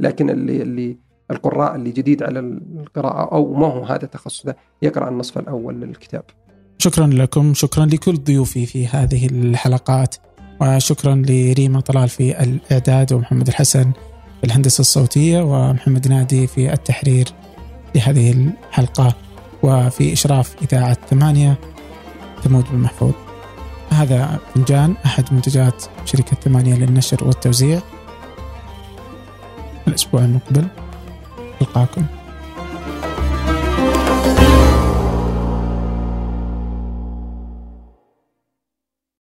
لكن 0.00 0.30
اللي 0.30 0.62
اللي 0.62 0.96
القراء 1.30 1.74
اللي 1.74 1.90
جديد 1.90 2.22
على 2.22 2.38
القراءة 2.40 3.34
أو 3.34 3.54
ما 3.54 3.66
هو 3.66 3.82
هذا 3.84 4.04
التخصص 4.04 4.46
يقرأ 4.82 5.08
النصف 5.08 5.38
الأول 5.38 5.80
للكتاب. 5.80 6.24
شكرا 6.78 7.06
لكم 7.06 7.54
شكرا 7.54 7.86
لكل 7.86 8.16
ضيوفي 8.16 8.66
في 8.66 8.86
هذه 8.86 9.26
الحلقات 9.26 10.14
وشكرا 10.60 11.14
لريما 11.14 11.80
طلال 11.80 12.08
في 12.08 12.42
الإعداد 12.42 13.12
ومحمد 13.12 13.48
الحسن 13.48 13.92
في 14.40 14.44
الهندسة 14.44 14.80
الصوتية 14.80 15.40
ومحمد 15.40 16.08
نادي 16.08 16.46
في 16.46 16.72
التحرير 16.72 17.28
لهذه 17.94 18.32
الحلقة 18.32 19.14
وفي 19.62 20.12
إشراف 20.12 20.56
إذاعة 20.62 20.96
ثمانية 21.10 21.58
ثمود 22.44 22.64
بن 22.72 22.78
محفوظ 22.78 23.12
هذا 23.90 24.38
فنجان 24.54 24.94
أحد 25.04 25.24
منتجات 25.32 25.84
شركة 26.04 26.36
ثمانية 26.36 26.74
للنشر 26.74 27.24
والتوزيع. 27.24 27.80
الأسبوع 29.88 30.24
المقبل 30.24 30.66
ألقاكم. 31.60 32.06